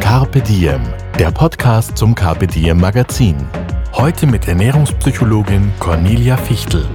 Carpe 0.00 0.40
Diem, 0.40 0.80
der 1.18 1.30
Podcast 1.30 1.96
zum 1.96 2.14
Carpe 2.14 2.46
Diem 2.46 2.78
Magazin. 2.78 3.36
Heute 3.92 4.26
mit 4.26 4.46
Ernährungspsychologin 4.46 5.72
Cornelia 5.78 6.36
Fichtel. 6.36 6.86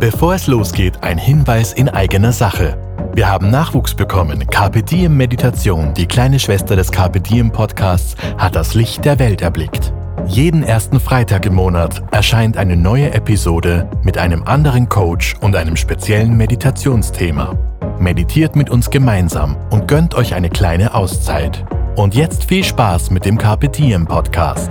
Bevor 0.00 0.34
es 0.34 0.46
losgeht, 0.46 1.02
ein 1.02 1.18
Hinweis 1.18 1.72
in 1.72 1.88
eigener 1.88 2.32
Sache. 2.32 2.78
Wir 3.14 3.28
haben 3.28 3.50
Nachwuchs 3.50 3.94
bekommen. 3.94 4.46
Carpe 4.46 4.82
Diem 4.82 5.16
Meditation, 5.16 5.92
die 5.94 6.06
kleine 6.06 6.38
Schwester 6.38 6.74
des 6.74 6.90
Carpe 6.90 7.20
Diem 7.20 7.52
Podcasts, 7.52 8.16
hat 8.38 8.56
das 8.56 8.74
Licht 8.74 9.04
der 9.04 9.18
Welt 9.18 9.42
erblickt. 9.42 9.92
Jeden 10.26 10.62
ersten 10.62 11.00
Freitag 11.00 11.44
im 11.46 11.54
Monat 11.54 12.02
erscheint 12.12 12.56
eine 12.56 12.76
neue 12.76 13.12
Episode 13.12 13.90
mit 14.02 14.16
einem 14.16 14.44
anderen 14.44 14.88
Coach 14.88 15.36
und 15.40 15.54
einem 15.54 15.76
speziellen 15.76 16.36
Meditationsthema. 16.36 17.56
Meditiert 17.98 18.56
mit 18.56 18.70
uns 18.70 18.90
gemeinsam 18.90 19.56
und 19.70 19.86
gönnt 19.86 20.14
euch 20.14 20.34
eine 20.34 20.48
kleine 20.48 20.94
Auszeit. 20.94 21.64
Und 21.94 22.14
jetzt 22.14 22.44
viel 22.44 22.64
Spaß 22.64 23.10
mit 23.10 23.26
dem 23.26 23.36
Carpe 23.36 23.68
Diem 23.68 24.06
Podcast. 24.06 24.70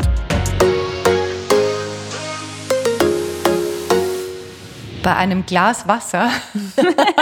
Bei 5.03 5.15
einem 5.15 5.45
Glas 5.45 5.87
Wasser 5.87 6.31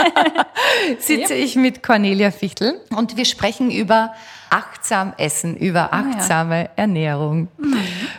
sitze 0.98 1.34
ich 1.34 1.54
mit 1.56 1.82
Cornelia 1.82 2.30
Fichtel 2.30 2.80
und 2.96 3.18
wir 3.18 3.26
sprechen 3.26 3.70
über 3.70 4.14
achtsam 4.48 5.12
Essen, 5.18 5.54
über 5.54 5.92
achtsame 5.92 6.62
ja. 6.62 6.70
Ernährung. 6.76 7.48
Mhm. 7.58 7.76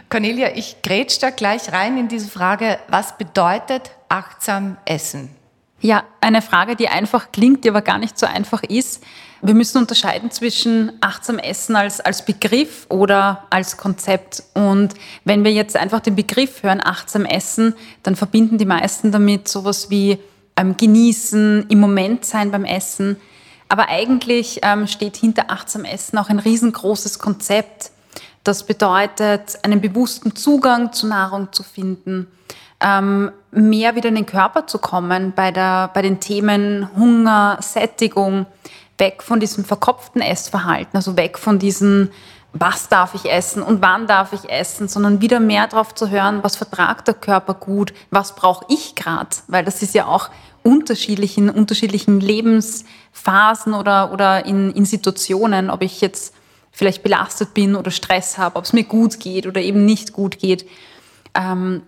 Cornelia, 0.08 0.52
ich 0.54 0.84
grätsch 0.84 1.18
da 1.20 1.32
gleich 1.32 1.72
rein 1.74 1.98
in 1.98 2.08
diese 2.08 2.30
Frage, 2.30 2.78
was 2.90 3.18
bedeutet 3.18 3.90
achtsam 4.08 4.78
Essen? 4.86 5.41
Ja, 5.82 6.04
eine 6.22 6.44
Frage, 6.44 6.76
die 6.76 6.88
einfach 6.88 7.32
klingt, 7.32 7.64
die 7.64 7.70
aber 7.70 7.82
gar 7.82 7.98
nicht 7.98 8.18
so 8.18 8.28
einfach 8.28 8.62
ist. 8.62 9.04
Wir 9.42 9.56
müssen 9.56 9.80
unterscheiden 9.80 10.30
zwischen 10.30 10.92
achtsam 11.02 11.40
Essen 11.40 11.76
als, 11.76 12.00
als 12.00 12.24
Begriff 12.24 12.86
oder 12.90 13.46
als 13.50 13.78
Konzept. 13.78 14.44
Und 14.54 14.94
wenn 15.26 15.44
wir 15.44 15.52
jetzt 15.52 15.76
einfach 15.76 16.00
den 16.00 16.16
Begriff 16.16 16.62
hören, 16.62 16.82
achtsam 16.84 17.26
Essen, 17.26 17.74
dann 18.04 18.16
verbinden 18.16 18.60
die 18.60 18.66
meisten 18.66 19.12
damit 19.12 19.48
sowas 19.48 19.90
wie 19.90 20.20
ähm, 20.56 20.78
genießen, 20.78 21.66
im 21.70 21.80
Moment 21.80 22.26
sein 22.26 22.52
beim 22.52 22.66
Essen. 22.66 23.18
Aber 23.68 23.90
eigentlich 23.90 24.60
ähm, 24.62 24.86
steht 24.86 25.18
hinter 25.18 25.50
achtsam 25.50 25.86
Essen 25.86 26.20
auch 26.20 26.30
ein 26.30 26.38
riesengroßes 26.38 27.18
Konzept. 27.18 27.90
Das 28.44 28.68
bedeutet, 28.68 29.58
einen 29.64 29.82
bewussten 29.82 30.36
Zugang 30.36 30.94
zu 30.94 31.08
Nahrung 31.08 31.52
zu 31.52 31.64
finden, 31.64 32.28
ähm, 32.82 33.32
mehr 33.52 33.96
wieder 33.96 34.10
in 34.10 34.16
den 34.16 34.26
Körper 34.26 34.68
zu 34.68 34.80
kommen 34.80 35.34
bei, 35.36 35.52
der, 35.52 35.90
bei 35.94 36.02
den 36.02 36.20
Themen 36.20 36.90
Hunger, 36.96 37.58
Sättigung, 37.62 38.46
weg 38.98 39.24
von 39.24 39.40
diesem 39.40 39.66
verkopften 39.66 40.22
Essverhalten, 40.22 40.96
also 40.96 41.18
weg 41.18 41.38
von 41.38 41.60
diesen, 41.60 42.12
was 42.54 42.90
darf 42.90 43.16
ich 43.16 43.32
essen 43.32 43.64
und 43.64 43.82
wann 43.82 44.08
darf 44.08 44.34
ich 44.34 44.50
essen, 44.50 44.88
sondern 44.88 45.22
wieder 45.22 45.40
mehr 45.40 45.68
darauf 45.68 45.96
zu 45.96 46.10
hören, 46.10 46.44
was 46.44 46.56
vertragt 46.56 47.08
der 47.08 47.16
Körper 47.16 47.54
gut, 47.54 47.94
was 48.10 48.36
brauche 48.36 48.66
ich 48.70 48.96
gerade, 48.96 49.30
weil 49.48 49.66
das 49.66 49.82
ist 49.82 49.96
ja 49.96 50.06
auch 50.06 50.30
unterschiedlich 50.64 51.38
in 51.38 51.50
unterschiedlichen 51.50 52.20
Lebensphasen 52.20 53.74
oder, 53.74 54.14
oder 54.14 54.46
in, 54.46 54.72
in 54.72 54.86
Situationen, 54.86 55.70
ob 55.70 55.82
ich 55.82 56.02
jetzt 56.02 56.36
vielleicht 56.72 57.04
belastet 57.04 57.54
bin 57.54 57.76
oder 57.76 57.92
Stress 57.92 58.38
habe, 58.38 58.56
ob 58.56 58.66
es 58.66 58.74
mir 58.74 58.84
gut 58.84 59.20
geht 59.20 59.48
oder 59.48 59.60
eben 59.62 59.86
nicht 59.86 60.14
gut 60.14 60.40
geht. 60.40 60.66
Ähm, 61.34 61.82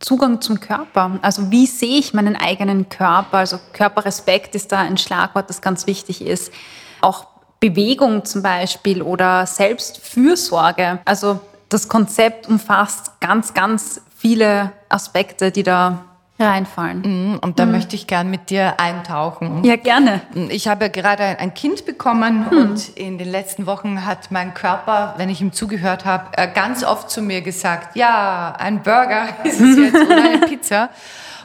Zugang 0.00 0.40
zum 0.40 0.60
Körper. 0.60 1.18
Also 1.22 1.50
wie 1.50 1.66
sehe 1.66 1.98
ich 1.98 2.14
meinen 2.14 2.36
eigenen 2.36 2.88
Körper? 2.88 3.38
Also 3.38 3.58
Körperrespekt 3.72 4.54
ist 4.54 4.70
da 4.70 4.78
ein 4.78 4.96
Schlagwort, 4.96 5.50
das 5.50 5.60
ganz 5.60 5.86
wichtig 5.86 6.22
ist. 6.22 6.52
Auch 7.00 7.26
Bewegung 7.60 8.24
zum 8.24 8.42
Beispiel 8.42 9.02
oder 9.02 9.46
Selbstfürsorge. 9.46 11.00
Also 11.04 11.40
das 11.68 11.88
Konzept 11.88 12.48
umfasst 12.48 13.20
ganz, 13.20 13.54
ganz 13.54 14.00
viele 14.16 14.72
Aspekte, 14.88 15.50
die 15.50 15.64
da 15.64 16.04
reinfallen. 16.38 17.02
Mhm, 17.04 17.38
und 17.40 17.58
da 17.58 17.66
mhm. 17.66 17.72
möchte 17.72 17.96
ich 17.96 18.06
gern 18.06 18.30
mit 18.30 18.50
dir 18.50 18.78
eintauchen. 18.78 19.64
Ja, 19.64 19.76
gerne. 19.76 20.20
Ich 20.50 20.68
habe 20.68 20.90
gerade 20.90 21.24
ein 21.38 21.54
Kind 21.54 21.84
bekommen 21.84 22.46
mhm. 22.50 22.58
und 22.58 22.88
in 22.96 23.18
den 23.18 23.30
letzten 23.30 23.66
Wochen 23.66 24.06
hat 24.06 24.30
mein 24.30 24.54
Körper, 24.54 25.14
wenn 25.16 25.28
ich 25.28 25.40
ihm 25.40 25.52
zugehört 25.52 26.04
habe, 26.04 26.36
äh, 26.36 26.48
ganz 26.52 26.84
oft 26.84 27.10
zu 27.10 27.22
mir 27.22 27.40
gesagt, 27.40 27.96
ja, 27.96 28.54
ein 28.58 28.82
Burger 28.82 29.28
ist 29.44 29.60
es 29.60 29.76
jetzt 29.76 29.94
oder 29.94 30.22
eine 30.22 30.38
Pizza 30.46 30.90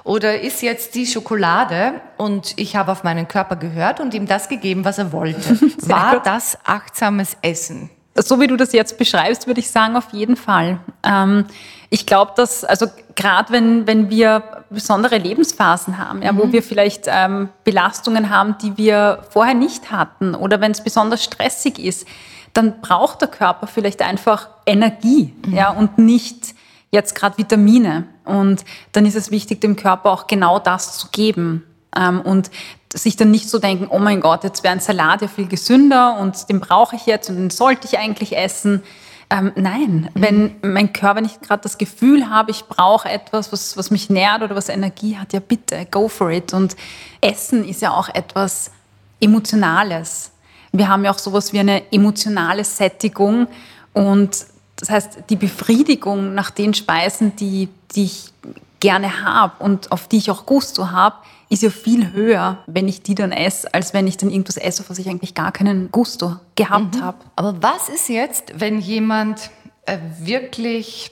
oder 0.03 0.41
ist 0.41 0.61
jetzt 0.61 0.95
die 0.95 1.07
Schokolade 1.07 1.93
und 2.17 2.53
ich 2.57 2.75
habe 2.75 2.91
auf 2.91 3.03
meinen 3.03 3.27
Körper 3.27 3.55
gehört 3.55 3.99
und 3.99 4.13
ihm 4.13 4.27
das 4.27 4.49
gegeben, 4.49 4.85
was 4.85 4.97
er 4.97 5.11
wollte. 5.11 5.59
War 5.87 6.21
das 6.21 6.57
achtsames 6.65 7.37
Essen? 7.41 7.89
So 8.15 8.39
wie 8.39 8.47
du 8.47 8.57
das 8.57 8.73
jetzt 8.73 8.99
beschreibst, 8.99 9.47
würde 9.47 9.59
ich 9.59 9.71
sagen, 9.71 9.95
auf 9.95 10.11
jeden 10.11 10.35
Fall. 10.35 10.79
Ähm, 11.03 11.45
ich 11.89 12.05
glaube, 12.05 12.33
dass, 12.35 12.63
also 12.63 12.87
gerade 13.15 13.51
wenn, 13.51 13.87
wenn 13.87 14.09
wir 14.09 14.62
besondere 14.73 15.17
Lebensphasen 15.17 15.97
haben, 15.97 16.21
ja, 16.21 16.31
mhm. 16.31 16.37
wo 16.37 16.51
wir 16.51 16.63
vielleicht 16.63 17.05
ähm, 17.07 17.49
Belastungen 17.63 18.29
haben, 18.29 18.55
die 18.61 18.77
wir 18.77 19.23
vorher 19.29 19.53
nicht 19.53 19.91
hatten 19.91 20.35
oder 20.35 20.61
wenn 20.61 20.71
es 20.71 20.83
besonders 20.83 21.23
stressig 21.23 21.79
ist, 21.79 22.07
dann 22.53 22.81
braucht 22.81 23.21
der 23.21 23.29
Körper 23.29 23.67
vielleicht 23.67 24.01
einfach 24.01 24.49
Energie 24.65 25.33
mhm. 25.45 25.53
ja, 25.53 25.69
und 25.69 25.97
nicht 25.97 26.53
jetzt 26.91 27.15
gerade 27.15 27.37
Vitamine. 27.37 28.05
Und 28.23 28.63
dann 28.91 29.05
ist 29.05 29.15
es 29.15 29.31
wichtig, 29.31 29.61
dem 29.61 29.75
Körper 29.75 30.11
auch 30.11 30.27
genau 30.27 30.59
das 30.59 30.97
zu 30.97 31.07
geben. 31.09 31.65
Ähm, 31.95 32.21
und 32.21 32.51
sich 32.93 33.15
dann 33.15 33.31
nicht 33.31 33.49
so 33.49 33.59
denken, 33.59 33.87
oh 33.89 33.99
mein 33.99 34.21
Gott, 34.21 34.43
jetzt 34.43 34.63
wäre 34.63 34.73
ein 34.73 34.79
Salat 34.79 35.21
ja 35.21 35.27
viel 35.27 35.47
gesünder 35.47 36.17
und 36.19 36.49
den 36.49 36.59
brauche 36.59 36.95
ich 36.95 37.05
jetzt 37.05 37.29
und 37.29 37.37
den 37.37 37.49
sollte 37.49 37.87
ich 37.87 37.97
eigentlich 37.97 38.37
essen. 38.37 38.83
Ähm, 39.29 39.51
nein, 39.55 40.09
mhm. 40.13 40.21
wenn 40.21 40.55
mein 40.61 40.93
Körper 40.93 41.21
nicht 41.21 41.41
gerade 41.41 41.63
das 41.63 41.77
Gefühl 41.77 42.29
habe, 42.29 42.51
ich 42.51 42.65
brauche 42.65 43.09
etwas, 43.09 43.51
was, 43.51 43.77
was 43.77 43.91
mich 43.91 44.09
nährt 44.09 44.41
oder 44.41 44.55
was 44.55 44.69
Energie 44.69 45.17
hat, 45.17 45.33
ja 45.33 45.39
bitte, 45.39 45.87
go 45.89 46.07
for 46.07 46.29
it. 46.29 46.53
Und 46.53 46.75
Essen 47.21 47.67
ist 47.67 47.81
ja 47.81 47.91
auch 47.91 48.09
etwas 48.09 48.71
Emotionales. 49.19 50.31
Wir 50.71 50.87
haben 50.89 51.05
ja 51.05 51.11
auch 51.11 51.19
sowas 51.19 51.53
wie 51.53 51.59
eine 51.59 51.91
emotionale 51.91 52.63
Sättigung 52.63 53.47
und 53.93 54.45
das 54.75 54.89
heißt, 54.89 55.17
die 55.29 55.35
Befriedigung 55.35 56.33
nach 56.33 56.49
den 56.49 56.73
Speisen, 56.73 57.35
die, 57.35 57.69
die 57.95 58.05
ich 58.05 58.33
gerne 58.79 59.23
habe 59.23 59.63
und 59.63 59.91
auf 59.91 60.07
die 60.07 60.17
ich 60.17 60.29
auch 60.29 60.45
Gusto 60.45 60.91
habe, 60.91 61.15
ist 61.53 61.61
ja 61.61 61.69
viel 61.69 62.13
höher, 62.13 62.63
wenn 62.65 62.87
ich 62.87 63.03
die 63.03 63.13
dann 63.13 63.31
esse, 63.31 63.71
als 63.73 63.93
wenn 63.93 64.07
ich 64.07 64.17
dann 64.17 64.31
irgendwas 64.31 64.57
esse, 64.57 64.81
auf 64.81 64.89
was 64.89 64.97
ich 64.97 65.07
eigentlich 65.07 65.35
gar 65.35 65.51
keinen 65.51 65.91
Gusto 65.91 66.37
gehabt 66.55 66.95
mhm. 66.95 67.01
habe. 67.01 67.17
Aber 67.35 67.61
was 67.61 67.89
ist 67.89 68.09
jetzt, 68.09 68.59
wenn 68.59 68.79
jemand 68.79 69.51
äh, 69.85 69.97
wirklich 70.19 71.11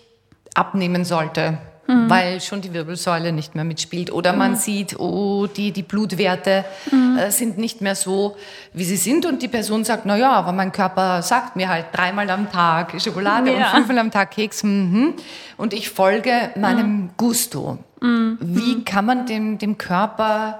abnehmen 0.55 1.05
sollte? 1.05 1.59
Mhm. 1.85 2.09
Weil 2.09 2.41
schon 2.41 2.61
die 2.61 2.73
Wirbelsäule 2.73 3.31
nicht 3.31 3.53
mehr 3.53 3.63
mitspielt. 3.63 4.11
Oder 4.11 4.33
man 4.33 4.51
mhm. 4.51 4.55
sieht, 4.55 4.99
oh, 4.99 5.45
die, 5.45 5.71
die 5.71 5.83
Blutwerte 5.83 6.65
mhm. 6.91 7.17
äh, 7.19 7.29
sind 7.29 7.59
nicht 7.59 7.81
mehr 7.81 7.95
so, 7.95 8.35
wie 8.73 8.83
sie 8.83 8.97
sind. 8.97 9.27
Und 9.27 9.43
die 9.43 9.47
Person 9.47 9.83
sagt, 9.83 10.05
na 10.05 10.17
ja, 10.17 10.31
aber 10.31 10.53
mein 10.53 10.71
Körper 10.71 11.21
sagt 11.21 11.55
mir 11.55 11.69
halt 11.69 11.87
dreimal 11.91 12.29
am 12.31 12.51
Tag 12.51 12.99
Schokolade 12.99 13.53
ja. 13.53 13.57
und 13.57 13.75
fünfmal 13.75 13.99
am 13.99 14.09
Tag 14.09 14.31
Keks. 14.31 14.63
Mhm. 14.63 15.13
Und 15.57 15.73
ich 15.73 15.89
folge 15.89 16.49
meinem 16.55 16.91
mhm. 16.91 17.09
Gusto. 17.17 17.77
Mhm. 18.01 18.37
Wie 18.41 18.83
kann 18.83 19.05
man 19.05 19.25
dem, 19.25 19.57
dem 19.57 19.77
Körper 19.77 20.59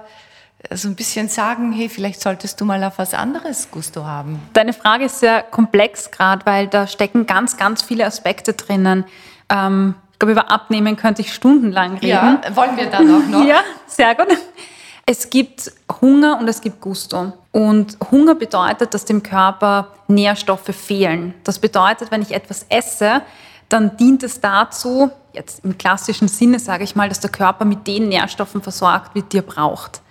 so 0.70 0.88
ein 0.88 0.94
bisschen 0.94 1.28
sagen, 1.28 1.72
hey, 1.72 1.88
vielleicht 1.88 2.20
solltest 2.20 2.60
du 2.60 2.64
mal 2.64 2.82
auf 2.84 2.98
was 2.98 3.14
anderes 3.14 3.70
Gusto 3.70 4.04
haben? 4.04 4.40
Deine 4.52 4.72
Frage 4.72 5.06
ist 5.06 5.20
sehr 5.20 5.42
komplex 5.42 6.10
gerade, 6.10 6.46
weil 6.46 6.68
da 6.68 6.86
stecken 6.86 7.26
ganz, 7.26 7.56
ganz 7.56 7.82
viele 7.82 8.06
Aspekte 8.06 8.52
drinnen. 8.52 9.04
Ähm, 9.48 9.96
ich 10.12 10.18
glaube, 10.18 10.32
über 10.32 10.50
Abnehmen 10.52 10.96
könnte 10.96 11.22
ich 11.22 11.32
stundenlang 11.32 11.94
reden. 11.94 12.06
Ja, 12.08 12.40
wollen 12.54 12.76
wir 12.76 12.86
dann 12.86 13.12
auch 13.12 13.28
noch? 13.28 13.44
ja, 13.46 13.62
sehr 13.86 14.14
gut. 14.14 14.28
Es 15.04 15.30
gibt 15.30 15.72
Hunger 16.00 16.38
und 16.38 16.46
es 16.46 16.60
gibt 16.60 16.80
Gusto. 16.80 17.32
Und 17.50 17.96
Hunger 18.12 18.36
bedeutet, 18.36 18.94
dass 18.94 19.04
dem 19.04 19.24
Körper 19.24 19.88
Nährstoffe 20.06 20.72
fehlen. 20.74 21.34
Das 21.42 21.58
bedeutet, 21.58 22.12
wenn 22.12 22.22
ich 22.22 22.30
etwas 22.32 22.66
esse, 22.68 23.22
dann 23.72 23.96
dient 23.96 24.22
es 24.22 24.40
dazu, 24.40 25.10
jetzt 25.32 25.64
im 25.64 25.78
klassischen 25.78 26.28
Sinne 26.28 26.58
sage 26.58 26.84
ich 26.84 26.94
mal, 26.94 27.08
dass 27.08 27.20
der 27.20 27.30
Körper 27.30 27.64
mit 27.64 27.86
den 27.86 28.08
Nährstoffen 28.08 28.62
versorgt 28.62 29.14
wird, 29.14 29.32
die 29.32 29.38
er 29.38 29.42
braucht. 29.42 30.02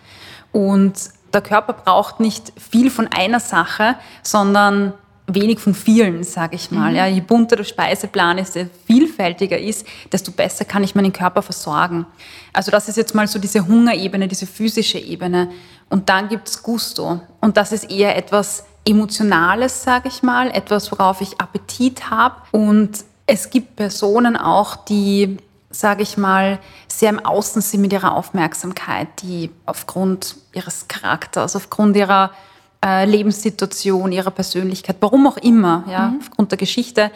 Und 0.51 0.93
der 1.33 1.41
Körper 1.41 1.73
braucht 1.73 2.19
nicht 2.19 2.51
viel 2.59 2.89
von 2.89 3.07
einer 3.07 3.39
Sache, 3.39 3.95
sondern 4.23 4.93
wenig 5.27 5.59
von 5.59 5.73
vielen, 5.73 6.23
sage 6.23 6.55
ich 6.55 6.71
mal. 6.71 6.91
Mhm. 6.91 6.97
Ja, 6.97 7.05
je 7.05 7.21
bunter 7.21 7.55
der 7.55 7.63
Speiseplan 7.63 8.39
ist, 8.39 8.55
je 8.55 8.67
vielfältiger 8.85 9.57
ist, 9.57 9.85
desto 10.11 10.31
besser 10.31 10.65
kann 10.65 10.83
ich 10.83 10.95
meinen 10.95 11.13
Körper 11.13 11.41
versorgen. 11.41 12.05
Also 12.51 12.71
das 12.71 12.89
ist 12.89 12.97
jetzt 12.97 13.15
mal 13.15 13.27
so 13.27 13.39
diese 13.39 13.65
Hungerebene, 13.65 14.27
diese 14.27 14.47
physische 14.47 14.97
Ebene. 14.97 15.49
Und 15.89 16.09
dann 16.09 16.27
gibt 16.27 16.49
es 16.49 16.61
Gusto. 16.61 17.21
Und 17.39 17.57
das 17.57 17.71
ist 17.71 17.89
eher 17.89 18.17
etwas 18.17 18.65
Emotionales, 18.83 19.83
sage 19.83 20.07
ich 20.07 20.23
mal, 20.23 20.49
etwas, 20.49 20.91
worauf 20.91 21.21
ich 21.21 21.39
Appetit 21.39 22.09
habe. 22.09 22.35
Und 22.51 23.05
es 23.31 23.49
gibt 23.49 23.77
Personen 23.77 24.35
auch, 24.35 24.75
die, 24.75 25.37
sage 25.69 26.03
ich 26.03 26.17
mal, 26.17 26.59
sehr 26.89 27.09
im 27.09 27.25
Außen 27.25 27.61
sind 27.61 27.79
mit 27.79 27.93
ihrer 27.93 28.13
Aufmerksamkeit, 28.13 29.07
die 29.23 29.49
aufgrund 29.65 30.35
ihres 30.53 30.89
Charakters, 30.89 31.55
aufgrund 31.55 31.95
ihrer 31.95 32.31
äh, 32.83 33.05
Lebenssituation, 33.05 34.11
ihrer 34.11 34.31
Persönlichkeit, 34.31 34.97
warum 34.99 35.27
auch 35.27 35.37
immer, 35.37 35.85
ja, 35.87 36.09
mhm. 36.09 36.19
aufgrund 36.19 36.51
der 36.51 36.57
Geschichte, 36.57 37.09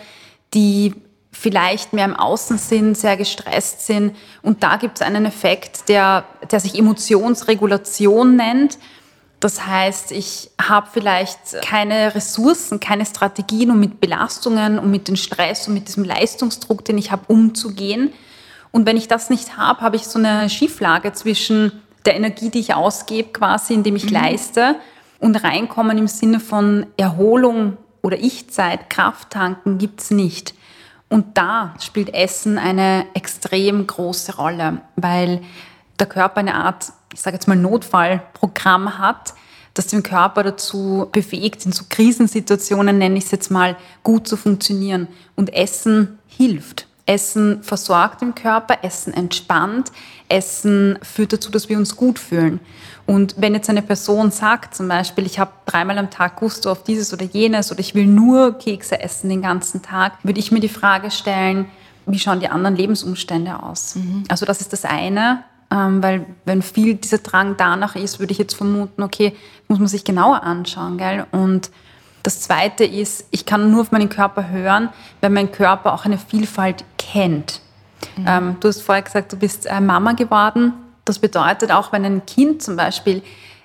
die 0.53 0.95
vielleicht 1.33 1.91
mehr 1.91 2.05
im 2.05 2.15
Außen 2.15 2.59
sind, 2.59 2.97
sehr 2.97 3.17
gestresst 3.17 3.85
sind. 3.85 4.15
Und 4.41 4.63
da 4.63 4.77
gibt 4.77 5.01
es 5.01 5.05
einen 5.05 5.25
Effekt, 5.25 5.89
der, 5.89 6.23
der 6.49 6.61
sich 6.61 6.79
Emotionsregulation 6.79 8.37
nennt. 8.37 8.77
Das 9.45 9.63
heißt, 9.67 10.11
ich 10.11 10.49
habe 10.59 10.87
vielleicht 10.91 11.61
keine 11.63 12.15
Ressourcen, 12.15 12.79
keine 12.79 13.05
Strategien, 13.05 13.69
um 13.69 13.79
mit 13.79 14.01
Belastungen, 14.01 14.79
um 14.79 14.89
mit 14.89 15.07
dem 15.07 15.15
Stress 15.15 15.67
und 15.67 15.75
mit 15.75 15.87
diesem 15.87 16.03
Leistungsdruck, 16.03 16.83
den 16.83 16.97
ich 16.97 17.11
habe, 17.11 17.25
umzugehen. 17.27 18.11
Und 18.71 18.87
wenn 18.87 18.97
ich 18.97 19.07
das 19.07 19.29
nicht 19.29 19.55
habe, 19.55 19.81
habe 19.81 19.97
ich 19.97 20.07
so 20.07 20.17
eine 20.17 20.49
Schieflage 20.49 21.13
zwischen 21.13 21.83
der 22.05 22.15
Energie, 22.15 22.49
die 22.49 22.57
ich 22.57 22.73
ausgebe, 22.73 23.33
quasi, 23.33 23.75
indem 23.75 23.95
ich 23.95 24.05
mhm. 24.05 24.13
leiste, 24.13 24.77
und 25.19 25.35
reinkommen 25.35 25.99
im 25.99 26.07
Sinne 26.07 26.39
von 26.39 26.87
Erholung 26.97 27.77
oder 28.01 28.17
Ich-Zeit, 28.17 28.89
Kraft 28.89 29.29
tanken, 29.29 29.77
gibt 29.77 30.01
es 30.01 30.09
nicht. 30.09 30.55
Und 31.07 31.37
da 31.37 31.75
spielt 31.79 32.11
Essen 32.15 32.57
eine 32.57 33.05
extrem 33.13 33.85
große 33.85 34.37
Rolle, 34.37 34.81
weil 34.95 35.41
der 35.99 36.07
Körper 36.07 36.37
eine 36.37 36.55
Art, 36.55 36.91
ich 37.13 37.21
sage 37.21 37.35
jetzt 37.35 37.47
mal, 37.47 37.55
Notfallprogramm 37.55 38.97
hat, 38.97 39.33
das 39.73 39.87
den 39.87 40.03
Körper 40.03 40.43
dazu 40.43 41.07
befähigt, 41.11 41.65
in 41.65 41.71
so 41.71 41.83
Krisensituationen, 41.89 42.97
nenne 42.97 43.17
ich 43.17 43.25
es 43.25 43.31
jetzt 43.31 43.51
mal, 43.51 43.75
gut 44.03 44.27
zu 44.27 44.37
funktionieren. 44.37 45.07
Und 45.35 45.53
Essen 45.53 46.17
hilft. 46.27 46.87
Essen 47.05 47.61
versorgt 47.61 48.21
den 48.21 48.33
Körper, 48.33 48.79
Essen 48.81 49.13
entspannt, 49.13 49.91
Essen 50.27 50.97
führt 51.03 51.33
dazu, 51.33 51.51
dass 51.51 51.69
wir 51.69 51.77
uns 51.77 51.95
gut 51.95 52.17
fühlen. 52.17 52.59
Und 53.05 53.35
wenn 53.37 53.53
jetzt 53.53 53.69
eine 53.69 53.83
Person 53.83 54.31
sagt, 54.31 54.73
zum 54.73 54.87
Beispiel, 54.87 55.25
ich 55.27 55.37
habe 55.37 55.51
dreimal 55.67 55.99
am 55.99 56.09
Tag 56.09 56.37
Gusto 56.37 56.71
auf 56.71 56.83
dieses 56.83 57.13
oder 57.13 57.25
jenes 57.25 57.71
oder 57.71 57.79
ich 57.79 57.93
will 57.93 58.07
nur 58.07 58.57
Kekse 58.57 58.99
essen 58.99 59.29
den 59.29 59.43
ganzen 59.43 59.83
Tag, 59.83 60.13
würde 60.23 60.39
ich 60.39 60.51
mir 60.51 60.61
die 60.61 60.69
Frage 60.69 61.11
stellen, 61.11 61.67
wie 62.07 62.17
schauen 62.17 62.39
die 62.39 62.49
anderen 62.49 62.75
Lebensumstände 62.75 63.61
aus? 63.61 63.95
Mhm. 63.95 64.23
Also 64.27 64.47
das 64.47 64.61
ist 64.61 64.73
das 64.73 64.85
eine, 64.85 65.43
ähm, 65.75 66.01
weil 66.01 66.25
wenn 66.45 66.61
viel 66.61 66.95
dieser 66.95 67.17
Drang 67.17 67.57
danach 67.57 67.95
ist, 67.95 68.19
würde 68.19 68.31
ich 68.31 68.37
jetzt 68.37 68.55
vermuten, 68.55 69.03
okay, 69.03 69.35
muss 69.67 69.79
man 69.79 69.87
sich 69.87 70.05
genauer 70.05 70.43
anschauen, 70.43 70.97
gell? 70.97 71.25
Und 71.31 71.69
das 72.23 72.41
zweite 72.41 72.85
ist, 72.85 73.27
ich 73.31 73.45
kann 73.45 73.71
nur 73.71 73.81
auf 73.81 73.91
meinen 73.91 74.09
Körper 74.09 74.49
hören, 74.49 74.89
wenn 75.21 75.33
mein 75.33 75.51
Körper 75.51 75.93
auch 75.93 76.05
eine 76.05 76.17
Vielfalt 76.17 76.85
kennt. 76.97 77.61
Mhm. 78.15 78.25
Ähm, 78.27 78.55
du 78.59 78.69
hast 78.69 78.81
vorher 78.81 79.03
gesagt, 79.03 79.33
du 79.33 79.37
bist 79.37 79.65
äh, 79.65 79.81
Mama 79.81 80.13
geworden. 80.13 80.73
Das 81.03 81.19
bedeutet 81.19 81.71
auch, 81.71 81.91
wenn 81.91 82.05
ein 82.05 82.25
Kind 82.25 82.63
zum 82.63 82.77
Beispiel 82.77 83.21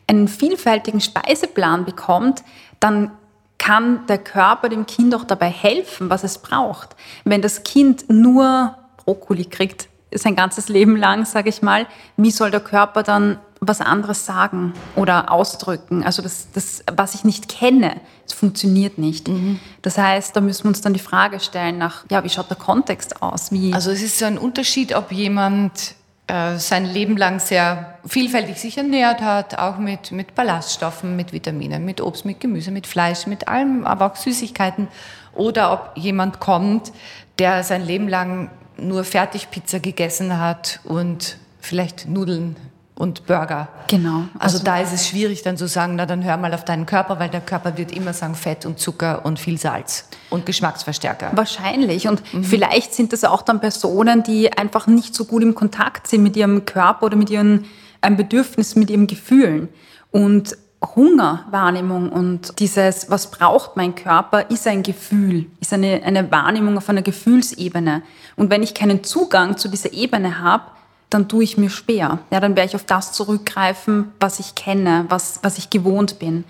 einen 0.06 0.27
vielfältigen 0.27 1.01
Speiseplan 1.01 1.85
bekommt, 1.85 2.43
dann 2.81 3.13
kann 3.59 4.06
der 4.09 4.19
Körper 4.19 4.69
dem 4.69 4.87
Kind 4.87 5.15
auch 5.15 5.25
dabei 5.25 5.49
helfen, 5.49 6.11
was 6.11 6.25
es 6.25 6.39
braucht. 6.39 6.97
Wenn 7.25 7.41
das 7.41 7.63
Kind 7.63 8.11
nur 8.11 8.75
Brokkoli 8.97 9.45
kriegt, 9.45 9.89
sein 10.12 10.37
ganzes 10.37 10.69
Leben 10.69 10.97
lang, 10.97 11.25
sage 11.25 11.49
ich 11.49 11.62
mal, 11.62 11.87
wie 12.17 12.31
soll 12.31 12.51
der 12.51 12.61
Körper 12.61 13.03
dann 13.03 13.39
was 13.61 13.81
anderes 13.81 14.25
sagen 14.27 14.73
oder 14.97 15.31
ausdrücken? 15.31 16.03
Also 16.03 16.23
das, 16.23 16.49
das 16.53 16.83
was 16.93 17.15
ich 17.15 17.25
nicht 17.25 17.49
kenne, 17.49 18.01
das 18.25 18.33
funktioniert 18.35 18.99
nicht. 18.99 19.29
Mhm. 19.29 19.61
Das 19.83 19.99
heißt, 19.99 20.35
da 20.35 20.41
müssen 20.41 20.65
wir 20.65 20.69
uns 20.69 20.81
dann 20.81 20.95
die 20.95 21.01
Frage 21.01 21.41
stellen 21.41 21.79
nach, 21.79 22.05
ja, 22.11 22.25
wie 22.25 22.31
schaut 22.31 22.49
der 22.49 22.57
Kontext 22.57 23.23
aus? 23.23 23.53
Wie 23.53 23.73
also 23.73 23.91
es 23.91 24.03
ist 24.03 24.19
so 24.19 24.25
ein 24.25 24.39
Unterschied, 24.39 24.95
ob 24.95 25.12
jemand 25.12 25.95
äh, 26.27 26.59
sein 26.59 26.87
Leben 26.87 27.17
lang 27.17 27.41
sehr 27.41 27.99
vielfältig 28.06 28.59
sich 28.59 28.79
ernährt 28.79 29.21
hat, 29.21 29.59
auch 29.59 29.79
mit, 29.79 30.13
mit 30.13 30.35
Ballaststoffen, 30.35 31.17
mit 31.17 31.33
Vitaminen, 31.33 31.85
mit 31.85 32.01
Obst, 32.01 32.25
mit 32.25 32.41
Gemüse, 32.41 32.71
mit 32.71 32.87
Fleisch, 32.87 33.27
mit 33.27 33.49
allem, 33.49 33.85
aber 33.85 34.06
auch 34.06 34.17
Süßigkeiten. 34.17 34.89
Oder 35.35 35.73
ob 35.73 35.93
jemand 35.97 36.41
kommt, 36.41 36.93
der 37.39 37.63
sein 37.63 37.85
Leben 37.85 38.09
lang 38.09 38.51
nur 38.81 39.05
Fertigpizza 39.05 39.79
gegessen 39.79 40.38
hat 40.38 40.81
und 40.85 41.37
vielleicht 41.61 42.09
Nudeln 42.09 42.56
und 43.00 43.27
Burger. 43.27 43.69
Genau. 43.88 44.25
Also, 44.38 44.59
also, 44.59 44.65
da 44.65 44.79
ist 44.79 44.93
es 44.93 45.09
schwierig 45.09 45.43
dann 45.43 45.56
zu 45.56 45.67
sagen, 45.67 45.94
na 45.97 46.05
dann 46.05 46.23
hör 46.23 46.37
mal 46.37 46.53
auf 46.53 46.67
deinen 46.67 46.85
Körper, 46.85 47.19
weil 47.19 47.31
der 47.31 47.41
Körper 47.41 47.79
wird 47.79 47.93
immer 47.93 48.12
sagen 48.12 48.35
Fett 48.35 48.67
und 48.67 48.79
Zucker 48.79 49.25
und 49.25 49.38
viel 49.38 49.56
Salz 49.56 50.06
und 50.29 50.44
Geschmacksverstärker. 50.44 51.31
Wahrscheinlich. 51.35 52.09
Und 52.09 52.23
mhm. 52.35 52.44
vielleicht 52.44 52.93
sind 52.93 53.15
das 53.15 53.25
auch 53.25 53.41
dann 53.41 53.61
Personen, 53.61 54.23
die 54.23 54.53
einfach 54.53 54.87
nicht 54.87 55.15
so 55.15 55.25
gut 55.25 55.43
im 55.43 55.55
Kontakt 55.55 56.09
sind 56.09 56.23
mit 56.23 56.37
ihrem 56.37 56.67
Körper 56.67 57.06
oder 57.06 57.17
mit 57.17 57.31
ihren 57.31 57.65
ähm, 58.03 58.19
Bedürfnissen, 58.19 58.79
mit 58.79 58.91
ihren 58.91 59.06
Gefühlen. 59.06 59.71
Und 60.11 60.59
Hungerwahrnehmung 60.82 62.11
und 62.11 62.59
dieses, 62.59 63.11
was 63.11 63.31
braucht 63.31 63.77
mein 63.77 63.94
Körper, 63.94 64.50
ist 64.50 64.67
ein 64.67 64.82
Gefühl, 64.82 65.47
ist 65.61 65.73
eine, 65.73 66.03
eine 66.03 66.31
Wahrnehmung 66.31 66.79
auf 66.79 66.88
einer 66.88 67.03
Gefühlsebene. 67.03 68.03
Und 68.37 68.50
wenn 68.50 68.62
ich 68.62 68.73
keinen 68.73 69.05
Zugang 69.05 69.59
zu 69.59 69.69
dieser 69.69 69.93
Ebene 69.93 70.41
habe, 70.41 70.65
dann 71.11 71.29
tue 71.29 71.44
ich 71.44 71.59
mir 71.59 71.71
schwer. 71.71 72.21
Ja, 72.31 72.41
dann 72.41 72.56
werde 72.56 72.71
ich 72.71 72.77
auf 72.77 72.85
das 72.85 73.12
zurückgreifen, 73.12 74.12
was 74.21 74.38
ich 74.38 74.55
kenne, 74.55 75.06
was, 75.09 75.41
was 75.43 75.59
ich 75.59 75.69
gewohnt 75.69 76.19
bin. 76.19 76.44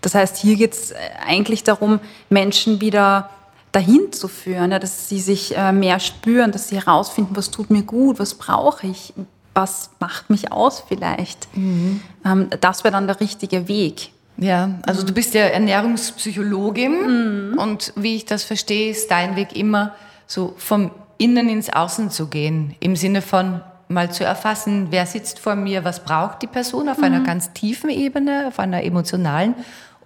Das 0.00 0.14
heißt, 0.14 0.36
hier 0.38 0.56
geht 0.56 0.72
es 0.72 0.90
äh, 0.90 0.96
eigentlich 1.24 1.62
darum, 1.62 2.00
Menschen 2.28 2.80
wieder 2.80 3.30
dahin 3.72 4.10
zu 4.12 4.26
führen, 4.26 4.72
ja, 4.72 4.78
dass 4.78 5.08
sie 5.08 5.20
sich 5.20 5.56
äh, 5.56 5.72
mehr 5.72 6.00
spüren, 6.00 6.50
dass 6.50 6.68
sie 6.68 6.76
herausfinden, 6.76 7.36
was 7.36 7.50
tut 7.50 7.70
mir 7.70 7.82
gut, 7.82 8.18
was 8.18 8.34
brauche 8.34 8.86
ich, 8.86 9.12
was 9.56 9.90
macht 9.98 10.30
mich 10.30 10.52
aus 10.52 10.84
vielleicht. 10.86 11.48
Mhm. 11.56 12.00
Ähm, 12.24 12.50
das 12.60 12.84
wäre 12.84 12.92
dann 12.92 13.06
der 13.06 13.20
richtige 13.20 13.68
Weg. 13.68 14.10
Ja, 14.36 14.70
also 14.82 15.02
mhm. 15.02 15.06
du 15.06 15.14
bist 15.14 15.34
ja 15.34 15.46
Ernährungspsychologin 15.46 17.52
mhm. 17.52 17.58
und 17.58 17.92
wie 17.96 18.16
ich 18.16 18.26
das 18.26 18.44
verstehe, 18.44 18.90
ist 18.90 19.10
dein 19.10 19.34
Weg 19.34 19.56
immer 19.56 19.94
so 20.26 20.54
vom 20.58 20.90
Innen 21.18 21.48
ins 21.48 21.72
Außen 21.72 22.10
zu 22.10 22.26
gehen, 22.26 22.76
im 22.80 22.96
Sinne 22.96 23.22
von 23.22 23.62
mal 23.88 24.10
zu 24.10 24.24
erfassen, 24.24 24.88
wer 24.90 25.06
sitzt 25.06 25.38
vor 25.38 25.54
mir, 25.54 25.84
was 25.84 26.04
braucht 26.04 26.42
die 26.42 26.48
Person 26.48 26.88
auf 26.88 26.98
mhm. 26.98 27.04
einer 27.04 27.20
ganz 27.20 27.52
tiefen 27.52 27.88
Ebene, 27.88 28.46
auf 28.48 28.58
einer 28.58 28.82
emotionalen. 28.82 29.54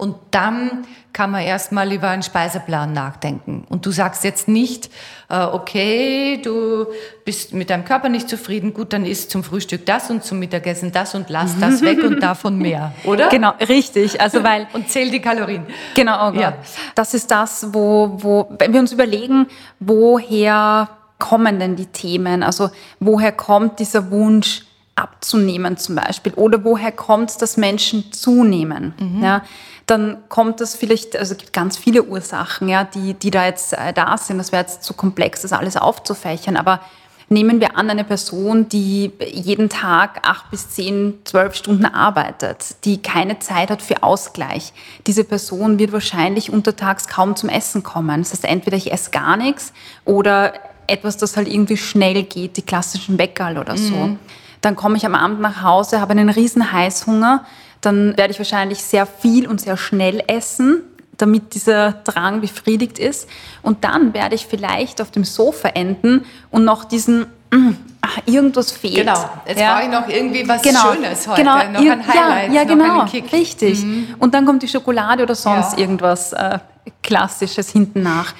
Und 0.00 0.16
dann 0.30 0.86
kann 1.12 1.30
man 1.30 1.42
erstmal 1.42 1.92
über 1.92 2.08
einen 2.08 2.22
Speiseplan 2.22 2.94
nachdenken. 2.94 3.66
Und 3.68 3.84
du 3.84 3.90
sagst 3.90 4.24
jetzt 4.24 4.48
nicht, 4.48 4.88
äh, 5.28 5.44
okay, 5.44 6.40
du 6.42 6.86
bist 7.26 7.52
mit 7.52 7.68
deinem 7.68 7.84
Körper 7.84 8.08
nicht 8.08 8.26
zufrieden, 8.26 8.72
gut, 8.72 8.94
dann 8.94 9.04
isst 9.04 9.30
zum 9.30 9.44
Frühstück 9.44 9.84
das 9.84 10.08
und 10.08 10.24
zum 10.24 10.38
Mittagessen 10.38 10.90
das 10.90 11.14
und 11.14 11.28
lass 11.28 11.58
das 11.60 11.82
weg 11.82 12.02
und 12.02 12.22
davon 12.22 12.56
mehr, 12.56 12.94
oder? 13.04 13.28
Genau, 13.28 13.52
richtig. 13.68 14.22
Also 14.22 14.42
weil 14.44 14.68
und 14.72 14.88
zähl 14.88 15.10
die 15.10 15.20
Kalorien. 15.20 15.66
Genau, 15.94 16.30
oh 16.30 16.32
ja. 16.32 16.54
Das 16.94 17.12
ist 17.12 17.30
das, 17.30 17.66
wo, 17.74 18.16
wo, 18.22 18.46
wenn 18.58 18.72
wir 18.72 18.80
uns 18.80 18.92
überlegen, 18.92 19.48
woher 19.80 20.88
kommen 21.18 21.58
denn 21.60 21.76
die 21.76 21.88
Themen? 21.88 22.42
Also 22.42 22.70
woher 23.00 23.32
kommt 23.32 23.80
dieser 23.80 24.10
Wunsch 24.10 24.62
abzunehmen 24.96 25.76
zum 25.76 25.96
Beispiel? 25.96 26.32
Oder 26.34 26.64
woher 26.64 26.92
kommt 26.92 27.30
es, 27.30 27.36
dass 27.36 27.56
Menschen 27.56 28.12
zunehmen? 28.12 28.94
Mhm. 28.98 29.22
Ja, 29.22 29.42
dann 29.86 30.18
kommt 30.28 30.60
das 30.60 30.76
vielleicht, 30.76 31.16
also 31.16 31.32
es 31.32 31.38
gibt 31.38 31.52
ganz 31.52 31.76
viele 31.76 32.04
Ursachen, 32.04 32.68
ja, 32.68 32.84
die, 32.84 33.14
die 33.14 33.30
da 33.30 33.46
jetzt 33.46 33.72
äh, 33.72 33.92
da 33.92 34.16
sind. 34.16 34.38
Das 34.38 34.52
wäre 34.52 34.62
jetzt 34.62 34.84
zu 34.84 34.94
komplex, 34.94 35.42
das 35.42 35.52
alles 35.52 35.76
aufzufächern. 35.76 36.56
Aber 36.56 36.80
nehmen 37.28 37.60
wir 37.60 37.76
an, 37.76 37.88
eine 37.88 38.04
Person, 38.04 38.68
die 38.68 39.12
jeden 39.32 39.68
Tag 39.68 40.20
acht 40.28 40.50
bis 40.50 40.68
zehn, 40.70 41.14
zwölf 41.24 41.54
Stunden 41.54 41.86
arbeitet, 41.86 42.84
die 42.84 43.00
keine 43.00 43.38
Zeit 43.38 43.70
hat 43.70 43.82
für 43.82 44.02
Ausgleich. 44.02 44.72
Diese 45.06 45.24
Person 45.24 45.78
wird 45.78 45.92
wahrscheinlich 45.92 46.52
untertags 46.52 47.08
kaum 47.08 47.36
zum 47.36 47.48
Essen 47.48 47.82
kommen. 47.82 48.20
Das 48.20 48.32
heißt, 48.32 48.44
entweder 48.44 48.76
ich 48.76 48.92
esse 48.92 49.10
gar 49.10 49.36
nichts 49.36 49.72
oder 50.04 50.52
etwas, 50.88 51.16
das 51.16 51.36
halt 51.36 51.48
irgendwie 51.48 51.76
schnell 51.76 52.24
geht, 52.24 52.56
die 52.56 52.62
klassischen 52.62 53.16
Bäckerl 53.16 53.58
oder 53.58 53.76
so. 53.76 53.94
Mhm. 53.94 54.18
Dann 54.60 54.76
komme 54.76 54.96
ich 54.96 55.06
am 55.06 55.14
Abend 55.14 55.40
nach 55.40 55.62
Hause, 55.62 56.00
habe 56.00 56.12
einen 56.12 56.28
riesen 56.28 56.72
Heißhunger, 56.72 57.44
dann 57.80 58.16
werde 58.16 58.32
ich 58.32 58.38
wahrscheinlich 58.38 58.82
sehr 58.82 59.06
viel 59.06 59.48
und 59.48 59.60
sehr 59.60 59.76
schnell 59.76 60.22
essen, 60.26 60.82
damit 61.16 61.54
dieser 61.54 61.92
Drang 61.92 62.40
befriedigt 62.40 62.98
ist. 62.98 63.28
Und 63.62 63.84
dann 63.84 64.14
werde 64.14 64.34
ich 64.34 64.46
vielleicht 64.46 65.00
auf 65.00 65.10
dem 65.10 65.24
Sofa 65.24 65.68
enden 65.68 66.24
und 66.50 66.64
noch 66.64 66.84
diesen 66.84 67.26
mm, 67.50 67.70
ach, 68.00 68.18
irgendwas 68.26 68.70
fehlt. 68.70 68.96
Genau, 68.96 69.30
jetzt 69.46 69.60
ja. 69.60 69.74
brauche 69.74 69.84
ich 69.84 69.90
noch 69.90 70.08
irgendwie 70.08 70.46
was 70.46 70.62
genau. 70.62 70.92
Schönes 70.92 71.26
heute, 71.26 71.42
genau. 71.42 71.56
noch 71.56 71.80
ein 71.80 72.06
Highlight, 72.06 72.52
ja, 72.52 72.62
ja, 72.62 72.64
genau. 72.64 73.04
Richtig. 73.32 73.82
Mhm. 73.82 74.14
Und 74.18 74.34
dann 74.34 74.44
kommt 74.44 74.62
die 74.62 74.68
Schokolade 74.68 75.22
oder 75.22 75.34
sonst 75.34 75.72
ja. 75.72 75.78
irgendwas. 75.78 76.32
Äh, 76.32 76.58
Klassisches 77.02 77.70
hinten 77.70 78.02
nach. 78.02 78.34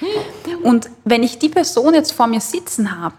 Und 0.63 0.89
wenn 1.03 1.23
ich 1.23 1.39
die 1.39 1.49
Person 1.49 1.93
jetzt 1.93 2.11
vor 2.11 2.27
mir 2.27 2.41
sitzen 2.41 2.99
habe 2.99 3.15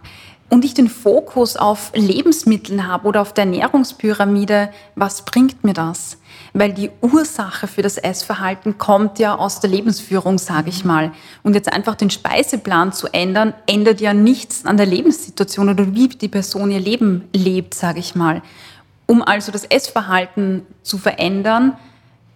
und 0.52 0.66
ich 0.66 0.74
den 0.74 0.90
Fokus 0.90 1.56
auf 1.56 1.92
Lebensmitteln 1.94 2.86
habe 2.86 3.08
oder 3.08 3.22
auf 3.22 3.32
der 3.32 3.44
Ernährungspyramide, 3.44 4.68
was 4.96 5.24
bringt 5.24 5.64
mir 5.64 5.72
das? 5.72 6.18
Weil 6.52 6.74
die 6.74 6.90
Ursache 7.00 7.66
für 7.66 7.80
das 7.80 7.96
Essverhalten 7.96 8.76
kommt 8.76 9.18
ja 9.18 9.34
aus 9.34 9.60
der 9.60 9.70
Lebensführung, 9.70 10.36
sage 10.36 10.68
ich 10.68 10.84
mal. 10.84 11.12
Und 11.42 11.54
jetzt 11.54 11.72
einfach 11.72 11.94
den 11.94 12.10
Speiseplan 12.10 12.92
zu 12.92 13.06
ändern, 13.14 13.54
ändert 13.66 14.02
ja 14.02 14.12
nichts 14.12 14.66
an 14.66 14.76
der 14.76 14.84
Lebenssituation 14.84 15.70
oder 15.70 15.94
wie 15.94 16.08
die 16.08 16.28
Person 16.28 16.70
ihr 16.70 16.80
Leben 16.80 17.30
lebt, 17.34 17.72
sage 17.72 18.00
ich 18.00 18.14
mal. 18.14 18.42
Um 19.06 19.22
also 19.22 19.52
das 19.52 19.64
Essverhalten 19.64 20.66
zu 20.82 20.98
verändern, 20.98 21.78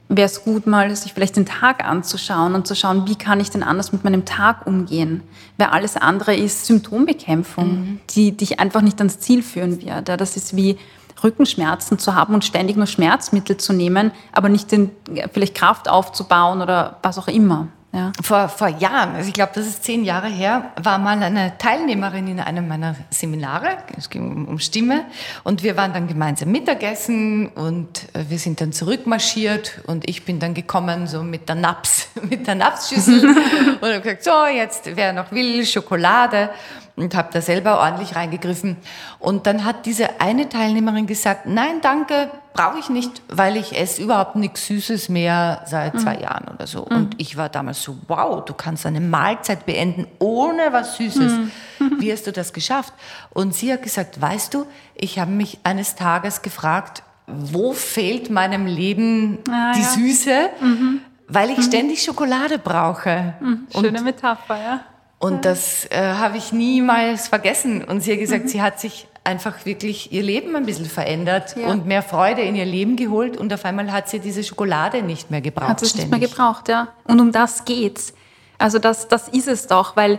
wäre 0.08 0.26
es 0.26 0.44
gut, 0.44 0.66
mal 0.66 0.94
sich 0.94 1.12
vielleicht 1.12 1.36
den 1.36 1.46
Tag 1.46 1.84
anzuschauen 1.84 2.54
und 2.54 2.66
zu 2.66 2.74
schauen, 2.74 3.08
wie 3.08 3.16
kann 3.16 3.40
ich 3.40 3.50
denn 3.50 3.62
anders 3.62 3.92
mit 3.92 4.04
meinem 4.04 4.24
Tag 4.24 4.66
umgehen. 4.66 5.22
Weil 5.58 5.68
alles 5.68 5.96
andere 5.96 6.36
ist 6.36 6.66
Symptombekämpfung, 6.66 7.68
mhm. 7.68 8.00
die 8.10 8.36
dich 8.36 8.60
einfach 8.60 8.82
nicht 8.82 8.98
ans 8.98 9.18
Ziel 9.18 9.42
führen 9.42 9.82
wird. 9.82 10.08
Das 10.08 10.36
ist 10.36 10.56
wie 10.56 10.78
Rückenschmerzen 11.24 11.98
zu 11.98 12.14
haben 12.14 12.34
und 12.34 12.44
ständig 12.44 12.76
nur 12.76 12.86
Schmerzmittel 12.86 13.56
zu 13.56 13.72
nehmen, 13.72 14.12
aber 14.32 14.48
nicht 14.48 14.70
den, 14.70 14.90
vielleicht 15.32 15.54
Kraft 15.54 15.88
aufzubauen 15.88 16.60
oder 16.62 16.98
was 17.02 17.18
auch 17.18 17.28
immer. 17.28 17.68
Ja. 17.96 18.12
Vor, 18.22 18.50
vor 18.50 18.68
Jahren, 18.68 19.14
also 19.14 19.26
ich 19.26 19.32
glaube, 19.32 19.52
das 19.54 19.66
ist 19.66 19.82
zehn 19.82 20.04
Jahre 20.04 20.28
her, 20.28 20.70
war 20.82 20.98
mal 20.98 21.22
eine 21.22 21.56
Teilnehmerin 21.56 22.28
in 22.28 22.40
einem 22.40 22.68
meiner 22.68 22.94
Seminare, 23.08 23.78
es 23.96 24.10
ging 24.10 24.30
um, 24.30 24.48
um 24.48 24.58
Stimme, 24.58 25.06
und 25.44 25.62
wir 25.62 25.78
waren 25.78 25.94
dann 25.94 26.06
gemeinsam 26.06 26.50
Mittagessen 26.52 27.48
und 27.48 28.02
äh, 28.12 28.24
wir 28.28 28.38
sind 28.38 28.60
dann 28.60 28.74
zurückmarschiert 28.74 29.80
und 29.86 30.06
ich 30.10 30.26
bin 30.26 30.38
dann 30.40 30.52
gekommen 30.52 31.06
so 31.06 31.22
mit 31.22 31.48
der 31.48 31.56
Naps, 31.56 32.08
mit 32.28 32.46
der 32.46 32.56
Napsschüssel 32.56 33.24
und 33.80 33.88
habe 33.88 34.00
gesagt, 34.02 34.24
so, 34.24 34.44
jetzt, 34.44 34.94
wer 34.94 35.14
noch 35.14 35.32
will, 35.32 35.64
Schokolade 35.64 36.50
und 36.96 37.14
habe 37.14 37.28
da 37.32 37.40
selber 37.40 37.78
ordentlich 37.78 38.14
reingegriffen. 38.14 38.76
Und 39.18 39.46
dann 39.46 39.64
hat 39.64 39.86
diese 39.86 40.20
eine 40.20 40.50
Teilnehmerin 40.50 41.06
gesagt, 41.06 41.46
nein, 41.46 41.80
danke, 41.80 42.30
brauche 42.56 42.78
ich 42.78 42.88
nicht, 42.88 43.22
weil 43.28 43.56
ich 43.56 43.78
esse 43.78 44.02
überhaupt 44.02 44.36
nichts 44.36 44.66
Süßes 44.66 45.08
mehr 45.08 45.62
seit 45.66 45.94
mhm. 45.94 45.98
zwei 45.98 46.18
Jahren 46.18 46.48
oder 46.52 46.66
so. 46.66 46.86
Mhm. 46.88 46.96
Und 46.96 47.14
ich 47.20 47.36
war 47.36 47.48
damals 47.48 47.82
so, 47.82 47.96
wow, 48.08 48.44
du 48.44 48.54
kannst 48.54 48.86
eine 48.86 49.00
Mahlzeit 49.00 49.66
beenden 49.66 50.06
ohne 50.18 50.72
was 50.72 50.96
Süßes. 50.96 51.32
Mhm. 51.32 51.50
Wie 51.98 52.12
hast 52.12 52.26
du 52.26 52.32
das 52.32 52.52
geschafft? 52.52 52.92
Und 53.30 53.54
sie 53.54 53.72
hat 53.72 53.82
gesagt, 53.82 54.20
weißt 54.20 54.54
du, 54.54 54.66
ich 54.94 55.18
habe 55.18 55.30
mich 55.30 55.58
eines 55.64 55.94
Tages 55.94 56.42
gefragt, 56.42 57.02
wo 57.26 57.72
fehlt 57.72 58.30
meinem 58.30 58.66
Leben 58.66 59.38
ah, 59.50 59.72
die 59.74 59.82
ja. 59.82 59.88
Süße? 59.88 60.50
Mhm. 60.60 61.00
Weil 61.28 61.50
ich 61.50 61.58
mhm. 61.58 61.62
ständig 61.62 62.02
Schokolade 62.02 62.58
brauche. 62.58 63.34
Mhm. 63.40 63.66
Schöne 63.72 64.00
Metapher, 64.00 64.56
ja. 64.56 64.80
Und 65.18 65.44
das 65.44 65.86
äh, 65.90 66.14
habe 66.14 66.36
ich 66.36 66.52
niemals 66.52 67.28
vergessen. 67.28 67.82
Und 67.82 68.00
sie 68.00 68.12
hat 68.12 68.18
gesagt, 68.18 68.48
sie 68.48 68.62
hat 68.62 68.78
sich 68.78 69.08
einfach 69.26 69.66
wirklich 69.66 70.12
ihr 70.12 70.22
Leben 70.22 70.56
ein 70.56 70.64
bisschen 70.64 70.86
verändert 70.86 71.56
ja. 71.56 71.68
und 71.68 71.86
mehr 71.86 72.02
Freude 72.02 72.42
in 72.42 72.54
ihr 72.54 72.64
Leben 72.64 72.96
geholt. 72.96 73.36
Und 73.36 73.52
auf 73.52 73.64
einmal 73.64 73.92
hat 73.92 74.08
sie 74.08 74.20
diese 74.20 74.42
Schokolade 74.42 75.02
nicht 75.02 75.30
mehr 75.30 75.40
gebraucht. 75.40 75.68
Hat 75.68 75.80
sie 75.80 75.98
nicht 75.98 76.10
mehr 76.10 76.20
gebraucht, 76.20 76.68
ja. 76.68 76.88
Und 77.04 77.20
um 77.20 77.32
das 77.32 77.64
geht's. 77.64 78.14
Also 78.58 78.78
das, 78.78 79.08
das 79.08 79.28
ist 79.28 79.48
es 79.48 79.66
doch, 79.66 79.96
weil 79.96 80.18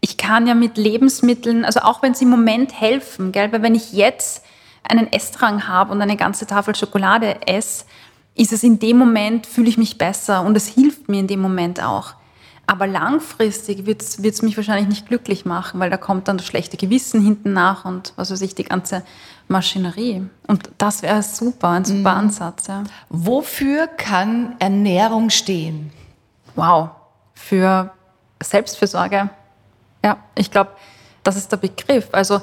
ich 0.00 0.16
kann 0.16 0.46
ja 0.46 0.54
mit 0.54 0.76
Lebensmitteln, 0.76 1.64
also 1.64 1.80
auch 1.80 2.02
wenn 2.02 2.14
sie 2.14 2.24
im 2.24 2.30
Moment 2.30 2.80
helfen, 2.80 3.32
gell, 3.32 3.52
weil 3.52 3.62
wenn 3.62 3.74
ich 3.74 3.92
jetzt 3.92 4.44
einen 4.82 5.12
Essdrang 5.12 5.68
habe 5.68 5.92
und 5.92 6.00
eine 6.00 6.16
ganze 6.16 6.46
Tafel 6.46 6.74
Schokolade 6.74 7.46
esse, 7.46 7.84
ist 8.34 8.52
es 8.52 8.62
in 8.62 8.78
dem 8.78 8.96
Moment, 8.98 9.46
fühle 9.46 9.68
ich 9.68 9.78
mich 9.78 9.98
besser 9.98 10.42
und 10.42 10.56
es 10.56 10.68
hilft 10.68 11.08
mir 11.08 11.20
in 11.20 11.26
dem 11.26 11.40
Moment 11.40 11.82
auch. 11.82 12.14
Aber 12.70 12.86
langfristig 12.86 13.86
wird 13.86 14.02
es 14.02 14.42
mich 14.42 14.54
wahrscheinlich 14.58 14.88
nicht 14.88 15.08
glücklich 15.08 15.46
machen, 15.46 15.80
weil 15.80 15.88
da 15.88 15.96
kommt 15.96 16.28
dann 16.28 16.36
das 16.36 16.46
schlechte 16.46 16.76
Gewissen 16.76 17.22
hinten 17.22 17.54
nach 17.54 17.86
und 17.86 18.12
was 18.16 18.30
weiß 18.30 18.42
ich, 18.42 18.54
die 18.54 18.64
ganze 18.64 19.04
Maschinerie. 19.48 20.28
Und 20.46 20.68
das 20.76 21.00
wäre 21.00 21.22
super, 21.22 21.68
ein 21.68 21.86
super 21.86 22.12
mhm. 22.12 22.18
Ansatz. 22.18 22.66
Ja. 22.66 22.84
Wofür 23.08 23.86
kann 23.86 24.54
Ernährung 24.58 25.30
stehen? 25.30 25.90
Wow, 26.56 26.90
für 27.32 27.90
Selbstfürsorge. 28.42 29.30
Ja, 30.04 30.18
ich 30.34 30.50
glaube, 30.50 30.72
das 31.22 31.36
ist 31.36 31.50
der 31.50 31.56
Begriff. 31.56 32.08
Also 32.12 32.42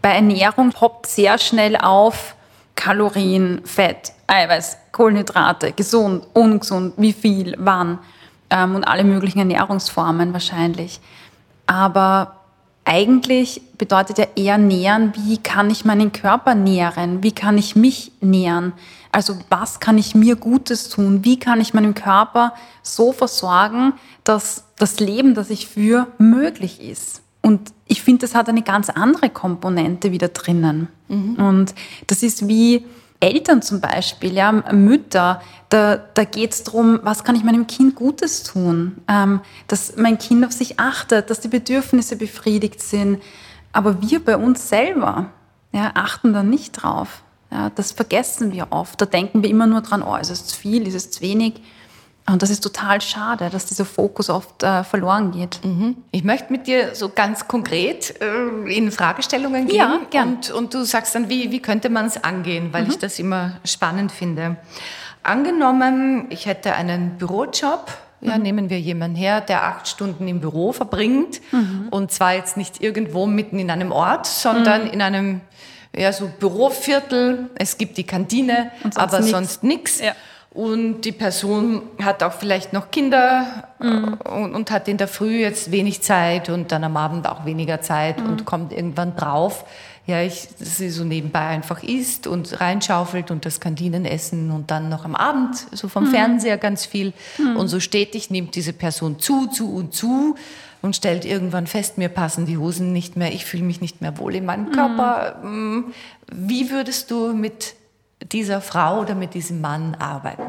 bei 0.00 0.10
Ernährung 0.10 0.70
poppt 0.70 1.08
sehr 1.08 1.38
schnell 1.38 1.76
auf 1.76 2.36
Kalorien, 2.76 3.62
Fett, 3.64 4.12
Eiweiß, 4.28 4.76
Kohlenhydrate, 4.92 5.72
gesund, 5.72 6.24
ungesund, 6.34 6.94
wie 6.98 7.12
viel, 7.12 7.56
wann 7.58 7.98
ähm, 8.50 8.74
und 8.74 8.84
alle 8.84 9.04
möglichen 9.04 9.38
Ernährungsformen 9.38 10.32
wahrscheinlich. 10.32 11.00
Aber 11.66 12.40
eigentlich 12.84 13.62
bedeutet 13.78 14.18
ja 14.18 14.26
eher 14.36 14.58
nähern, 14.58 15.12
wie 15.16 15.38
kann 15.38 15.70
ich 15.70 15.84
meinen 15.84 16.12
Körper 16.12 16.54
nähren, 16.54 17.22
wie 17.22 17.32
kann 17.32 17.56
ich 17.56 17.76
mich 17.76 18.12
nähren. 18.20 18.72
Also 19.10 19.38
was 19.48 19.80
kann 19.80 19.96
ich 19.96 20.14
mir 20.14 20.36
Gutes 20.36 20.88
tun, 20.88 21.24
wie 21.24 21.38
kann 21.38 21.60
ich 21.60 21.72
meinem 21.72 21.94
Körper 21.94 22.52
so 22.82 23.12
versorgen, 23.12 23.94
dass 24.24 24.64
das 24.76 25.00
Leben, 25.00 25.34
das 25.34 25.50
ich 25.50 25.66
führe, 25.68 26.08
möglich 26.18 26.80
ist. 26.82 27.22
Und 27.40 27.72
ich 27.86 28.02
finde, 28.02 28.22
das 28.22 28.34
hat 28.34 28.48
eine 28.48 28.62
ganz 28.62 28.90
andere 28.90 29.30
Komponente 29.30 30.12
wieder 30.12 30.28
drinnen. 30.28 30.88
Mhm. 31.08 31.36
Und 31.36 31.74
das 32.06 32.22
ist 32.22 32.48
wie, 32.48 32.84
Eltern 33.20 33.62
zum 33.62 33.80
Beispiel, 33.80 34.34
ja, 34.34 34.52
Mütter, 34.72 35.40
da, 35.68 35.96
da 35.96 36.24
geht 36.24 36.52
es 36.52 36.62
darum, 36.62 37.00
was 37.02 37.24
kann 37.24 37.36
ich 37.36 37.44
meinem 37.44 37.66
Kind 37.66 37.94
Gutes 37.94 38.42
tun, 38.42 39.02
ähm, 39.08 39.40
dass 39.66 39.96
mein 39.96 40.18
Kind 40.18 40.44
auf 40.44 40.52
sich 40.52 40.78
achtet, 40.78 41.30
dass 41.30 41.40
die 41.40 41.48
Bedürfnisse 41.48 42.16
befriedigt 42.16 42.82
sind. 42.82 43.22
Aber 43.72 44.02
wir 44.02 44.24
bei 44.24 44.36
uns 44.36 44.68
selber 44.68 45.30
ja, 45.72 45.90
achten 45.94 46.32
da 46.32 46.42
nicht 46.42 46.72
drauf. 46.72 47.22
Ja, 47.50 47.70
das 47.70 47.92
vergessen 47.92 48.52
wir 48.52 48.68
oft. 48.70 49.00
Da 49.00 49.06
denken 49.06 49.42
wir 49.42 49.50
immer 49.50 49.66
nur 49.66 49.80
dran, 49.80 50.02
oh, 50.02 50.16
ist 50.16 50.30
es 50.30 50.46
zu 50.46 50.56
viel, 50.56 50.86
ist 50.86 50.94
es 50.94 51.10
zu 51.10 51.20
wenig. 51.20 51.54
Und 52.26 52.42
das 52.42 52.48
ist 52.48 52.60
total 52.60 53.02
schade, 53.02 53.50
dass 53.50 53.66
dieser 53.66 53.84
Fokus 53.84 54.30
oft 54.30 54.62
äh, 54.62 54.82
verloren 54.82 55.32
geht. 55.32 55.60
Mhm. 55.62 55.96
Ich 56.10 56.24
möchte 56.24 56.50
mit 56.52 56.66
dir 56.66 56.94
so 56.94 57.10
ganz 57.10 57.48
konkret 57.48 58.14
äh, 58.22 58.74
in 58.74 58.90
Fragestellungen 58.90 59.66
gehen. 59.66 59.76
Ja, 59.76 60.00
gern. 60.10 60.36
Und, 60.36 60.50
und 60.50 60.74
du 60.74 60.84
sagst 60.84 61.14
dann, 61.14 61.28
wie, 61.28 61.50
wie 61.50 61.60
könnte 61.60 61.90
man 61.90 62.06
es 62.06 62.22
angehen, 62.24 62.72
weil 62.72 62.84
mhm. 62.84 62.90
ich 62.90 62.98
das 62.98 63.18
immer 63.18 63.56
spannend 63.64 64.10
finde. 64.10 64.56
Angenommen, 65.22 66.26
ich 66.30 66.46
hätte 66.46 66.74
einen 66.74 67.18
Bürojob, 67.18 67.92
ja, 68.22 68.36
mhm. 68.36 68.42
nehmen 68.42 68.70
wir 68.70 68.80
jemanden 68.80 69.16
her, 69.16 69.42
der 69.42 69.64
acht 69.64 69.86
Stunden 69.86 70.26
im 70.26 70.40
Büro 70.40 70.72
verbringt 70.72 71.42
mhm. 71.52 71.88
und 71.90 72.10
zwar 72.10 72.34
jetzt 72.34 72.56
nicht 72.56 72.82
irgendwo 72.82 73.26
mitten 73.26 73.58
in 73.58 73.70
einem 73.70 73.92
Ort, 73.92 74.26
sondern 74.26 74.84
mhm. 74.84 74.90
in 74.90 75.02
einem 75.02 75.40
ja, 75.94 76.12
so 76.12 76.30
Büroviertel. 76.38 77.50
Es 77.54 77.76
gibt 77.76 77.98
die 77.98 78.04
Kantine, 78.04 78.70
sonst 78.82 78.96
aber 78.96 79.20
nix. 79.20 79.30
sonst 79.30 79.62
nichts. 79.62 80.00
Ja. 80.00 80.14
Und 80.54 81.00
die 81.00 81.10
Person 81.10 81.82
hat 82.00 82.22
auch 82.22 82.32
vielleicht 82.32 82.72
noch 82.72 82.92
Kinder 82.92 83.64
mhm. 83.80 84.14
und, 84.24 84.54
und, 84.54 84.70
hat 84.70 84.86
in 84.86 84.96
der 84.98 85.08
Früh 85.08 85.40
jetzt 85.40 85.72
wenig 85.72 86.00
Zeit 86.00 86.48
und 86.48 86.70
dann 86.70 86.84
am 86.84 86.96
Abend 86.96 87.28
auch 87.28 87.44
weniger 87.44 87.80
Zeit 87.80 88.20
mhm. 88.20 88.30
und 88.30 88.44
kommt 88.44 88.72
irgendwann 88.72 89.16
drauf, 89.16 89.64
ja, 90.06 90.22
ich, 90.22 90.48
dass 90.58 90.76
sie 90.76 90.90
so 90.90 91.02
nebenbei 91.02 91.40
einfach 91.40 91.82
isst 91.82 92.28
und 92.28 92.60
reinschaufelt 92.60 93.32
und 93.32 93.46
das 93.46 93.58
Kantinenessen 93.58 94.52
und 94.52 94.70
dann 94.70 94.88
noch 94.90 95.04
am 95.04 95.16
Abend 95.16 95.56
so 95.72 95.88
vom 95.88 96.04
mhm. 96.04 96.10
Fernseher 96.10 96.56
ganz 96.56 96.86
viel. 96.86 97.14
Mhm. 97.38 97.56
Und 97.56 97.66
so 97.66 97.80
stetig 97.80 98.30
nimmt 98.30 98.54
diese 98.54 98.74
Person 98.74 99.18
zu, 99.18 99.46
zu 99.46 99.74
und 99.74 99.92
zu 99.92 100.36
und 100.82 100.94
stellt 100.94 101.24
irgendwann 101.24 101.66
fest, 101.66 101.98
mir 101.98 102.10
passen 102.10 102.46
die 102.46 102.58
Hosen 102.58 102.92
nicht 102.92 103.16
mehr, 103.16 103.32
ich 103.32 103.44
fühle 103.44 103.64
mich 103.64 103.80
nicht 103.80 104.02
mehr 104.02 104.18
wohl 104.18 104.36
in 104.36 104.44
meinem 104.44 104.66
mhm. 104.66 104.72
Körper. 104.72 105.42
Mm, 105.42 105.92
wie 106.30 106.70
würdest 106.70 107.10
du 107.10 107.32
mit 107.32 107.74
dieser 108.32 108.60
Frau 108.60 109.00
oder 109.00 109.14
mit 109.14 109.34
diesem 109.34 109.60
Mann 109.60 109.94
arbeiten? 109.96 110.42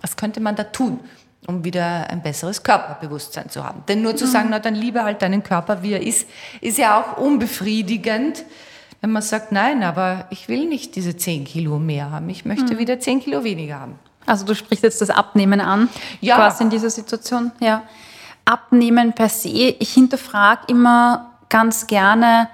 Was 0.00 0.16
könnte 0.16 0.40
man 0.40 0.56
da 0.56 0.64
tun, 0.64 1.00
um 1.46 1.64
wieder 1.64 2.08
ein 2.10 2.22
besseres 2.22 2.62
Körperbewusstsein 2.62 3.50
zu 3.50 3.64
haben? 3.64 3.82
Denn 3.88 4.02
nur 4.02 4.16
zu 4.16 4.26
mhm. 4.26 4.30
sagen, 4.30 4.48
na 4.50 4.58
dann 4.58 4.74
liebe 4.74 5.02
halt 5.02 5.22
deinen 5.22 5.42
Körper, 5.42 5.82
wie 5.82 5.92
er 5.92 6.02
ist, 6.02 6.28
ist 6.60 6.78
ja 6.78 7.00
auch 7.00 7.18
unbefriedigend. 7.18 8.44
Wenn 9.00 9.10
man 9.10 9.22
sagt, 9.22 9.52
nein, 9.52 9.82
aber 9.82 10.26
ich 10.30 10.48
will 10.48 10.66
nicht 10.66 10.96
diese 10.96 11.16
10 11.16 11.44
Kilo 11.44 11.78
mehr 11.78 12.10
haben, 12.10 12.28
ich 12.28 12.44
möchte 12.44 12.74
mhm. 12.74 12.78
wieder 12.78 12.98
10 12.98 13.20
Kilo 13.20 13.44
weniger 13.44 13.80
haben. 13.80 13.98
Also 14.26 14.44
du 14.44 14.54
sprichst 14.54 14.84
jetzt 14.84 15.00
das 15.00 15.10
Abnehmen 15.10 15.60
an, 15.60 15.88
ja. 16.20 16.36
quasi 16.36 16.62
in 16.64 16.70
dieser 16.70 16.90
Situation. 16.90 17.50
Ja. 17.60 17.84
Abnehmen 18.44 19.12
per 19.12 19.28
se, 19.28 19.48
ich 19.48 19.94
hinterfrage 19.94 20.62
immer 20.68 21.32
ganz 21.48 21.86
gerne, 21.86 22.48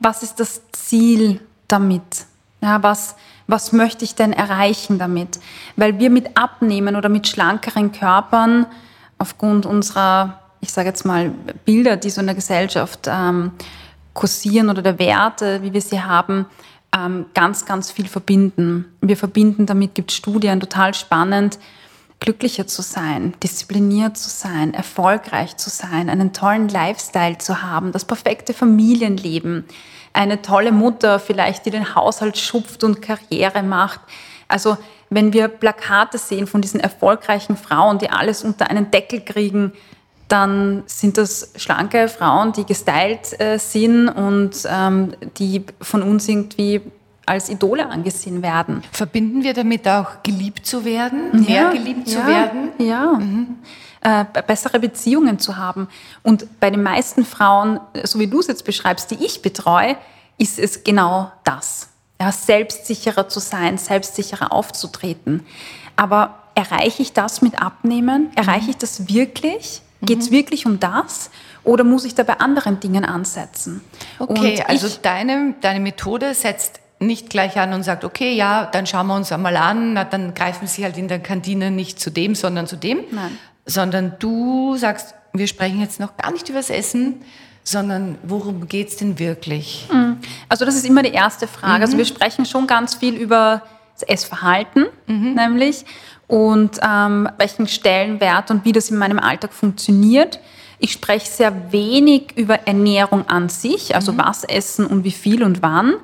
was 0.00 0.22
ist 0.22 0.38
das 0.40 0.60
Ziel 0.72 1.40
damit? 1.68 2.26
Ja, 2.60 2.82
was, 2.82 3.16
was 3.46 3.72
möchte 3.72 4.04
ich 4.04 4.14
denn 4.14 4.32
erreichen 4.32 4.98
damit? 4.98 5.38
Weil 5.76 5.98
wir 5.98 6.10
mit 6.10 6.36
Abnehmen 6.36 6.96
oder 6.96 7.08
mit 7.08 7.28
schlankeren 7.28 7.92
Körpern 7.92 8.66
aufgrund 9.18 9.66
unserer, 9.66 10.40
ich 10.60 10.72
sage 10.72 10.88
jetzt 10.88 11.04
mal, 11.04 11.30
Bilder, 11.64 11.96
die 11.96 12.10
so 12.10 12.20
in 12.20 12.26
der 12.26 12.34
Gesellschaft 12.34 13.06
ähm, 13.06 13.52
kursieren 14.12 14.70
oder 14.70 14.82
der 14.82 14.98
Werte, 14.98 15.62
wie 15.62 15.72
wir 15.72 15.80
sie 15.80 16.00
haben, 16.00 16.46
ähm, 16.96 17.26
ganz, 17.34 17.66
ganz 17.66 17.90
viel 17.90 18.06
verbinden. 18.06 18.86
Wir 19.00 19.16
verbinden 19.16 19.66
damit, 19.66 19.94
gibt 19.94 20.12
Studien, 20.12 20.60
total 20.60 20.94
spannend, 20.94 21.58
glücklicher 22.20 22.66
zu 22.66 22.80
sein, 22.80 23.34
diszipliniert 23.42 24.16
zu 24.16 24.30
sein, 24.30 24.72
erfolgreich 24.72 25.56
zu 25.56 25.68
sein, 25.68 26.08
einen 26.08 26.32
tollen 26.32 26.68
Lifestyle 26.68 27.38
zu 27.38 27.60
haben, 27.62 27.92
das 27.92 28.04
perfekte 28.04 28.54
Familienleben, 28.54 29.64
eine 30.14 30.40
tolle 30.40 30.72
Mutter 30.72 31.18
vielleicht, 31.18 31.66
die 31.66 31.70
den 31.70 31.94
Haushalt 31.94 32.38
schupft 32.38 32.82
und 32.84 33.02
Karriere 33.02 33.62
macht. 33.62 34.00
Also 34.48 34.78
wenn 35.10 35.32
wir 35.32 35.48
Plakate 35.48 36.16
sehen 36.16 36.46
von 36.46 36.62
diesen 36.62 36.80
erfolgreichen 36.80 37.56
Frauen, 37.56 37.98
die 37.98 38.08
alles 38.08 38.42
unter 38.42 38.70
einen 38.70 38.90
Deckel 38.90 39.20
kriegen, 39.20 39.72
dann 40.28 40.84
sind 40.86 41.18
das 41.18 41.52
schlanke 41.56 42.08
Frauen, 42.08 42.52
die 42.52 42.64
gestylt 42.64 43.38
äh, 43.38 43.58
sind 43.58 44.08
und 44.08 44.52
ähm, 44.66 45.14
die 45.36 45.64
von 45.80 46.02
uns 46.02 46.28
irgendwie 46.28 46.80
als 47.26 47.48
Idole 47.48 47.88
angesehen 47.88 48.42
werden. 48.42 48.82
Verbinden 48.92 49.42
wir 49.42 49.54
damit 49.54 49.86
auch 49.88 50.22
geliebt 50.22 50.66
zu 50.66 50.84
werden, 50.84 51.44
mehr 51.46 51.70
geliebt 51.70 52.08
ja, 52.08 52.20
zu 52.20 52.26
werden? 52.26 52.68
Ja. 52.78 53.12
Mhm. 53.12 53.56
Äh, 54.06 54.26
bessere 54.46 54.80
Beziehungen 54.80 55.38
zu 55.38 55.56
haben. 55.56 55.88
Und 56.22 56.60
bei 56.60 56.68
den 56.68 56.82
meisten 56.82 57.24
Frauen, 57.24 57.80
so 58.02 58.18
wie 58.18 58.26
du 58.26 58.38
es 58.38 58.48
jetzt 58.48 58.66
beschreibst, 58.66 59.10
die 59.10 59.24
ich 59.24 59.40
betreue, 59.40 59.96
ist 60.36 60.58
es 60.58 60.84
genau 60.84 61.32
das. 61.42 61.88
Ja, 62.20 62.30
selbstsicherer 62.30 63.30
zu 63.30 63.40
sein, 63.40 63.78
selbstsicherer 63.78 64.52
aufzutreten. 64.52 65.46
Aber 65.96 66.34
erreiche 66.54 67.00
ich 67.00 67.14
das 67.14 67.40
mit 67.40 67.62
Abnehmen? 67.62 68.30
Erreiche 68.34 68.68
ich 68.68 68.76
das 68.76 69.08
wirklich? 69.08 69.80
Geht 70.02 70.18
es 70.18 70.28
mhm. 70.28 70.34
wirklich 70.34 70.66
um 70.66 70.78
das? 70.78 71.30
Oder 71.62 71.82
muss 71.82 72.04
ich 72.04 72.14
da 72.14 72.24
bei 72.24 72.38
anderen 72.40 72.80
Dingen 72.80 73.06
ansetzen? 73.06 73.80
Okay, 74.18 74.62
also 74.68 74.86
deine, 75.00 75.54
deine 75.62 75.80
Methode 75.80 76.34
setzt 76.34 76.80
nicht 76.98 77.30
gleich 77.30 77.58
an 77.58 77.72
und 77.72 77.84
sagt, 77.84 78.04
okay, 78.04 78.34
ja, 78.34 78.66
dann 78.66 78.86
schauen 78.86 79.06
wir 79.06 79.16
uns 79.16 79.32
einmal 79.32 79.56
an, 79.56 79.94
na, 79.94 80.04
dann 80.04 80.34
greifen 80.34 80.66
Sie 80.66 80.84
halt 80.84 80.98
in 80.98 81.08
der 81.08 81.20
Kantine 81.20 81.70
nicht 81.70 81.98
zu 81.98 82.10
dem, 82.10 82.34
sondern 82.34 82.66
zu 82.66 82.76
dem, 82.76 83.00
Nein. 83.10 83.38
Sondern 83.66 84.14
du 84.18 84.76
sagst, 84.76 85.14
wir 85.32 85.46
sprechen 85.46 85.80
jetzt 85.80 86.00
noch 86.00 86.16
gar 86.16 86.32
nicht 86.32 86.48
über 86.48 86.58
das 86.58 86.70
Essen, 86.70 87.22
sondern 87.64 88.18
worum 88.22 88.68
geht 88.68 88.88
es 88.88 88.96
denn 88.96 89.18
wirklich? 89.18 89.88
Mhm. 89.90 90.18
Also 90.48 90.64
das 90.64 90.74
ist 90.76 90.86
immer 90.86 91.02
die 91.02 91.12
erste 91.12 91.48
Frage. 91.48 91.78
Mhm. 91.78 91.82
Also 91.82 91.98
wir 91.98 92.04
sprechen 92.04 92.44
schon 92.44 92.66
ganz 92.66 92.94
viel 92.94 93.14
über 93.14 93.62
das 93.94 94.02
Essverhalten, 94.02 94.86
mhm. 95.06 95.34
nämlich, 95.34 95.84
und 96.26 96.78
ähm, 96.82 97.28
welchen 97.38 97.68
Stellenwert 97.68 98.50
und 98.50 98.64
wie 98.64 98.72
das 98.72 98.90
in 98.90 98.96
meinem 98.96 99.18
Alltag 99.18 99.52
funktioniert. 99.52 100.40
Ich 100.78 100.92
spreche 100.92 101.30
sehr 101.30 101.72
wenig 101.72 102.36
über 102.36 102.66
Ernährung 102.66 103.28
an 103.28 103.48
sich, 103.48 103.94
also 103.94 104.12
mhm. 104.12 104.18
was 104.18 104.44
essen 104.44 104.86
und 104.86 105.04
wie 105.04 105.10
viel 105.10 105.42
und 105.42 105.62
wann, 105.62 105.94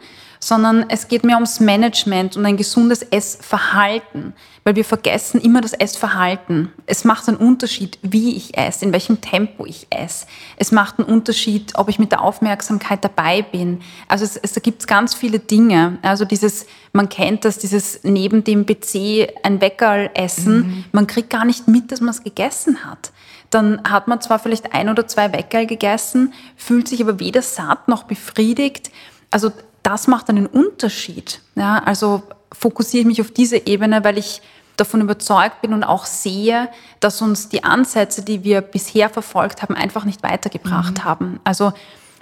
sondern 0.42 0.86
es 0.88 1.06
geht 1.08 1.22
mehr 1.22 1.36
ums 1.36 1.60
Management 1.60 2.36
und 2.36 2.46
ein 2.46 2.56
gesundes 2.56 3.02
Essverhalten, 3.02 4.32
weil 4.64 4.74
wir 4.74 4.86
vergessen 4.86 5.38
immer 5.38 5.60
das 5.60 5.74
Essverhalten. 5.74 6.72
Es 6.86 7.04
macht 7.04 7.28
einen 7.28 7.36
Unterschied, 7.36 7.98
wie 8.02 8.36
ich 8.36 8.56
esse, 8.56 8.86
in 8.86 8.92
welchem 8.92 9.20
Tempo 9.20 9.66
ich 9.66 9.86
esse. 9.90 10.26
Es 10.56 10.72
macht 10.72 10.98
einen 10.98 11.08
Unterschied, 11.08 11.74
ob 11.76 11.90
ich 11.90 11.98
mit 11.98 12.10
der 12.10 12.22
Aufmerksamkeit 12.22 13.04
dabei 13.04 13.42
bin. 13.42 13.82
Also 14.08 14.24
es, 14.24 14.38
es 14.38 14.54
gibt 14.62 14.86
ganz 14.86 15.14
viele 15.14 15.40
Dinge. 15.40 15.98
Also 16.00 16.24
dieses, 16.24 16.66
man 16.94 17.10
kennt 17.10 17.44
das, 17.44 17.58
dieses 17.58 18.00
neben 18.02 18.42
dem 18.42 18.64
PC 18.64 19.28
ein 19.42 19.60
Weckerl 19.60 20.10
essen, 20.14 20.56
mhm. 20.56 20.84
man 20.92 21.06
kriegt 21.06 21.28
gar 21.28 21.44
nicht 21.44 21.68
mit, 21.68 21.92
dass 21.92 22.00
man 22.00 22.10
es 22.10 22.24
gegessen 22.24 22.84
hat 22.84 23.12
dann 23.50 23.82
hat 23.82 24.06
man 24.06 24.20
zwar 24.20 24.38
vielleicht 24.38 24.74
ein 24.74 24.88
oder 24.88 25.08
zwei 25.08 25.32
Weckerl 25.32 25.66
gegessen, 25.66 26.32
fühlt 26.54 26.86
sich 26.86 27.02
aber 27.02 27.18
weder 27.18 27.42
satt 27.42 27.88
noch 27.88 28.04
befriedigt. 28.04 28.92
Also 29.32 29.50
das 29.82 30.06
macht 30.06 30.28
einen 30.28 30.46
Unterschied. 30.46 31.40
Ja, 31.54 31.82
also 31.84 32.22
fokussiere 32.52 33.02
ich 33.02 33.06
mich 33.06 33.20
auf 33.20 33.30
diese 33.30 33.66
Ebene, 33.66 34.04
weil 34.04 34.18
ich 34.18 34.42
davon 34.76 35.00
überzeugt 35.00 35.60
bin 35.60 35.74
und 35.74 35.84
auch 35.84 36.06
sehe, 36.06 36.68
dass 37.00 37.20
uns 37.20 37.48
die 37.48 37.64
Ansätze, 37.64 38.22
die 38.22 38.44
wir 38.44 38.62
bisher 38.62 39.10
verfolgt 39.10 39.62
haben, 39.62 39.74
einfach 39.74 40.04
nicht 40.04 40.22
weitergebracht 40.22 40.98
mhm. 40.98 41.04
haben. 41.04 41.40
Also 41.44 41.72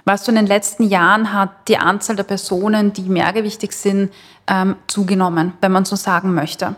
weißt 0.05 0.27
du, 0.27 0.33
in 0.33 0.37
den 0.37 0.47
letzten 0.47 0.85
Jahren 0.85 1.33
hat 1.33 1.51
die 1.69 1.79
Anzahl 1.79 2.17
der 2.17 2.25
Personen, 2.25 2.93
die 2.93 3.03
mehrgewichtig 3.03 3.73
sind, 3.73 4.13
ähm, 4.49 4.77
zugenommen, 4.87 5.53
wenn 5.61 5.71
man 5.73 5.85
so 5.85 5.97
sagen 5.97 6.35
möchte. 6.35 6.75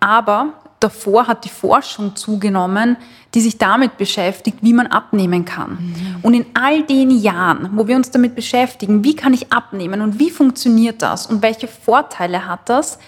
Aber 0.00 0.54
davor 0.80 1.26
hat 1.26 1.44
die 1.44 1.48
Forschung 1.48 2.16
zugenommen, 2.16 2.96
die 3.34 3.40
sich 3.40 3.58
damit 3.58 3.98
beschäftigt, 3.98 4.58
wie 4.62 4.72
man 4.72 4.86
abnehmen 4.86 5.44
kann. 5.44 5.70
Mhm. 5.70 6.16
Und 6.22 6.34
in 6.34 6.46
all 6.54 6.82
den 6.82 7.10
Jahren, 7.10 7.70
wo 7.74 7.86
wir 7.86 7.96
uns 7.96 8.10
damit 8.10 8.34
beschäftigen, 8.34 9.04
wie 9.04 9.14
kann 9.14 9.34
ich 9.34 9.52
abnehmen 9.52 10.00
und 10.00 10.18
wie 10.18 10.30
funktioniert 10.30 11.02
das 11.02 11.26
und 11.26 11.42
welche 11.42 11.68
Vorteile 11.68 12.46
hat 12.46 12.68
das, 12.68 12.98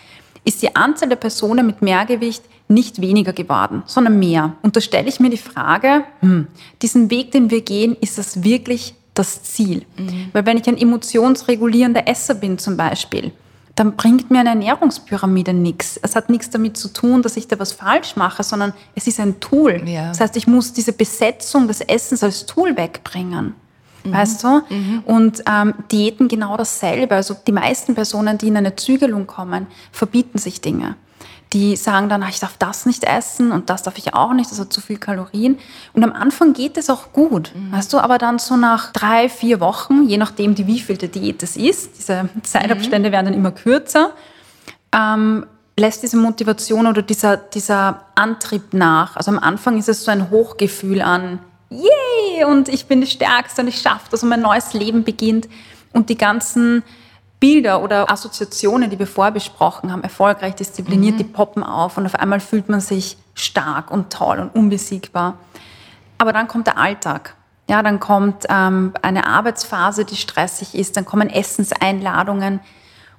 ist 0.45 0.63
die 0.63 0.75
Anzahl 0.75 1.09
der 1.09 1.17
Personen 1.17 1.67
mit 1.67 1.83
Mehrgewicht 1.83 2.43
nicht 2.69 3.01
weniger 3.01 3.33
geworden, 3.33 3.83
sondern 3.87 4.19
mehr. 4.19 4.55
Und 4.63 4.77
da 4.77 4.81
stelle 4.81 5.09
ich 5.09 5.21
mir 5.21 5.31
die 5.31 5.37
Frage, 5.37 6.05
hm, 6.21 6.47
diesen 6.83 7.11
Weg, 7.11 7.33
den 7.33 7.51
wir 7.51 7.63
gehen, 7.63 7.97
ist 8.01 8.17
das 8.17 8.43
wirklich 8.45 8.95
das 9.15 9.43
Ziel? 9.43 9.85
Mhm. 9.97 10.29
Weil 10.33 10.47
wenn 10.47 10.57
ich 10.57 10.69
ein 10.69 10.79
emotionsregulierender 10.79 12.07
Esser 12.07 12.35
bin 12.35 12.59
zum 12.59 12.77
Beispiel, 12.77 13.33
dann 13.81 13.97
bringt 13.97 14.31
mir 14.31 14.41
eine 14.41 14.51
Ernährungspyramide 14.51 15.55
nichts. 15.55 15.99
Es 16.03 16.15
hat 16.15 16.29
nichts 16.29 16.51
damit 16.51 16.77
zu 16.77 16.89
tun, 16.89 17.23
dass 17.23 17.39
ich 17.39 17.49
da 17.49 17.59
was 17.59 17.73
falsch 17.73 18.15
mache, 18.15 18.43
sondern 18.43 18.75
es 18.95 19.07
ist 19.07 19.19
ein 19.19 19.41
Tool. 19.41 19.81
Ja. 19.89 20.09
Das 20.09 20.21
heißt, 20.21 20.37
ich 20.37 20.47
muss 20.47 20.75
diese 20.75 20.93
Besetzung 20.93 21.67
des 21.67 21.81
Essens 21.81 22.23
als 22.23 22.45
Tool 22.45 22.77
wegbringen. 22.77 23.55
Mhm. 24.05 24.13
Weißt 24.13 24.45
du? 24.45 24.61
Mhm. 24.69 25.03
Und 25.07 25.43
ähm, 25.51 25.73
Diäten 25.91 26.29
genau 26.29 26.59
dasselbe. 26.59 27.15
Also 27.15 27.35
die 27.47 27.53
meisten 27.53 27.95
Personen, 27.95 28.37
die 28.37 28.49
in 28.49 28.59
eine 28.59 28.77
Zügelung 28.77 29.27
kommen, 29.27 29.67
verbieten 29.93 30.37
sich 30.37 30.61
Dinge 30.61 30.97
die 31.53 31.75
sagen 31.75 32.09
dann, 32.09 32.25
ich 32.29 32.39
darf 32.39 32.57
das 32.59 32.87
nicht 32.87 33.03
essen 33.03 33.51
und 33.51 33.71
das 33.71 33.83
darf 33.83 33.99
ich 33.99 34.15
auch 34.15 34.33
nicht, 34.33 34.51
das 34.51 34.61
hat 34.61 34.73
zu 34.73 34.81
viel 34.81 34.99
Kalorien. 34.99 35.59
Und 35.93 36.05
am 36.05 36.13
Anfang 36.13 36.53
geht 36.53 36.77
es 36.77 36.89
auch 36.89 37.13
gut, 37.13 37.53
mhm. 37.55 37.73
weißt 37.73 37.93
du, 37.93 37.99
aber 37.99 38.19
dann 38.19 38.39
so 38.39 38.57
nach 38.57 38.93
drei, 38.93 39.29
vier 39.29 39.59
Wochen, 39.59 40.05
je 40.05 40.17
nachdem, 40.17 40.55
die 40.55 40.67
wievielte 40.67 41.09
Diät 41.09 41.43
es 41.43 41.57
ist, 41.57 41.99
diese 41.99 42.29
Zeitabstände 42.43 43.09
mhm. 43.09 43.13
werden 43.13 43.27
dann 43.27 43.35
immer 43.35 43.51
kürzer, 43.51 44.13
ähm, 44.93 45.45
lässt 45.77 46.03
diese 46.05 46.19
Motivation 46.19 46.87
oder 46.87 47.03
dieser, 47.03 47.37
dieser 47.37 48.05
Antrieb 48.15 48.73
nach. 48.73 49.17
Also 49.17 49.33
am 49.33 49.39
Anfang 49.39 49.77
ist 49.79 49.89
es 49.89 50.05
so 50.05 50.11
ein 50.13 50.31
Hochgefühl 50.31 51.03
an, 51.03 51.41
yay, 51.71 52.45
und 52.45 52.69
ich 52.69 52.87
bin 52.87 53.01
die 53.01 53.07
Stärkste 53.07 53.63
und 53.63 53.69
ich 53.69 53.81
schaffe 53.81 54.07
das 54.11 54.23
und 54.23 54.29
mein 54.29 54.43
neues 54.43 54.73
Leben 54.73 55.03
beginnt. 55.03 55.49
Und 55.93 56.09
die 56.09 56.19
ganzen 56.19 56.85
Bilder 57.41 57.83
oder 57.83 58.11
Assoziationen, 58.11 58.91
die 58.91 58.99
wir 58.99 59.07
vorher 59.07 59.33
besprochen 59.33 59.91
haben, 59.91 60.03
erfolgreich, 60.03 60.55
diszipliniert, 60.55 61.15
mhm. 61.15 61.19
die 61.19 61.25
poppen 61.25 61.65
auf 61.65 61.97
und 61.97 62.05
auf 62.07 62.15
einmal 62.15 62.39
fühlt 62.39 62.69
man 62.69 62.81
sich 62.81 63.17
stark 63.35 63.91
und 63.91 64.13
toll 64.13 64.39
und 64.39 64.55
unbesiegbar. 64.55 65.39
Aber 66.19 66.35
dann 66.35 66.49
kommt 66.49 66.67
der 66.67 66.77
Alltag. 66.77 67.35
Ja, 67.69 67.83
dann 67.83 67.99
kommt 67.99 68.45
ähm, 68.51 68.93
eine 69.01 69.27
Arbeitsphase, 69.27 70.05
die 70.05 70.17
stressig 70.17 70.75
ist, 70.75 70.97
dann 70.97 71.07
kommen 71.07 71.31
Essenseinladungen 71.31 72.61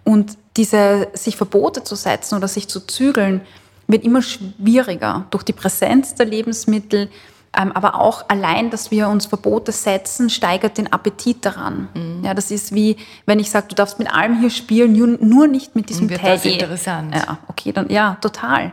und 0.04 0.38
diese 0.58 1.08
sich 1.14 1.38
Verbote 1.38 1.84
zu 1.84 1.96
setzen 1.96 2.36
oder 2.36 2.48
sich 2.48 2.68
zu 2.68 2.86
zügeln, 2.86 3.42
wird 3.88 4.04
immer 4.04 4.22
schwieriger 4.22 5.26
durch 5.32 5.44
die 5.44 5.54
Präsenz 5.54 6.16
der 6.16 6.26
Lebensmittel, 6.26 7.10
aber 7.54 7.96
auch 7.96 8.30
allein, 8.30 8.70
dass 8.70 8.92
wir 8.92 9.10
uns 9.10 9.26
Verbote 9.26 9.72
setzen, 9.72 10.30
steigert 10.30 10.78
den 10.78 10.92
Appetit 10.92 11.46
daran. 11.46 11.90
Mhm. 11.94 12.24
Ja, 12.24 12.34
das 12.34 12.50
ist 12.50 12.74
wie, 12.74 12.96
wenn 13.26 13.40
ich 13.40 13.52
sage, 13.52 13.68
du 13.68 13.76
darfst 13.76 14.00
mit 14.00 14.14
allem 14.14 14.40
hier 14.40 14.50
spielen, 14.50 14.94
nur 14.94 15.48
nicht 15.48 15.76
mit 15.76 15.90
diesem 15.90 16.10
Wird 16.10 16.22
Teddy. 16.22 16.58
Das 16.58 16.64
interessant. 16.64 17.14
Ja, 17.14 17.40
okay, 17.48 17.74
dann 17.74 17.90
ja, 17.90 18.18
total. 18.22 18.72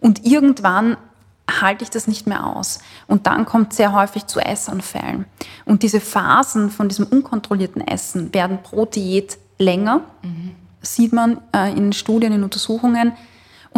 Und 0.00 0.26
irgendwann 0.26 0.96
halte 1.60 1.84
ich 1.84 1.90
das 1.90 2.06
nicht 2.06 2.26
mehr 2.26 2.46
aus. 2.46 2.80
Und 3.06 3.26
dann 3.26 3.46
kommt 3.46 3.72
sehr 3.72 3.92
häufig 3.92 4.26
zu 4.26 4.40
Essanfällen. 4.40 5.24
Und 5.64 5.82
diese 5.82 6.00
Phasen 6.00 6.70
von 6.70 6.88
diesem 6.88 7.06
unkontrollierten 7.06 7.86
Essen 7.86 8.32
werden 8.34 8.58
pro 8.62 8.84
Diät 8.84 9.38
länger, 9.58 10.02
mhm. 10.22 10.54
sieht 10.82 11.12
man 11.12 11.40
äh, 11.54 11.72
in 11.72 11.92
Studien, 11.92 12.32
in 12.32 12.44
Untersuchungen. 12.44 13.12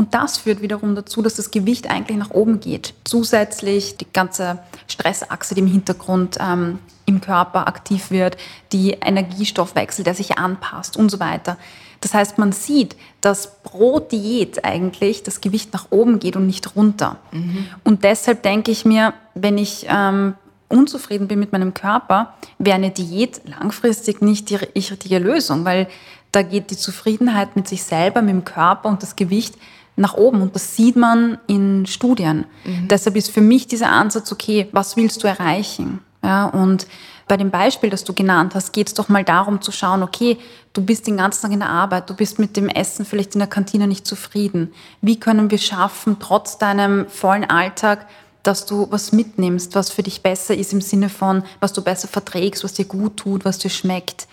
Und 0.01 0.15
das 0.15 0.39
führt 0.39 0.63
wiederum 0.63 0.95
dazu, 0.95 1.21
dass 1.21 1.35
das 1.35 1.51
Gewicht 1.51 1.91
eigentlich 1.91 2.17
nach 2.17 2.31
oben 2.31 2.59
geht. 2.59 2.95
Zusätzlich 3.05 3.99
die 3.99 4.11
ganze 4.11 4.59
Stressachse, 4.89 5.55
die 5.55 5.61
im 5.61 5.67
Hintergrund 5.67 6.39
ähm, 6.41 6.79
im 7.05 7.21
Körper 7.21 7.69
aktiv 7.69 8.11
wird, 8.11 8.39
die 8.73 8.93
Energiestoffwechsel, 8.93 10.03
der 10.03 10.15
sich 10.15 10.39
anpasst 10.39 10.97
und 10.97 11.11
so 11.11 11.21
weiter. 11.21 11.59
Das 12.01 12.15
heißt, 12.15 12.39
man 12.39 12.53
sieht, 12.53 12.97
dass 13.21 13.63
pro 13.63 14.01
Diät 14.01 14.65
eigentlich 14.65 15.23
das 15.23 15.43
Gewicht 15.43 15.75
nach 15.75 15.89
oben 15.91 16.19
geht 16.19 16.35
und 16.35 16.47
nicht 16.47 16.75
runter. 16.77 17.19
Mhm. 17.31 17.67
Und 17.85 18.03
deshalb 18.03 18.43
denke 18.43 18.71
ich 18.71 18.87
mir, 18.87 19.13
wenn 19.35 19.59
ich 19.59 19.85
ähm, 19.87 20.33
unzufrieden 20.71 21.29
bin 21.29 21.39
mit 21.39 21.53
meinem 21.53 21.75
Körper, 21.75 22.33
wäre 22.59 22.77
eine 22.77 22.91
Diät 22.91 23.43
langfristig 23.45 24.23
nicht 24.23 24.49
die 24.49 24.57
richtige 24.57 25.19
Lösung, 25.19 25.67
weil 25.67 25.89
da 26.33 26.41
geht 26.41 26.71
die 26.71 26.77
Zufriedenheit 26.77 27.55
mit 27.55 27.69
sich 27.69 27.83
selber, 27.83 28.23
mit 28.23 28.31
dem 28.31 28.45
Körper 28.47 28.89
und 28.89 29.03
das 29.03 29.15
Gewicht 29.15 29.57
nach 29.97 30.15
oben 30.15 30.43
und 30.43 30.55
das 30.55 30.77
sieht 30.77 30.97
man 30.97 31.39
in 31.47 31.87
Studien. 31.87 32.47
Mhm. 32.65 32.89
Deshalb 32.89 33.17
ist 33.17 33.31
für 33.31 33.41
mich 33.41 33.67
dieser 33.67 33.91
Ansatz, 33.91 34.33
okay, 34.33 34.69
was 34.73 34.97
willst 34.97 35.23
du 35.23 35.27
erreichen? 35.27 36.01
Ja, 36.23 36.47
und 36.47 36.87
bei 37.29 37.37
dem 37.37 37.51
Beispiel, 37.51 37.91
das 37.91 38.05
du 38.05 38.13
genannt 38.13 38.55
hast, 38.55 38.73
geht 38.73 38.89
es 38.89 38.95
doch 38.95 39.09
mal 39.09 39.25
darum 39.25 39.61
zu 39.61 39.71
schauen, 39.71 40.03
okay, 40.03 40.37
du 40.73 40.83
bist 40.83 41.07
den 41.07 41.17
ganzen 41.17 41.43
Tag 41.43 41.53
in 41.53 41.61
der 41.61 41.71
Arbeit, 41.71 42.11
du 42.11 42.15
bist 42.15 42.39
mit 42.39 42.57
dem 42.57 42.69
Essen 42.69 43.05
vielleicht 43.05 43.35
in 43.35 43.39
der 43.39 43.49
Kantine 43.49 43.87
nicht 43.87 44.07
zufrieden. 44.07 44.73
Wie 45.01 45.21
können 45.21 45.51
wir 45.51 45.59
schaffen, 45.59 46.17
trotz 46.19 46.59
deinem 46.59 47.07
vollen 47.09 47.45
Alltag, 47.45 48.07
dass 48.43 48.67
du 48.67 48.89
was 48.91 49.13
mitnimmst, 49.13 49.75
was 49.75 49.91
für 49.91 50.03
dich 50.03 50.23
besser 50.23 50.55
ist 50.55 50.73
im 50.73 50.81
Sinne 50.81 51.09
von, 51.09 51.45
was 51.61 51.73
du 51.73 51.83
besser 51.83 52.09
verträgst, 52.09 52.65
was 52.65 52.73
dir 52.73 52.87
gut 52.87 53.19
tut, 53.19 53.45
was 53.45 53.59
dir 53.59 53.71
schmeckt. 53.71 54.27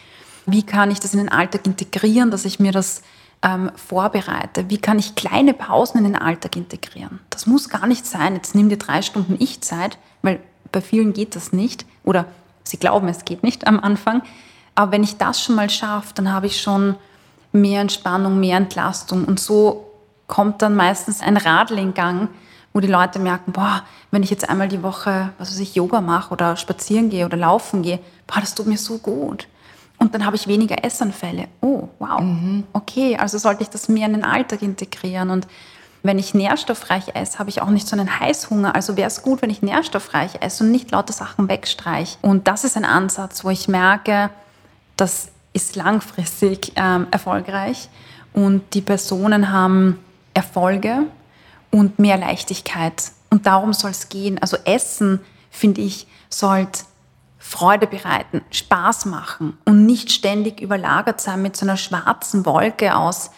Wie 0.46 0.64
kann 0.64 0.92
ich 0.92 1.00
das 1.00 1.14
in 1.14 1.20
den 1.20 1.30
Alltag 1.30 1.68
integrieren, 1.68 2.32
dass 2.32 2.46
ich 2.46 2.60
mir 2.60 2.72
das 2.72 3.02
ähm, 3.42 3.72
vorbereite? 3.76 4.70
Wie 4.70 4.78
kann 4.78 5.00
ich 5.00 5.16
kleine 5.16 5.54
Pausen 5.54 6.00
in 6.00 6.04
den 6.04 6.16
Alltag 6.16 6.56
integrieren? 6.56 7.20
Das 7.30 7.46
muss 7.46 7.70
gar 7.70 7.88
nicht 7.88 8.06
sein, 8.06 8.36
jetzt 8.36 8.56
nimm 8.56 8.70
dir 8.70 8.78
drei 8.78 9.02
Stunden 9.02 9.36
Ich-Zeit, 9.40 9.98
weil 10.22 10.40
bei 10.72 10.82
vielen 10.82 11.14
geht 11.14 11.36
das 11.36 11.54
nicht 11.54 11.86
oder 12.04 12.26
sie 12.64 12.78
glauben, 12.78 13.08
es 13.08 13.26
geht 13.26 13.44
nicht 13.44 13.68
am 13.68 13.80
Anfang. 13.80 14.22
Aber 14.76 14.92
wenn 14.92 15.04
ich 15.04 15.18
das 15.18 15.42
schon 15.42 15.56
mal 15.56 15.70
schaffe, 15.70 16.14
dann 16.14 16.32
habe 16.32 16.48
ich 16.48 16.62
schon 16.62 16.96
mehr 17.52 17.82
Entspannung, 17.82 18.40
mehr 18.40 18.58
Entlastung. 18.58 19.26
Und 19.26 19.40
so 19.40 19.92
kommt 20.28 20.62
dann 20.62 20.76
meistens 20.76 21.22
ein 21.22 21.38
Radl 21.38 21.78
in 21.80 21.94
Gang, 21.94 22.30
wo 22.74 22.80
die 22.80 22.88
Leute 22.88 23.18
merken, 23.18 23.54
boah, 23.54 23.84
wenn 24.12 24.24
ich 24.24 24.30
jetzt 24.30 24.48
einmal 24.48 24.68
die 24.68 24.84
Woche, 24.84 25.32
was 25.38 25.50
weiß 25.50 25.60
ich, 25.60 25.76
Yoga 25.76 26.02
mache 26.02 26.32
oder 26.32 26.56
spazieren 26.58 27.10
gehe 27.10 27.26
oder 27.26 27.38
laufen 27.38 27.82
gehe, 27.82 28.00
boah, 28.28 28.40
das 28.40 28.54
tut 28.54 28.68
mir 28.68 28.78
so 28.78 29.00
gut. 29.00 29.48
Und 30.00 30.14
dann 30.14 30.26
habe 30.26 30.36
ich 30.36 30.48
weniger 30.48 30.84
Essanfälle. 30.84 31.48
Oh, 31.62 31.90
wow. 32.00 32.20
Mhm. 32.20 32.66
Okay, 32.74 33.18
also 33.18 33.38
sollte 33.38 33.64
ich 33.64 33.70
das 33.70 33.90
mehr 33.90 34.06
in 34.06 34.14
den 34.14 34.24
Alltag 34.24 34.62
integrieren. 34.62 35.30
Und 35.30 35.48
wenn 36.04 36.20
ich 36.20 36.34
nährstoffreich 36.34 37.16
esse, 37.16 37.40
habe 37.40 37.50
ich 37.50 37.62
auch 37.62 37.70
nicht 37.70 37.88
so 37.88 37.96
einen 37.96 38.20
Heißhunger. 38.20 38.76
Also 38.76 38.96
wäre 38.96 39.08
es 39.08 39.24
gut, 39.24 39.42
wenn 39.42 39.50
ich 39.50 39.62
nährstoffreich 39.62 40.42
esse 40.42 40.64
und 40.64 40.72
nicht 40.72 40.92
lauter 40.92 41.14
Sachen 41.14 41.50
wegstreiche. 41.50 42.18
Und 42.22 42.48
das 42.48 42.64
ist 42.64 42.78
ein 42.78 42.86
Ansatz, 42.86 43.44
wo 43.44 43.50
ich 43.50 43.68
merke, 43.68 44.30
das 44.96 45.30
ist 45.54 45.76
langfristig 45.76 46.74
ähm, 46.76 47.08
erfolgreich 47.10 47.90
und 48.34 48.62
die 48.76 48.82
Personen 48.82 49.52
haben 49.52 50.00
Erfolge 50.36 51.08
und 51.72 51.98
mehr 51.98 52.18
Leichtigkeit. 52.18 53.12
Und 53.32 53.48
darum 53.48 53.74
soll 53.74 53.92
es 53.92 54.10
gehen. 54.10 54.38
Also 54.40 54.58
Essen, 54.66 55.20
finde 55.50 55.82
ich, 55.82 56.08
sollte 56.30 56.82
Freude 57.48 57.88
bereiten, 57.88 58.42
Spaß 58.52 59.06
machen 59.06 59.58
und 59.66 59.86
nicht 59.86 60.12
ständig 60.12 60.60
überlagert 60.60 61.22
sein 61.22 61.42
mit 61.42 61.56
so 61.56 61.66
einer 61.66 61.78
schwarzen 61.78 62.46
Wolke 62.46 62.96
aus 62.96 63.32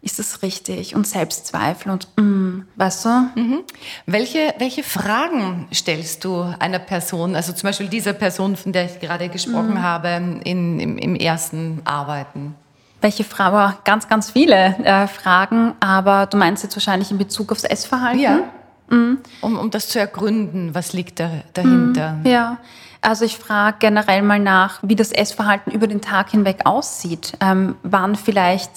ist 0.00 0.20
es 0.20 0.42
richtig 0.42 0.94
und 0.94 1.06
Selbstzweifel 1.06 1.90
und 1.90 2.06
mm, 2.16 2.62
weißt 2.76 3.04
du? 3.04 3.08
Mhm. 3.34 3.64
Welche, 4.06 4.54
welche 4.58 4.84
Fragen 4.84 5.66
stellst 5.74 6.24
du 6.24 6.54
einer 6.60 6.78
Person, 6.78 7.34
also 7.34 7.52
zum 7.52 7.68
Beispiel 7.68 7.88
dieser 7.88 8.12
Person, 8.12 8.56
von 8.56 8.72
der 8.72 8.84
ich 8.84 9.00
gerade 9.00 9.28
gesprochen 9.28 9.74
mhm. 9.74 9.82
habe, 9.82 10.40
in, 10.44 10.78
im, 10.78 10.98
im, 10.98 11.16
ersten 11.16 11.82
Arbeiten? 11.84 12.54
Welche 13.00 13.24
Fragen? 13.24 13.76
Ganz, 13.84 14.08
ganz 14.08 14.30
viele 14.30 14.76
äh, 14.84 15.08
Fragen, 15.08 15.74
aber 15.80 16.26
du 16.26 16.36
meinst 16.36 16.62
jetzt 16.62 16.76
wahrscheinlich 16.76 17.10
in 17.10 17.18
Bezug 17.18 17.50
aufs 17.50 17.64
Essverhalten? 17.64 18.20
Ja. 18.20 18.38
Mhm. 18.90 19.18
Um, 19.40 19.58
um 19.58 19.70
das 19.70 19.88
zu 19.88 19.98
ergründen, 19.98 20.74
was 20.76 20.92
liegt 20.92 21.18
da, 21.18 21.30
dahinter? 21.54 22.12
Mhm. 22.12 22.26
Ja. 22.26 22.58
Also 23.00 23.24
ich 23.24 23.38
frage 23.38 23.76
generell 23.80 24.22
mal 24.22 24.40
nach, 24.40 24.80
wie 24.82 24.96
das 24.96 25.12
Essverhalten 25.12 25.72
über 25.72 25.86
den 25.86 26.00
Tag 26.00 26.30
hinweg 26.30 26.60
aussieht. 26.64 27.32
Ähm, 27.40 27.76
wann 27.82 28.16
vielleicht 28.16 28.70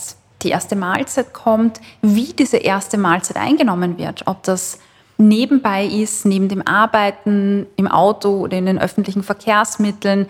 die 0.43 0.49
erste 0.49 0.75
Mahlzeit 0.75 1.33
kommt, 1.33 1.81
wie 2.01 2.33
diese 2.33 2.57
erste 2.57 2.97
Mahlzeit 2.97 3.37
eingenommen 3.37 3.97
wird. 3.97 4.23
Ob 4.25 4.43
das 4.43 4.79
nebenbei 5.17 5.85
ist, 5.85 6.25
neben 6.25 6.49
dem 6.49 6.65
Arbeiten, 6.65 7.67
im 7.75 7.87
Auto 7.87 8.39
oder 8.39 8.57
in 8.57 8.65
den 8.65 8.79
öffentlichen 8.79 9.23
Verkehrsmitteln, 9.23 10.27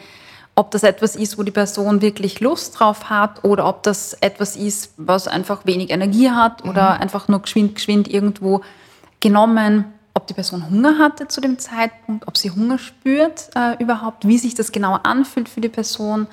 ob 0.55 0.71
das 0.71 0.83
etwas 0.83 1.15
ist, 1.15 1.37
wo 1.37 1.43
die 1.43 1.51
Person 1.51 2.01
wirklich 2.01 2.41
Lust 2.41 2.77
drauf 2.79 3.09
hat 3.09 3.43
oder 3.43 3.67
ob 3.67 3.83
das 3.83 4.13
etwas 4.13 4.57
ist, 4.57 4.93
was 4.97 5.27
einfach 5.27 5.65
wenig 5.65 5.91
Energie 5.91 6.29
hat 6.29 6.65
oder 6.65 6.95
mhm. 6.95 7.01
einfach 7.01 7.27
nur 7.29 7.41
geschwind, 7.41 7.75
geschwind 7.75 8.09
irgendwo 8.09 8.61
genommen, 9.21 9.85
ob 10.21 10.27
die 10.27 10.33
Person 10.35 10.69
Hunger 10.69 10.99
hatte 10.99 11.27
zu 11.27 11.41
dem 11.41 11.57
Zeitpunkt, 11.57 12.27
ob 12.27 12.37
sie 12.37 12.51
Hunger 12.51 12.77
spürt 12.77 13.49
äh, 13.55 13.81
überhaupt, 13.81 14.27
wie 14.27 14.37
sich 14.37 14.53
das 14.53 14.71
genau 14.71 14.99
anfühlt 15.01 15.49
für 15.49 15.61
die 15.61 15.69
Person 15.69 16.27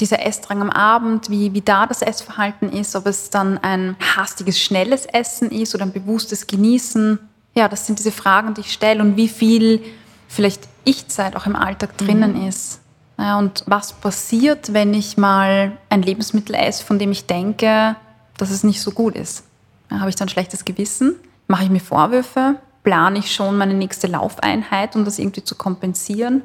dieser 0.00 0.24
Essdrang 0.24 0.62
am 0.62 0.70
Abend, 0.70 1.28
wie, 1.28 1.52
wie 1.52 1.60
da 1.60 1.86
das 1.86 2.02
Essverhalten 2.02 2.72
ist, 2.72 2.96
ob 2.96 3.06
es 3.06 3.30
dann 3.30 3.58
ein 3.58 3.96
hastiges, 4.16 4.58
schnelles 4.60 5.04
Essen 5.06 5.50
ist 5.50 5.74
oder 5.74 5.84
ein 5.84 5.92
bewusstes 5.92 6.46
Genießen. 6.46 7.18
Ja, 7.54 7.68
das 7.68 7.86
sind 7.86 7.98
diese 7.98 8.12
Fragen, 8.12 8.54
die 8.54 8.62
ich 8.62 8.72
stelle 8.72 9.02
und 9.02 9.16
wie 9.16 9.28
viel 9.28 9.82
vielleicht 10.28 10.68
Ich-Zeit 10.84 11.36
auch 11.36 11.46
im 11.46 11.56
Alltag 11.56 11.98
drinnen 11.98 12.40
mhm. 12.40 12.48
ist. 12.48 12.80
Ja, 13.18 13.38
und 13.38 13.64
was 13.66 13.92
passiert, 13.92 14.72
wenn 14.72 14.94
ich 14.94 15.18
mal 15.18 15.76
ein 15.90 16.02
Lebensmittel 16.02 16.54
esse, 16.54 16.84
von 16.84 16.98
dem 16.98 17.10
ich 17.10 17.26
denke, 17.26 17.96
dass 18.38 18.50
es 18.50 18.62
nicht 18.62 18.80
so 18.80 18.92
gut 18.92 19.16
ist? 19.16 19.44
Ja, 19.90 20.00
Habe 20.00 20.08
ich 20.08 20.16
dann 20.16 20.28
schlechtes 20.28 20.64
Gewissen? 20.64 21.16
Mache 21.48 21.64
ich 21.64 21.70
mir 21.70 21.80
Vorwürfe? 21.80 22.56
Plane 22.82 23.18
ich 23.18 23.34
schon 23.34 23.56
meine 23.56 23.74
nächste 23.74 24.06
Laufeinheit, 24.06 24.96
um 24.96 25.04
das 25.04 25.18
irgendwie 25.18 25.44
zu 25.44 25.54
kompensieren? 25.54 26.42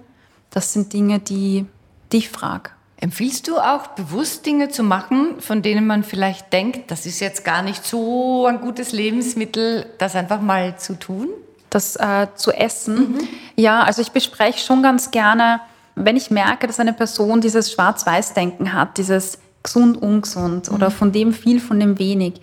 Das 0.49 0.73
sind 0.73 0.93
Dinge, 0.93 1.19
die, 1.19 1.65
die 2.11 2.17
ich 2.17 2.29
frage. 2.29 2.71
Empfiehlst 2.97 3.47
du 3.47 3.57
auch 3.57 3.87
bewusst 3.87 4.45
Dinge 4.45 4.69
zu 4.69 4.81
machen, 4.81 5.35
von 5.39 5.61
denen 5.61 5.85
man 5.85 6.03
vielleicht 6.03 6.53
denkt, 6.53 6.89
das 6.89 7.05
ist 7.05 7.19
jetzt 7.19 7.43
gar 7.43 7.61
nicht 7.61 7.83
so 7.83 8.45
ein 8.45 8.61
gutes 8.61 8.93
Lebensmittel, 8.93 9.85
das 9.97 10.15
einfach 10.15 10.39
mal 10.39 10.77
zu 10.77 10.97
tun? 10.97 11.27
Das 11.69 11.95
äh, 11.97 12.27
zu 12.35 12.51
essen? 12.51 12.95
Mhm. 12.95 13.27
Ja, 13.57 13.83
also 13.83 14.01
ich 14.01 14.11
bespreche 14.11 14.59
schon 14.59 14.83
ganz 14.83 15.11
gerne, 15.11 15.59
wenn 15.95 16.15
ich 16.15 16.31
merke, 16.31 16.65
dass 16.67 16.79
eine 16.79 16.93
Person 16.93 17.41
dieses 17.41 17.71
Schwarz-Weiß-Denken 17.73 18.73
hat, 18.73 18.97
dieses 18.97 19.37
gesund, 19.63 20.01
ungesund 20.01 20.69
mhm. 20.69 20.75
oder 20.75 20.91
von 20.91 21.11
dem 21.11 21.33
viel, 21.33 21.59
von 21.59 21.79
dem 21.79 21.99
wenig, 21.99 22.41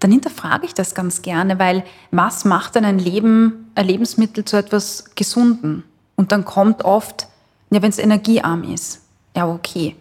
dann 0.00 0.10
hinterfrage 0.10 0.66
ich 0.66 0.74
das 0.74 0.94
ganz 0.94 1.22
gerne, 1.22 1.58
weil 1.58 1.84
was 2.10 2.44
macht 2.44 2.74
denn 2.74 2.84
ein 2.84 2.98
Leben, 2.98 3.70
ein 3.74 3.86
Lebensmittel 3.86 4.44
zu 4.44 4.56
etwas 4.56 5.14
Gesunden? 5.14 5.84
Und 6.16 6.32
dann 6.32 6.44
kommt 6.44 6.84
oft, 6.84 7.28
ja, 7.70 7.82
wenn 7.82 7.90
es 7.90 7.98
energiearm 7.98 8.64
ist 8.64 9.00
ja, 9.36 9.46
okay. 9.46 9.94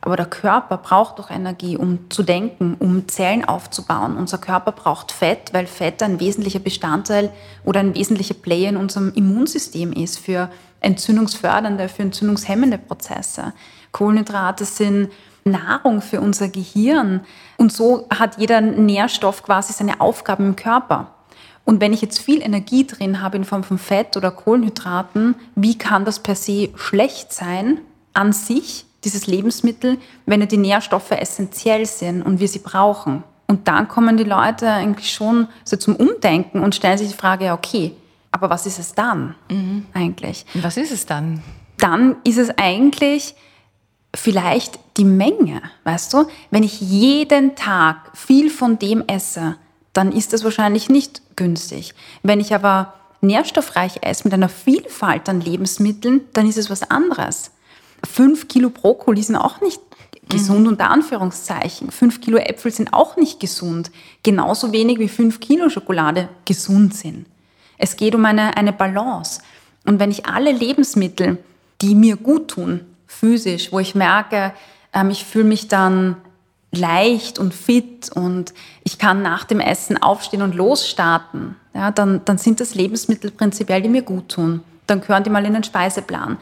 Aber 0.00 0.16
der 0.16 0.26
Körper 0.26 0.76
braucht 0.76 1.18
doch 1.18 1.30
Energie, 1.30 1.76
um 1.76 2.08
zu 2.08 2.22
denken, 2.22 2.76
um 2.78 3.08
Zellen 3.08 3.44
aufzubauen. 3.44 4.16
Unser 4.16 4.38
Körper 4.38 4.70
braucht 4.70 5.10
Fett, 5.10 5.52
weil 5.52 5.66
Fett 5.66 6.00
ein 6.04 6.20
wesentlicher 6.20 6.60
Bestandteil 6.60 7.32
oder 7.64 7.80
ein 7.80 7.96
wesentlicher 7.96 8.34
Player 8.34 8.68
in 8.68 8.76
unserem 8.76 9.12
Immunsystem 9.14 9.92
ist 9.92 10.20
für 10.20 10.48
entzündungsfördernde, 10.78 11.88
für 11.88 12.02
entzündungshemmende 12.02 12.78
Prozesse. 12.78 13.52
Kohlenhydrate 13.90 14.64
sind 14.64 15.10
Nahrung 15.46 16.02
für 16.02 16.20
unser 16.20 16.48
Gehirn. 16.48 17.20
Und 17.56 17.72
so 17.72 18.06
hat 18.10 18.38
jeder 18.38 18.60
Nährstoff 18.60 19.42
quasi 19.42 19.72
seine 19.72 20.00
Aufgaben 20.00 20.46
im 20.46 20.56
Körper. 20.56 21.12
Und 21.64 21.80
wenn 21.80 21.92
ich 21.92 22.00
jetzt 22.00 22.20
viel 22.20 22.42
Energie 22.42 22.86
drin 22.86 23.22
habe 23.22 23.36
in 23.36 23.44
Form 23.44 23.64
von 23.64 23.78
Fett 23.78 24.16
oder 24.16 24.30
Kohlenhydraten, 24.30 25.34
wie 25.54 25.76
kann 25.76 26.04
das 26.04 26.20
per 26.20 26.36
se 26.36 26.68
schlecht 26.76 27.32
sein? 27.32 27.80
an 28.16 28.32
sich, 28.32 28.86
dieses 29.04 29.26
Lebensmittel, 29.26 29.98
wenn 30.24 30.40
ja 30.40 30.46
die 30.46 30.56
Nährstoffe 30.56 31.10
essentiell 31.12 31.86
sind 31.86 32.22
und 32.22 32.40
wir 32.40 32.48
sie 32.48 32.58
brauchen. 32.58 33.22
Und 33.46 33.68
dann 33.68 33.86
kommen 33.86 34.16
die 34.16 34.24
Leute 34.24 34.68
eigentlich 34.68 35.12
schon 35.12 35.46
so 35.64 35.76
zum 35.76 35.94
Umdenken 35.94 36.60
und 36.60 36.74
stellen 36.74 36.98
sich 36.98 37.08
die 37.08 37.16
Frage, 37.16 37.44
ja, 37.44 37.54
okay, 37.54 37.92
aber 38.32 38.50
was 38.50 38.66
ist 38.66 38.78
es 38.78 38.94
dann 38.94 39.36
mhm. 39.48 39.86
eigentlich? 39.92 40.44
Und 40.54 40.64
was 40.64 40.76
ist 40.76 40.90
es 40.90 41.06
dann? 41.06 41.42
Dann 41.78 42.16
ist 42.24 42.38
es 42.38 42.50
eigentlich 42.58 43.34
vielleicht 44.16 44.78
die 44.96 45.04
Menge, 45.04 45.62
weißt 45.84 46.12
du? 46.14 46.26
Wenn 46.50 46.62
ich 46.62 46.80
jeden 46.80 47.54
Tag 47.54 48.16
viel 48.16 48.50
von 48.50 48.78
dem 48.78 49.04
esse, 49.06 49.56
dann 49.92 50.12
ist 50.12 50.32
das 50.32 50.44
wahrscheinlich 50.44 50.88
nicht 50.88 51.22
günstig. 51.36 51.94
Wenn 52.22 52.40
ich 52.40 52.54
aber 52.54 52.94
nährstoffreich 53.20 54.02
esse 54.02 54.24
mit 54.24 54.34
einer 54.34 54.48
Vielfalt 54.48 55.28
an 55.28 55.40
Lebensmitteln, 55.40 56.22
dann 56.32 56.48
ist 56.48 56.58
es 56.58 56.70
was 56.70 56.90
anderes 56.90 57.50
fünf 58.06 58.48
Kilo 58.48 58.70
Brokkoli 58.70 59.22
sind 59.22 59.36
auch 59.36 59.60
nicht 59.60 59.80
gesund, 60.28 60.60
mhm. 60.60 60.68
unter 60.68 60.90
Anführungszeichen. 60.90 61.90
Fünf 61.90 62.20
Kilo 62.20 62.38
Äpfel 62.38 62.72
sind 62.72 62.92
auch 62.92 63.16
nicht 63.16 63.40
gesund. 63.40 63.90
Genauso 64.22 64.72
wenig 64.72 64.98
wie 64.98 65.08
fünf 65.08 65.40
Kilo 65.40 65.68
Schokolade 65.68 66.28
gesund 66.44 66.94
sind. 66.94 67.26
Es 67.78 67.96
geht 67.96 68.14
um 68.14 68.24
eine, 68.24 68.56
eine 68.56 68.72
Balance. 68.72 69.40
Und 69.84 70.00
wenn 70.00 70.10
ich 70.10 70.26
alle 70.26 70.50
Lebensmittel, 70.50 71.38
die 71.80 71.94
mir 71.94 72.16
gut 72.16 72.48
tun, 72.48 72.80
physisch, 73.06 73.72
wo 73.72 73.78
ich 73.78 73.94
merke, 73.94 74.52
ähm, 74.92 75.10
ich 75.10 75.24
fühle 75.24 75.44
mich 75.44 75.68
dann 75.68 76.16
leicht 76.72 77.38
und 77.38 77.54
fit 77.54 78.10
und 78.14 78.52
ich 78.84 78.98
kann 78.98 79.22
nach 79.22 79.44
dem 79.44 79.60
Essen 79.60 80.02
aufstehen 80.02 80.42
und 80.42 80.54
losstarten, 80.54 81.56
ja, 81.74 81.90
dann, 81.90 82.22
dann 82.24 82.38
sind 82.38 82.60
das 82.60 82.74
Lebensmittel 82.74 83.30
prinzipiell, 83.30 83.82
die 83.82 83.88
mir 83.88 84.02
gut 84.02 84.30
tun. 84.30 84.62
Dann 84.86 85.00
gehören 85.00 85.24
die 85.24 85.30
mal 85.30 85.44
in 85.44 85.54
den 85.54 85.64
Speiseplan 85.64 86.38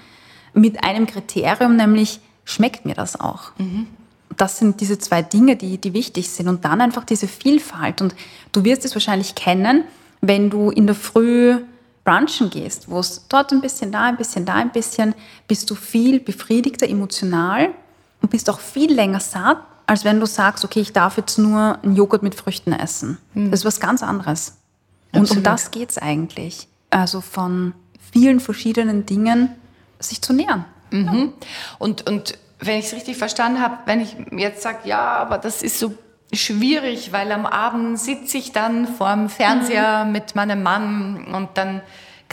mit 0.55 0.85
einem 0.85 1.07
Kriterium, 1.07 1.77
nämlich 1.77 2.21
schmeckt 2.45 2.85
mir 2.85 2.95
das 2.95 3.19
auch. 3.19 3.53
Mhm. 3.59 3.87
Das 4.37 4.59
sind 4.59 4.81
diese 4.81 4.99
zwei 4.99 5.23
Dinge, 5.23 5.57
die, 5.57 5.79
die 5.79 5.93
wichtig 5.93 6.31
sind. 6.31 6.49
Und 6.49 6.65
dann 6.65 6.81
einfach 6.81 7.05
diese 7.05 7.29
Vielfalt. 7.29 8.01
Und 8.03 8.15
du 8.53 8.65
wirst 8.65 8.85
es 8.85 8.95
wahrscheinlich 8.95 9.35
kennen, 9.35 9.85
wenn 10.21 10.51
du 10.51 10.71
in 10.71 10.87
der 10.87 10.97
Früh 10.97 11.59
brunchen 12.05 12.51
gehst, 12.51 12.89
wo 12.89 13.01
es 13.01 13.27
dort 13.29 13.53
ein 13.53 13.61
bisschen, 13.61 13.91
da 13.91 14.03
ein 14.03 14.17
bisschen, 14.17 14.45
da 14.45 14.55
ein 14.55 14.73
bisschen, 14.73 15.15
bist 15.49 15.71
du 15.71 15.75
viel 15.75 16.21
befriedigter 16.21 16.89
emotional 16.89 17.71
und 18.21 18.31
bist 18.31 18.49
auch 18.51 18.61
viel 18.61 18.93
länger 18.93 19.21
satt, 19.21 19.59
als 19.87 20.05
wenn 20.05 20.21
du 20.21 20.27
sagst, 20.27 20.65
okay, 20.65 20.81
ich 20.81 20.93
darf 20.93 21.17
jetzt 21.17 21.39
nur 21.39 21.79
einen 21.83 21.97
Joghurt 21.97 22.23
mit 22.23 22.35
Früchten 22.35 22.73
essen. 22.73 23.19
Mhm. 23.35 23.51
Das 23.51 23.61
ist 23.61 23.67
was 23.67 23.81
ganz 23.81 24.03
anderes. 24.03 24.57
Und 25.13 25.23
Absolut. 25.23 25.39
um 25.39 25.43
das 25.45 25.71
geht 25.71 25.91
es 25.91 25.99
eigentlich. 25.99 26.69
Also 26.91 27.21
von 27.21 27.75
vielen 28.13 28.41
verschiedenen 28.41 29.07
Dingen 29.07 29.51
sich 29.99 30.21
zu 30.23 30.33
nähern. 30.33 30.65
Mhm. 30.91 31.07
Ja. 31.07 31.29
Und, 31.79 32.09
und 32.09 32.39
wenn 32.61 32.79
ich 32.79 32.87
es 32.87 32.93
richtig 32.95 33.17
verstanden 33.17 33.61
habe, 33.61 33.79
wenn 33.87 34.01
ich 34.01 34.17
jetzt 34.33 34.63
sage, 34.63 34.89
ja, 34.89 35.17
aber 35.17 35.39
das 35.39 35.63
ist 35.63 35.79
so 35.79 35.95
schwierig, 36.37 37.13
weil 37.13 37.31
am 37.33 37.47
Abend 37.47 37.99
sitze 37.99 38.39
ich 38.39 38.53
dann 38.53 38.87
vorm 38.87 39.29
Fernseher 39.29 40.05
mhm. 40.05 40.13
mit 40.13 40.35
meinem 40.35 40.63
Mann 40.63 41.27
und 41.33 41.51
dann 41.55 41.83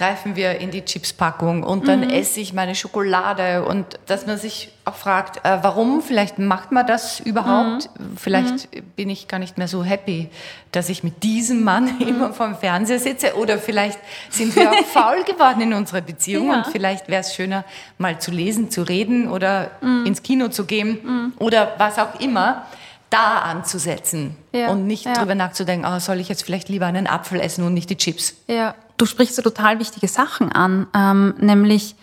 greifen 0.02 0.36
wir 0.36 0.60
in 0.60 0.72
die 0.72 0.84
Chipspackung 0.84 1.64
und 1.64 1.88
dann 1.88 2.00
mhm. 2.02 2.10
esse 2.10 2.40
ich 2.40 2.54
meine 2.54 2.74
Schokolade 2.74 3.64
und 3.66 3.86
dass 4.08 4.26
man 4.26 4.38
sich 4.38 4.72
auch 4.84 4.96
fragt, 4.96 5.46
äh, 5.46 5.60
warum? 5.62 6.02
Vielleicht 6.02 6.40
macht 6.40 6.72
man 6.72 6.88
das 6.88 7.20
überhaupt. 7.20 7.90
Mhm. 8.00 8.18
Vielleicht 8.18 8.74
mhm. 8.74 8.84
bin 8.96 9.10
ich 9.12 9.28
gar 9.28 9.38
nicht 9.38 9.60
mehr 9.60 9.68
so 9.68 9.84
happy, 9.84 10.30
dass 10.72 10.90
ich 10.90 11.04
mit 11.04 11.22
diesem 11.22 11.64
Mann 11.64 11.98
mhm. 12.00 12.08
immer 12.08 12.34
vorm 12.34 12.56
Fernseher 12.56 13.00
sitze 13.00 13.36
oder 13.36 13.60
vielleicht 13.60 14.00
sind 14.30 14.56
wir 14.56 14.72
auch 14.72 14.86
faul 14.92 15.24
geworden 15.24 15.62
in 15.62 15.74
unserer 15.74 16.02
Beziehung 16.02 16.48
ja. 16.48 16.56
und 16.56 16.68
vielleicht 16.68 17.08
wäre 17.08 17.22
es 17.22 17.36
schöner, 17.36 17.64
mal 18.00 18.20
zu 18.20 18.32
lesen, 18.32 18.72
zu 18.72 18.82
reden 18.82 19.30
oder 19.30 19.70
mhm. 19.82 20.06
ins 20.08 20.24
Kino 20.24 20.48
zu 20.48 20.66
gehen 20.66 21.00
mhm. 21.04 21.34
oder 21.38 21.76
was 21.78 22.00
auch 22.00 22.20
immer 22.20 22.66
da 23.12 23.40
anzusetzen 23.40 24.36
ja, 24.52 24.70
und 24.72 24.88
nicht 24.88 25.06
ja. 25.06 25.14
drüber 25.14 25.36
nachzudenken, 25.36 25.86
oh, 25.86 26.00
soll 26.00 26.20
ich 26.20 26.30
jetzt 26.30 26.44
vielleicht 26.44 26.70
lieber 26.70 26.88
einen 26.88 27.06
Apfel 27.06 27.40
essen 27.40 27.64
und 27.64 27.76
nicht 27.76 27.90
die 27.90 27.98
Chips. 27.98 28.34
Ja, 28.48 28.74
du 28.98 29.06
sprichst 29.06 29.36
so 29.36 29.44
total 29.44 29.78
wichtige 29.80 30.08
Sachen 30.08 30.52
an, 30.52 30.88
ähm, 30.96 31.36
nämlich 31.40 31.96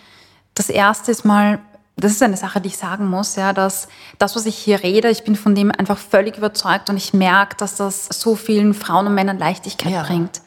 das 0.54 0.68
erste 0.68 1.10
ist 1.10 1.24
mal, 1.24 1.60
das 1.96 2.12
ist 2.12 2.22
eine 2.22 2.36
Sache, 2.36 2.60
die 2.60 2.68
ich 2.68 2.76
sagen 2.76 3.08
muss, 3.08 3.36
ja, 3.36 3.52
dass 3.52 3.88
das, 4.18 4.36
was 4.36 4.46
ich 4.46 4.56
hier 4.56 4.82
rede, 4.82 5.08
ich 5.08 5.24
bin 5.24 5.34
von 5.34 5.54
dem 5.54 5.70
einfach 5.70 5.98
völlig 5.98 6.36
überzeugt 6.36 6.90
und 6.90 6.96
ich 6.96 7.14
merke, 7.14 7.56
dass 7.56 7.76
das 7.76 8.06
so 8.06 8.36
vielen 8.36 8.74
Frauen 8.74 9.06
und 9.06 9.14
Männern 9.14 9.38
Leichtigkeit 9.38 9.92
ja. 9.92 10.02
bringt. 10.02 10.42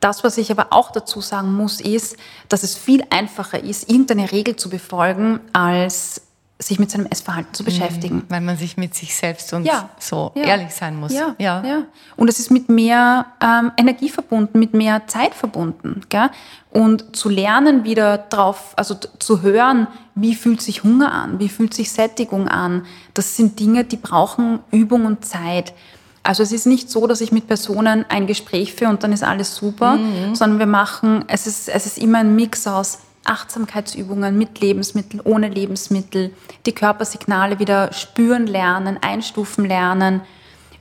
Das, 0.00 0.24
was 0.24 0.36
ich 0.36 0.50
aber 0.50 0.68
auch 0.70 0.90
dazu 0.90 1.20
sagen 1.20 1.52
muss, 1.52 1.80
ist, 1.80 2.16
dass 2.48 2.64
es 2.64 2.76
viel 2.76 3.04
einfacher 3.10 3.62
ist, 3.62 3.88
irgendeine 3.88 4.32
Regel 4.32 4.56
zu 4.56 4.68
befolgen, 4.68 5.38
als 5.52 6.22
sich 6.62 6.78
mit 6.78 6.90
seinem 6.90 7.06
Essverhalten 7.06 7.54
zu 7.54 7.64
beschäftigen. 7.64 8.16
Mhm, 8.16 8.24
weil 8.28 8.40
man 8.40 8.56
sich 8.56 8.76
mit 8.76 8.94
sich 8.94 9.14
selbst 9.14 9.52
und 9.52 9.64
ja, 9.64 9.90
so 9.98 10.32
ja, 10.34 10.44
ehrlich 10.44 10.72
sein 10.72 10.96
muss. 10.96 11.12
Ja, 11.12 11.34
ja, 11.38 11.62
ja. 11.64 11.82
Und 12.16 12.28
es 12.28 12.38
ist 12.38 12.50
mit 12.50 12.68
mehr 12.68 13.26
ähm, 13.42 13.72
Energie 13.76 14.08
verbunden, 14.08 14.58
mit 14.58 14.74
mehr 14.74 15.06
Zeit 15.06 15.34
verbunden. 15.34 16.02
Gell? 16.08 16.30
Und 16.70 17.16
zu 17.16 17.28
lernen 17.28 17.84
wieder 17.84 18.18
drauf, 18.18 18.74
also 18.76 18.94
zu 18.94 19.42
hören, 19.42 19.88
wie 20.14 20.34
fühlt 20.34 20.62
sich 20.62 20.84
Hunger 20.84 21.12
an, 21.12 21.38
wie 21.38 21.48
fühlt 21.48 21.74
sich 21.74 21.90
Sättigung 21.90 22.48
an, 22.48 22.86
das 23.14 23.36
sind 23.36 23.60
Dinge, 23.60 23.84
die 23.84 23.96
brauchen 23.96 24.60
Übung 24.70 25.06
und 25.06 25.24
Zeit. 25.24 25.74
Also 26.22 26.42
es 26.42 26.52
ist 26.52 26.66
nicht 26.66 26.88
so, 26.88 27.06
dass 27.06 27.20
ich 27.20 27.32
mit 27.32 27.48
Personen 27.48 28.04
ein 28.08 28.26
Gespräch 28.26 28.74
führe 28.74 28.90
und 28.90 29.02
dann 29.02 29.12
ist 29.12 29.24
alles 29.24 29.56
super, 29.56 29.96
mhm. 29.96 30.34
sondern 30.34 30.58
wir 30.60 30.66
machen, 30.66 31.24
es 31.28 31.46
ist, 31.46 31.68
es 31.68 31.86
ist 31.86 31.98
immer 31.98 32.18
ein 32.18 32.36
Mix 32.36 32.66
aus 32.66 33.00
Achtsamkeitsübungen 33.24 34.36
mit 34.36 34.60
Lebensmitteln, 34.60 35.20
ohne 35.24 35.48
Lebensmittel, 35.48 36.32
die 36.66 36.72
Körpersignale 36.72 37.58
wieder 37.58 37.92
spüren 37.92 38.46
lernen, 38.46 38.98
einstufen 39.00 39.64
lernen, 39.64 40.22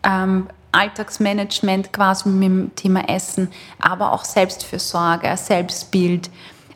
ähm, 0.04 0.48
Alltagsmanagement 0.72 1.92
quasi 1.92 2.30
mit 2.30 2.44
dem 2.44 2.76
Thema 2.76 3.10
Essen, 3.10 3.50
aber 3.80 4.14
auch 4.14 4.24
Selbstfürsorge, 4.24 5.36
Selbstbild. 5.36 6.30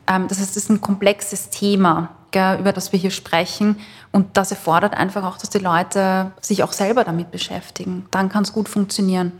Ähm, 0.07 0.27
das 0.27 0.39
heißt, 0.39 0.51
es 0.51 0.63
ist 0.63 0.69
ein 0.69 0.81
komplexes 0.81 1.49
Thema, 1.49 2.09
gell, 2.31 2.59
über 2.59 2.73
das 2.73 2.91
wir 2.91 2.99
hier 2.99 3.11
sprechen. 3.11 3.77
Und 4.11 4.37
das 4.37 4.51
erfordert 4.51 4.93
einfach 4.93 5.23
auch, 5.23 5.37
dass 5.37 5.49
die 5.49 5.59
Leute 5.59 6.31
sich 6.41 6.63
auch 6.63 6.73
selber 6.73 7.03
damit 7.03 7.31
beschäftigen. 7.31 8.05
Dann 8.11 8.29
kann 8.29 8.43
es 8.43 8.53
gut 8.53 8.69
funktionieren. 8.69 9.31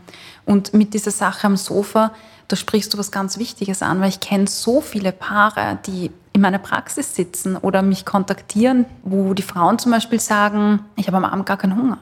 Und 0.44 0.74
mit 0.74 0.94
dieser 0.94 1.10
Sache 1.10 1.46
am 1.46 1.56
Sofa, 1.56 2.12
da 2.48 2.56
sprichst 2.56 2.94
du 2.94 2.98
was 2.98 3.10
ganz 3.10 3.38
Wichtiges 3.38 3.82
an, 3.82 4.00
weil 4.00 4.08
ich 4.08 4.20
kenne 4.20 4.46
so 4.46 4.80
viele 4.80 5.12
Paare, 5.12 5.78
die 5.86 6.10
in 6.32 6.40
meiner 6.40 6.58
Praxis 6.58 7.14
sitzen 7.14 7.56
oder 7.56 7.82
mich 7.82 8.04
kontaktieren, 8.04 8.84
wo 9.02 9.34
die 9.34 9.42
Frauen 9.42 9.78
zum 9.78 9.92
Beispiel 9.92 10.20
sagen, 10.20 10.80
ich 10.96 11.06
habe 11.06 11.16
am 11.16 11.24
Abend 11.24 11.46
gar 11.46 11.56
keinen 11.56 11.76
Hunger. 11.76 11.98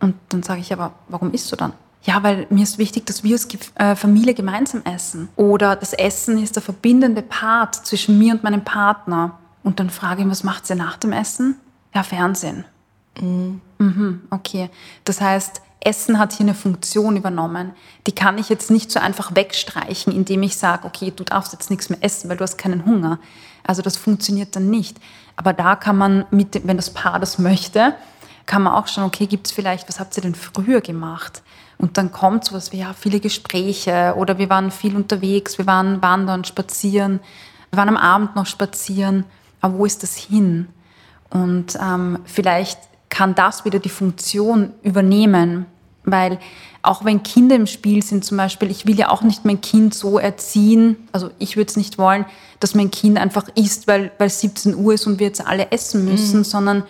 Und 0.00 0.14
dann 0.30 0.42
sage 0.42 0.60
ich 0.60 0.72
aber, 0.72 0.92
warum 1.08 1.32
isst 1.32 1.50
du 1.52 1.56
dann? 1.56 1.72
Ja, 2.02 2.22
weil 2.22 2.46
mir 2.50 2.62
ist 2.62 2.78
wichtig, 2.78 3.06
dass 3.06 3.24
wir 3.24 3.34
als 3.34 3.48
äh, 3.74 3.96
Familie 3.96 4.34
gemeinsam 4.34 4.82
essen. 4.84 5.28
Oder 5.36 5.74
das 5.76 5.92
Essen 5.92 6.42
ist 6.42 6.54
der 6.54 6.62
verbindende 6.62 7.22
Part 7.22 7.74
zwischen 7.74 8.18
mir 8.18 8.34
und 8.34 8.44
meinem 8.44 8.64
Partner. 8.64 9.38
Und 9.64 9.80
dann 9.80 9.90
frage 9.90 10.22
ich, 10.22 10.28
was 10.28 10.44
macht 10.44 10.66
sie 10.66 10.76
nach 10.76 10.96
dem 10.96 11.12
Essen? 11.12 11.56
Ja, 11.92 12.02
Fernsehen. 12.02 12.64
Mhm. 13.20 13.60
Mhm, 13.78 14.22
okay. 14.30 14.70
Das 15.04 15.20
heißt, 15.20 15.60
Essen 15.80 16.18
hat 16.18 16.32
hier 16.32 16.46
eine 16.46 16.54
Funktion 16.54 17.16
übernommen. 17.16 17.72
Die 18.06 18.14
kann 18.14 18.38
ich 18.38 18.48
jetzt 18.48 18.70
nicht 18.70 18.90
so 18.90 18.98
einfach 18.98 19.34
wegstreichen, 19.34 20.12
indem 20.12 20.42
ich 20.42 20.56
sage, 20.56 20.86
okay, 20.86 21.12
du 21.14 21.22
darfst 21.22 21.52
jetzt 21.52 21.70
nichts 21.70 21.90
mehr 21.90 22.02
essen, 22.02 22.28
weil 22.28 22.36
du 22.36 22.42
hast 22.42 22.58
keinen 22.58 22.84
Hunger. 22.84 23.18
Also 23.64 23.82
das 23.82 23.96
funktioniert 23.96 24.56
dann 24.56 24.70
nicht. 24.70 24.98
Aber 25.36 25.52
da 25.52 25.76
kann 25.76 25.96
man, 25.96 26.24
mit, 26.30 26.66
wenn 26.66 26.76
das 26.76 26.90
Paar 26.90 27.20
das 27.20 27.38
möchte, 27.38 27.94
kann 28.46 28.62
man 28.62 28.72
auch 28.72 28.86
schauen, 28.86 29.04
okay, 29.04 29.26
gibt 29.26 29.46
es 29.46 29.52
vielleicht, 29.52 29.88
was 29.88 30.00
habt 30.00 30.16
ihr 30.16 30.22
denn 30.22 30.34
früher 30.34 30.80
gemacht? 30.80 31.42
Und 31.78 31.98
dann 31.98 32.10
kommt 32.10 32.44
sowas 32.44 32.72
wie, 32.72 32.78
ja, 32.78 32.94
viele 32.94 33.20
Gespräche 33.20 34.14
oder 34.16 34.38
wir 34.38 34.48
waren 34.48 34.70
viel 34.70 34.96
unterwegs, 34.96 35.58
wir 35.58 35.66
waren 35.66 36.00
wandern, 36.00 36.44
spazieren, 36.44 37.20
wir 37.70 37.78
waren 37.78 37.88
am 37.88 37.96
Abend 37.96 38.34
noch 38.34 38.46
spazieren. 38.46 39.24
Aber 39.60 39.78
wo 39.78 39.84
ist 39.84 40.02
das 40.02 40.16
hin? 40.16 40.68
Und 41.30 41.76
ähm, 41.80 42.20
vielleicht 42.24 42.78
kann 43.08 43.34
das 43.34 43.64
wieder 43.64 43.78
die 43.78 43.88
Funktion 43.88 44.72
übernehmen, 44.82 45.66
weil 46.04 46.38
auch 46.82 47.04
wenn 47.04 47.22
Kinder 47.22 47.56
im 47.56 47.66
Spiel 47.66 48.02
sind 48.02 48.24
zum 48.24 48.36
Beispiel, 48.36 48.70
ich 48.70 48.86
will 48.86 48.96
ja 48.96 49.10
auch 49.10 49.22
nicht 49.22 49.44
mein 49.44 49.60
Kind 49.60 49.94
so 49.94 50.18
erziehen, 50.18 50.96
also 51.12 51.30
ich 51.38 51.56
würde 51.56 51.68
es 51.68 51.76
nicht 51.76 51.98
wollen, 51.98 52.24
dass 52.60 52.74
mein 52.74 52.90
Kind 52.90 53.18
einfach 53.18 53.48
isst, 53.56 53.88
weil, 53.88 54.12
weil 54.18 54.30
17 54.30 54.76
Uhr 54.76 54.94
ist 54.94 55.06
und 55.06 55.18
wir 55.18 55.26
jetzt 55.26 55.44
alle 55.44 55.72
essen 55.72 56.04
müssen, 56.04 56.38
mhm. 56.38 56.44
sondern 56.44 56.82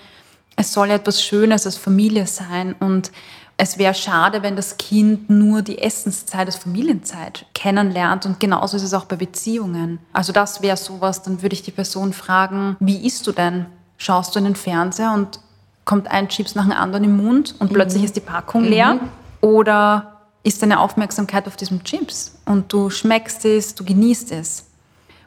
es 0.56 0.72
soll 0.72 0.88
ja 0.88 0.94
etwas 0.94 1.22
Schönes 1.22 1.66
als 1.66 1.76
Familie 1.76 2.26
sein 2.26 2.74
und 2.78 3.10
es 3.58 3.78
wäre 3.78 3.94
schade, 3.94 4.42
wenn 4.42 4.54
das 4.54 4.76
Kind 4.76 5.30
nur 5.30 5.62
die 5.62 5.78
Essenszeit 5.78 6.46
als 6.46 6.56
Familienzeit 6.56 7.46
kennenlernt 7.54 8.26
und 8.26 8.38
genauso 8.38 8.76
ist 8.76 8.82
es 8.82 8.92
auch 8.92 9.06
bei 9.06 9.16
Beziehungen. 9.16 9.98
Also 10.12 10.32
das 10.32 10.60
wäre 10.60 10.76
sowas, 10.76 11.22
dann 11.22 11.40
würde 11.40 11.54
ich 11.54 11.62
die 11.62 11.70
Person 11.70 12.12
fragen, 12.12 12.76
wie 12.80 13.06
isst 13.06 13.26
du 13.26 13.32
denn? 13.32 13.66
Schaust 13.96 14.34
du 14.34 14.40
in 14.40 14.44
den 14.44 14.56
Fernseher 14.56 15.12
und 15.14 15.40
kommt 15.86 16.10
ein 16.10 16.28
Chips 16.28 16.54
nach 16.54 16.64
dem 16.64 16.72
anderen 16.72 17.04
im 17.04 17.16
Mund 17.16 17.54
und 17.58 17.70
mhm. 17.70 17.74
plötzlich 17.74 18.04
ist 18.04 18.16
die 18.16 18.20
Packung 18.20 18.64
leer? 18.64 18.94
Mhm. 18.94 19.00
Oder 19.40 20.16
ist 20.42 20.60
deine 20.60 20.80
Aufmerksamkeit 20.80 21.46
auf 21.46 21.56
diesem 21.56 21.82
Chips 21.84 22.38
und 22.44 22.70
du 22.72 22.90
schmeckst 22.90 23.46
es, 23.46 23.74
du 23.74 23.84
genießt 23.84 24.32
es? 24.32 24.66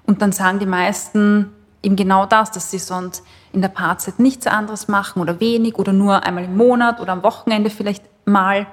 Und 0.06 0.22
dann 0.22 0.32
sagen 0.32 0.60
die 0.60 0.66
meisten 0.68 1.50
eben 1.82 1.96
genau 1.96 2.26
das, 2.26 2.52
dass 2.52 2.70
sie 2.70 2.78
sonst 2.78 3.24
in 3.54 3.62
der 3.62 3.70
Paarzeit 3.70 4.20
nichts 4.20 4.48
anderes 4.48 4.88
machen 4.88 5.22
oder 5.22 5.40
wenig 5.40 5.76
oder 5.76 5.94
nur 5.94 6.24
einmal 6.24 6.44
im 6.44 6.58
Monat 6.58 7.00
oder 7.00 7.14
am 7.14 7.24
Wochenende 7.24 7.70
vielleicht 7.70 8.04
mal. 8.26 8.68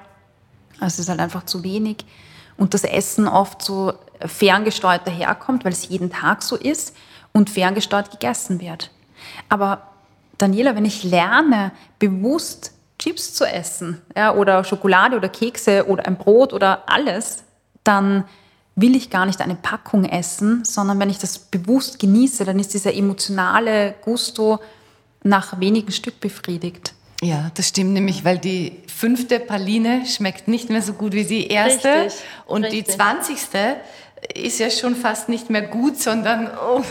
Also 0.79 0.95
es 0.95 0.99
ist 0.99 1.09
halt 1.09 1.19
einfach 1.19 1.45
zu 1.45 1.63
wenig. 1.63 2.05
Und 2.57 2.73
das 2.73 2.83
Essen 2.83 3.27
oft 3.27 3.61
so 3.61 3.93
ferngesteuert 4.19 5.07
daherkommt, 5.07 5.63
weil 5.63 5.71
es 5.71 5.87
jeden 5.87 6.11
Tag 6.11 6.43
so 6.43 6.55
ist 6.55 6.95
und 7.31 7.49
ferngesteuert 7.49 8.11
gegessen 8.11 8.59
wird. 8.59 8.91
Aber 9.47 9.83
Daniela, 10.37 10.75
wenn 10.75 10.85
ich 10.85 11.03
lerne, 11.03 11.71
bewusst 11.99 12.73
Chips 12.99 13.33
zu 13.33 13.45
essen 13.45 14.01
ja, 14.15 14.33
oder 14.33 14.63
Schokolade 14.63 15.17
oder 15.17 15.29
Kekse 15.29 15.87
oder 15.87 16.05
ein 16.05 16.17
Brot 16.17 16.53
oder 16.53 16.83
alles, 16.87 17.43
dann 17.83 18.25
will 18.75 18.95
ich 18.95 19.09
gar 19.09 19.25
nicht 19.25 19.41
eine 19.41 19.55
Packung 19.55 20.05
essen, 20.05 20.63
sondern 20.63 20.99
wenn 20.99 21.09
ich 21.09 21.17
das 21.17 21.39
bewusst 21.39 21.99
genieße, 21.99 22.45
dann 22.45 22.59
ist 22.59 22.73
dieser 22.73 22.93
emotionale 22.93 23.95
Gusto 24.01 24.59
nach 25.23 25.59
wenigen 25.59 25.91
Stück 25.91 26.19
befriedigt. 26.19 26.93
Ja, 27.23 27.49
das 27.55 27.69
stimmt 27.69 27.93
nämlich, 27.93 28.23
weil 28.23 28.37
die 28.37 28.83
fünfte 28.87 29.39
Praline 29.39 30.05
schmeckt 30.05 30.47
nicht 30.47 30.69
mehr 30.69 30.83
so 30.83 30.93
gut 30.93 31.13
wie 31.13 31.25
die 31.25 31.47
erste 31.47 32.03
richtig, 32.03 32.21
und 32.45 32.65
richtig. 32.65 32.85
die 32.85 32.91
zwanzigste 32.91 33.77
ist 34.35 34.59
ja 34.59 34.69
schon 34.69 34.95
fast 34.95 35.27
nicht 35.27 35.49
mehr 35.49 35.63
gut, 35.63 35.99
sondern 35.99 36.47
oh, 36.47 36.83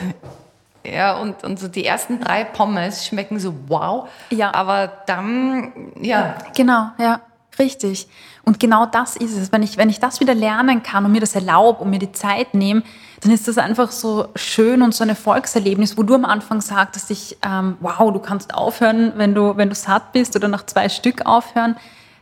ja, 0.92 1.16
und, 1.18 1.44
und 1.44 1.58
so 1.58 1.68
die 1.68 1.84
ersten 1.84 2.20
drei 2.20 2.44
Pommes 2.44 3.06
schmecken 3.06 3.38
so 3.38 3.54
wow. 3.68 4.08
Ja. 4.30 4.54
Aber 4.54 4.92
dann, 5.06 5.72
ja. 6.00 6.36
Genau, 6.54 6.90
ja, 6.98 7.20
richtig. 7.58 8.08
Und 8.44 8.60
genau 8.60 8.86
das 8.86 9.16
ist 9.16 9.36
es. 9.36 9.50
Wenn 9.50 9.62
ich, 9.62 9.76
wenn 9.76 9.90
ich 9.90 9.98
das 9.98 10.20
wieder 10.20 10.34
lernen 10.34 10.82
kann 10.82 11.04
und 11.04 11.12
mir 11.12 11.20
das 11.20 11.34
erlaube 11.34 11.82
und 11.82 11.90
mir 11.90 11.98
die 11.98 12.12
Zeit 12.12 12.54
nehme, 12.54 12.82
dann 13.20 13.32
ist 13.32 13.48
das 13.48 13.58
einfach 13.58 13.90
so 13.90 14.28
schön 14.36 14.82
und 14.82 14.94
so 14.94 15.02
ein 15.02 15.08
Erfolgserlebnis, 15.08 15.98
wo 15.98 16.02
du 16.02 16.14
am 16.14 16.24
Anfang 16.24 16.60
sagtest, 16.60 17.10
ich, 17.10 17.36
ähm, 17.42 17.76
wow, 17.80 18.12
du 18.12 18.20
kannst 18.20 18.54
aufhören, 18.54 19.14
wenn 19.16 19.34
du, 19.34 19.56
wenn 19.56 19.68
du 19.68 19.74
satt 19.74 20.12
bist 20.12 20.36
oder 20.36 20.48
nach 20.48 20.64
zwei 20.66 20.88
Stück 20.88 21.26
aufhören. 21.26 21.76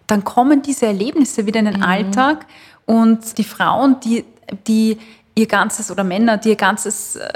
Dann 0.07 0.25
kommen 0.25 0.63
diese 0.63 0.87
Erlebnisse 0.87 1.47
wieder 1.47 1.61
in 1.61 1.67
den 1.67 1.79
mhm. 1.79 1.83
Alltag 1.83 2.47
und 2.87 3.37
die 3.39 3.45
Frauen, 3.45 4.01
die, 4.01 4.25
die 4.67 4.99
ihr 5.35 5.47
ganzes 5.47 5.91
oder 5.91 6.05
Männer, 6.05 6.37
die 6.37 6.51
ihr 6.51 6.57
ganzes 6.57 7.17
äh, 7.17 7.29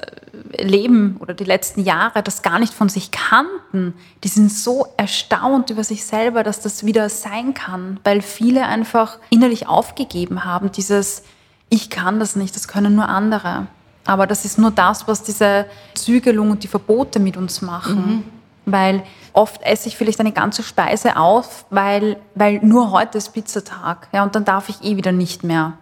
Leben 0.56 1.16
oder 1.20 1.34
die 1.34 1.44
letzten 1.44 1.82
Jahre 1.82 2.22
das 2.22 2.42
gar 2.42 2.58
nicht 2.58 2.72
von 2.72 2.88
sich 2.88 3.10
kannten, 3.10 3.94
die 4.24 4.28
sind 4.28 4.50
so 4.50 4.86
erstaunt 4.96 5.70
über 5.70 5.84
sich 5.84 6.04
selber, 6.04 6.42
dass 6.42 6.60
das 6.60 6.84
wieder 6.84 7.08
sein 7.08 7.54
kann, 7.54 8.00
weil 8.04 8.22
viele 8.22 8.66
einfach 8.66 9.18
innerlich 9.30 9.66
aufgegeben 9.66 10.44
haben, 10.44 10.72
dieses 10.72 11.22
ich 11.70 11.90
kann 11.90 12.18
das 12.18 12.36
nicht, 12.36 12.54
das 12.54 12.68
können 12.68 12.94
nur 12.94 13.08
andere. 13.08 13.66
Aber 14.06 14.26
das 14.26 14.44
ist 14.44 14.58
nur 14.58 14.70
das, 14.70 15.06
was 15.06 15.22
diese 15.22 15.66
Zügelung 15.94 16.50
und 16.50 16.62
die 16.62 16.68
Verbote 16.68 17.20
mit 17.20 17.36
uns 17.36 17.60
machen. 17.60 18.06
Mhm. 18.06 18.24
Weil 18.64 19.02
oft 19.34 19.62
esse 19.62 19.88
ich 19.88 19.96
vielleicht 19.96 20.20
eine 20.20 20.32
ganze 20.32 20.62
Speise 20.62 21.16
auf, 21.16 21.66
weil, 21.70 22.16
weil 22.34 22.60
nur 22.62 22.90
heute 22.90 23.18
ist 23.18 23.30
Pizzatag. 23.34 24.08
Ja, 24.12 24.22
und 24.22 24.34
dann 24.34 24.46
darf 24.46 24.70
ich 24.70 24.82
eh 24.82 24.96
wieder 24.96 25.12
nicht 25.12 25.44
mehr. 25.44 25.74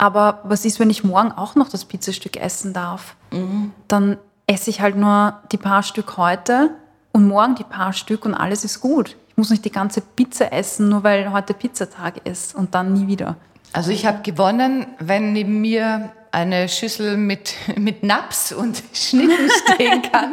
Aber 0.00 0.40
was 0.44 0.64
ist, 0.64 0.80
wenn 0.80 0.88
ich 0.88 1.04
morgen 1.04 1.30
auch 1.30 1.56
noch 1.56 1.68
das 1.68 1.84
Pizzastück 1.84 2.38
essen 2.38 2.72
darf? 2.72 3.16
Mhm. 3.32 3.72
Dann 3.86 4.16
esse 4.46 4.70
ich 4.70 4.80
halt 4.80 4.96
nur 4.96 5.34
die 5.52 5.58
paar 5.58 5.82
Stück 5.82 6.16
heute 6.16 6.70
und 7.12 7.28
morgen 7.28 7.54
die 7.54 7.64
paar 7.64 7.92
Stück 7.92 8.24
und 8.24 8.32
alles 8.32 8.64
ist 8.64 8.80
gut. 8.80 9.14
Ich 9.28 9.36
muss 9.36 9.50
nicht 9.50 9.62
die 9.62 9.70
ganze 9.70 10.00
Pizza 10.00 10.54
essen, 10.54 10.88
nur 10.88 11.04
weil 11.04 11.30
heute 11.32 11.52
Pizzatag 11.52 12.26
ist 12.26 12.54
und 12.54 12.74
dann 12.74 12.94
nie 12.94 13.08
wieder. 13.08 13.36
Also 13.74 13.90
ich 13.90 14.06
habe 14.06 14.22
gewonnen, 14.22 14.86
wenn 15.00 15.34
neben 15.34 15.60
mir 15.60 16.12
eine 16.32 16.70
Schüssel 16.70 17.18
mit, 17.18 17.52
mit 17.76 18.02
Naps 18.02 18.52
und 18.52 18.82
Schnitten 18.94 19.50
stehen 19.66 20.00
kann. 20.10 20.32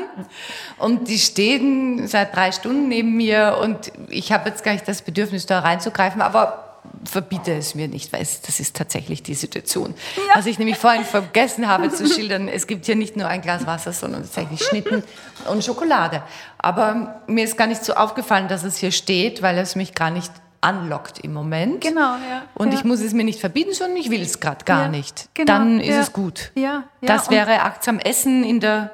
Und 0.77 1.09
die 1.09 1.19
stehen 1.19 2.07
seit 2.07 2.33
drei 2.33 2.53
Stunden 2.53 2.87
neben 2.87 3.17
mir 3.17 3.57
und 3.61 3.91
ich 4.07 4.31
habe 4.31 4.47
jetzt 4.47 4.63
gar 4.63 4.71
nicht 4.71 4.87
das 4.87 5.01
Bedürfnis, 5.01 5.45
da 5.45 5.59
reinzugreifen, 5.59 6.21
aber 6.21 6.66
verbiete 7.03 7.53
es 7.53 7.75
mir 7.75 7.87
nicht, 7.87 8.11
weil 8.13 8.21
es, 8.21 8.41
das 8.41 8.59
ist 8.59 8.75
tatsächlich 8.75 9.23
die 9.23 9.33
Situation. 9.33 9.93
Ja. 10.15 10.35
Was 10.35 10.45
ich 10.45 10.59
nämlich 10.59 10.77
vorhin 10.77 11.03
vergessen 11.03 11.67
habe 11.67 11.89
zu 11.89 12.07
schildern, 12.07 12.47
es 12.47 12.67
gibt 12.67 12.85
hier 12.85 12.95
nicht 12.95 13.15
nur 13.15 13.27
ein 13.27 13.41
Glas 13.41 13.65
Wasser, 13.65 13.93
sondern 13.93 14.23
tatsächlich 14.23 14.63
Schnitten 14.63 15.03
und 15.49 15.63
Schokolade. 15.63 16.23
Aber 16.57 17.21
mir 17.27 17.43
ist 17.43 17.57
gar 17.57 17.67
nicht 17.67 17.83
so 17.83 17.93
aufgefallen, 17.93 18.47
dass 18.47 18.63
es 18.63 18.77
hier 18.77 18.91
steht, 18.91 19.41
weil 19.41 19.57
es 19.57 19.75
mich 19.75 19.93
gar 19.93 20.09
nicht 20.09 20.31
anlockt 20.61 21.19
im 21.19 21.33
Moment. 21.33 21.81
Genau, 21.81 22.15
ja. 22.15 22.43
Und 22.55 22.71
ja. 22.71 22.79
ich 22.79 22.83
muss 22.83 23.01
es 23.01 23.13
mir 23.13 23.23
nicht 23.23 23.39
verbieten, 23.39 23.73
sondern 23.73 23.97
ich 23.97 24.09
will 24.09 24.21
es 24.21 24.39
gerade 24.39 24.65
gar 24.65 24.83
ja, 24.83 24.87
nicht. 24.89 25.29
Genau, 25.33 25.53
Dann 25.53 25.79
ist 25.79 25.95
ja. 25.95 26.01
es 26.01 26.13
gut. 26.13 26.51
Ja. 26.55 26.83
Das 27.01 27.29
wäre 27.29 27.61
achtsam 27.61 27.99
Essen 27.99 28.43
in 28.43 28.59
der, 28.59 28.91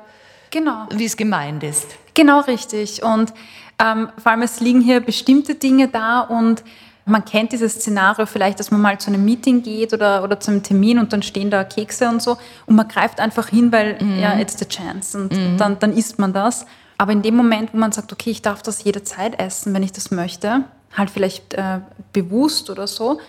genau. 0.52 0.88
wie 0.92 1.06
es 1.06 1.18
gemeint 1.18 1.64
ist. 1.64 1.88
Genau 2.14 2.42
richtig. 2.42 3.04
Und 3.04 3.34
ähm, 3.80 4.10
vor 4.22 4.32
allem 4.32 4.42
es 4.42 4.60
liegen 4.60 4.82
hier 4.82 5.00
bestimmte 5.00 5.56
Dinge 5.56 5.88
da 5.88 6.22
und 6.22 6.64
man 7.06 7.26
kennt 7.26 7.52
dieses 7.52 7.76
Szenario 7.76 8.26
vielleicht, 8.26 8.60
dass 8.60 8.72
man 8.72 8.82
mal 8.82 8.98
zu 8.98 9.10
einem 9.10 9.26
Meeting 9.26 9.62
geht 9.62 9.94
oder, 9.94 10.24
oder 10.24 10.40
zu 10.40 10.52
einem 10.52 10.64
Termin 10.64 11.00
und 11.00 11.12
dann 11.12 11.22
stehen 11.22 11.50
da 11.50 11.64
Kekse 11.64 12.08
und 12.08 12.22
so 12.22 12.38
und 12.66 12.76
man 12.76 12.88
greift 12.88 13.20
einfach 13.20 13.50
hin, 13.50 13.72
weil 13.72 14.02
mhm. 14.02 14.20
ja, 14.20 14.40
it's 14.40 14.58
the 14.58 14.66
chance 14.66 15.18
und 15.18 15.34
mhm. 15.34 15.58
dann, 15.58 15.80
dann 15.80 15.94
isst 15.94 16.20
man 16.20 16.34
das. 16.34 16.66
Aber 16.98 17.12
in 17.12 17.22
dem 17.22 17.36
Moment, 17.36 17.74
wo 17.74 17.78
man 17.78 17.92
sagt, 17.92 18.14
okay, 18.14 18.30
ich 18.30 18.42
darf 18.42 18.62
das 18.62 18.84
jederzeit 18.84 19.40
essen, 19.40 19.74
wenn 19.74 19.84
ich 19.84 19.92
das 19.92 20.12
möchte, 20.12 20.64
halt 20.96 21.10
vielleicht 21.10 21.54
äh, 21.56 21.80
bewusst 22.14 22.70
oder 22.70 22.88
so, 22.88 23.20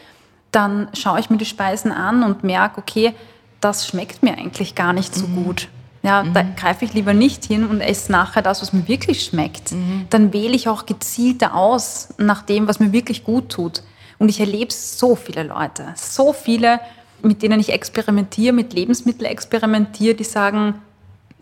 dann 0.52 0.88
schaue 0.92 1.18
ich 1.18 1.30
mir 1.30 1.38
die 1.38 1.44
Speisen 1.44 1.90
an 1.90 2.22
und 2.22 2.44
merke, 2.44 2.78
okay, 2.78 3.14
das 3.60 3.88
schmeckt 3.88 4.22
mir 4.22 4.32
eigentlich 4.32 4.74
gar 4.74 4.92
nicht 4.92 5.14
so 5.14 5.26
mhm. 5.26 5.44
gut. 5.44 5.68
Ja, 6.04 6.22
mhm. 6.22 6.34
da 6.34 6.42
greife 6.42 6.84
ich 6.84 6.92
lieber 6.92 7.14
nicht 7.14 7.46
hin 7.46 7.64
und 7.64 7.80
esse 7.80 8.12
nachher 8.12 8.42
das, 8.42 8.60
was 8.60 8.74
mir 8.74 8.86
wirklich 8.86 9.24
schmeckt. 9.24 9.72
Mhm. 9.72 10.04
Dann 10.10 10.34
wähle 10.34 10.54
ich 10.54 10.68
auch 10.68 10.84
gezielter 10.84 11.54
aus 11.54 12.10
nach 12.18 12.42
dem, 12.42 12.68
was 12.68 12.78
mir 12.78 12.92
wirklich 12.92 13.24
gut 13.24 13.48
tut. 13.48 13.82
Und 14.18 14.28
ich 14.28 14.38
erlebe 14.38 14.72
so 14.72 15.16
viele 15.16 15.44
Leute, 15.44 15.94
so 15.96 16.34
viele, 16.34 16.78
mit 17.22 17.42
denen 17.42 17.58
ich 17.58 17.72
experimentiere, 17.72 18.52
mit 18.52 18.74
Lebensmitteln 18.74 19.30
experimentiere, 19.30 20.14
die 20.14 20.24
sagen, 20.24 20.74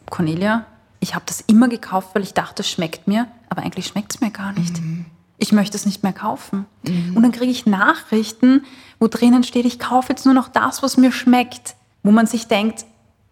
Cornelia, 0.09 0.65
ich 1.01 1.17
habe 1.17 1.25
das 1.27 1.41
immer 1.41 1.69
gekauft, 1.69 2.11
weil 2.13 2.23
ich 2.23 2.33
dachte, 2.33 2.63
es 2.63 2.71
schmeckt 2.71 3.09
mir, 3.09 3.27
aber 3.49 3.63
eigentlich 3.63 3.89
schmeckt 3.89 4.15
es 4.15 4.21
mir 4.21 4.31
gar 4.31 4.53
nicht. 4.53 4.81
Mhm. 4.81 5.07
Ich 5.39 5.51
möchte 5.51 5.77
es 5.77 5.87
nicht 5.87 6.05
mehr 6.05 6.13
kaufen. 6.13 6.67
Mhm. 6.87 7.17
Und 7.17 7.25
dann 7.25 7.33
kriege 7.33 7.51
ich 7.51 7.67
Nachrichten, 7.67 8.65
wo 9.01 9.09
drinnen 9.09 9.43
steht, 9.43 9.67
ich 9.67 9.81
kaufe 9.81 10.11
jetzt 10.11 10.25
nur 10.25 10.35
noch 10.35 10.47
das, 10.47 10.85
was 10.85 10.97
mir 10.97 11.11
schmeckt. 11.11 11.75
Wo 12.05 12.13
man 12.13 12.27
sich 12.27 12.47
denkt, 12.47 12.85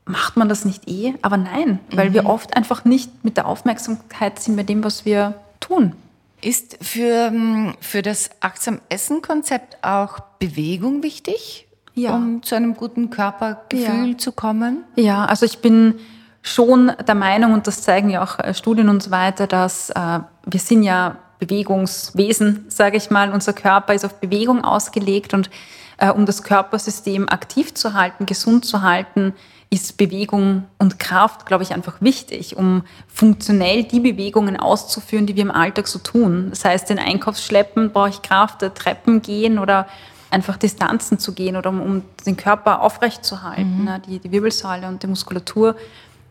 macht 0.05 0.37
man 0.37 0.49
das 0.49 0.65
nicht 0.65 0.89
eh? 0.89 1.15
Aber 1.23 1.37
nein, 1.37 1.79
weil 1.93 2.11
mhm. 2.11 2.15
wir 2.15 2.27
oft 2.27 2.57
einfach 2.57 2.85
nicht 2.85 3.25
mit 3.25 3.37
der 3.37 3.47
Aufmerksamkeit 3.47 4.41
sind 4.41 4.57
bei 4.57 4.63
dem, 4.63 4.83
was 4.85 5.05
wir 5.05 5.35
tun. 5.61 5.95
Ist 6.43 6.79
für, 6.81 7.27
ähm, 7.27 7.75
für 7.81 8.03
das 8.03 8.31
achtsam 8.41 8.81
Essen-Konzept 8.89 9.85
auch 9.85 10.21
Bewegung 10.39 11.03
wichtig, 11.03 11.67
ja. 11.95 12.15
um 12.15 12.43
zu 12.43 12.55
einem 12.55 12.75
guten 12.75 13.11
Körpergefühl 13.11 14.13
Ja. 14.13 14.19
zu 14.19 14.33
kommen? 14.33 14.85
Ja, 14.97 15.27
also 15.27 15.45
ich 15.45 15.59
bin 15.59 15.97
schon 16.43 16.93
der 17.07 17.15
Meinung, 17.15 17.53
und 17.53 17.67
das 17.67 17.83
zeigen 17.83 18.09
ja 18.09 18.25
auch 18.25 18.39
äh, 18.39 18.55
Studien 18.55 18.89
und 18.89 19.03
so 19.03 19.11
weiter, 19.11 19.47
dass 19.47 19.91
äh, 19.91 20.21
wir 20.47 20.61
sind 20.61 20.83
ja 20.83 21.19
Bewegungswesen, 21.39 22.67
sage 22.69 22.97
ich 22.97 23.11
mal. 23.11 23.33
Unser 23.33 23.53
Körper 23.53 23.95
ist 23.95 24.05
auf 24.05 24.15
Bewegung 24.21 24.65
ausgelegt 24.65 25.35
und 25.35 25.51
äh, 25.99 26.11
um 26.11 26.27
das 26.27 26.43
Körpersystem 26.43 27.29
aktiv 27.29 27.75
zu 27.75 27.95
halten, 27.95 28.27
gesund 28.27 28.65
zu 28.65 28.83
halten, 28.83 29.35
ist 29.73 29.97
Bewegung 29.97 30.65
und 30.79 30.99
Kraft, 30.99 31.47
glaube 31.47 31.63
ich, 31.63 31.73
einfach 31.73 32.01
wichtig, 32.01 32.57
um 32.57 32.83
funktionell 33.07 33.85
die 33.85 34.01
Bewegungen 34.01 34.57
auszuführen, 34.57 35.27
die 35.27 35.37
wir 35.37 35.45
im 35.45 35.53
Alltag 35.53 35.87
so 35.87 36.01
tun. 36.01 36.49
Das 36.51 36.65
heißt, 36.65 36.91
den 36.91 36.99
Einkaufsschleppen 36.99 37.93
brauche 37.93 38.09
ich 38.09 38.23
Kraft, 38.23 38.61
Treppen 38.75 39.23
gehen 39.23 39.61
oder 39.61 39.87
einfach 40.31 40.57
Distanzen 40.57 41.21
zu 41.21 41.33
gehen 41.33 41.57
oder 41.57 41.71
um, 41.71 41.81
um 41.81 42.03
den 42.27 42.37
Körper 42.37 42.83
aufrecht 42.83 43.25
zu 43.25 43.43
halten, 43.43 43.85
ne, 43.85 44.03
die, 44.07 44.19
die 44.19 44.33
Wirbelsäule 44.33 44.89
und 44.89 45.03
die 45.03 45.07
Muskulatur. 45.07 45.77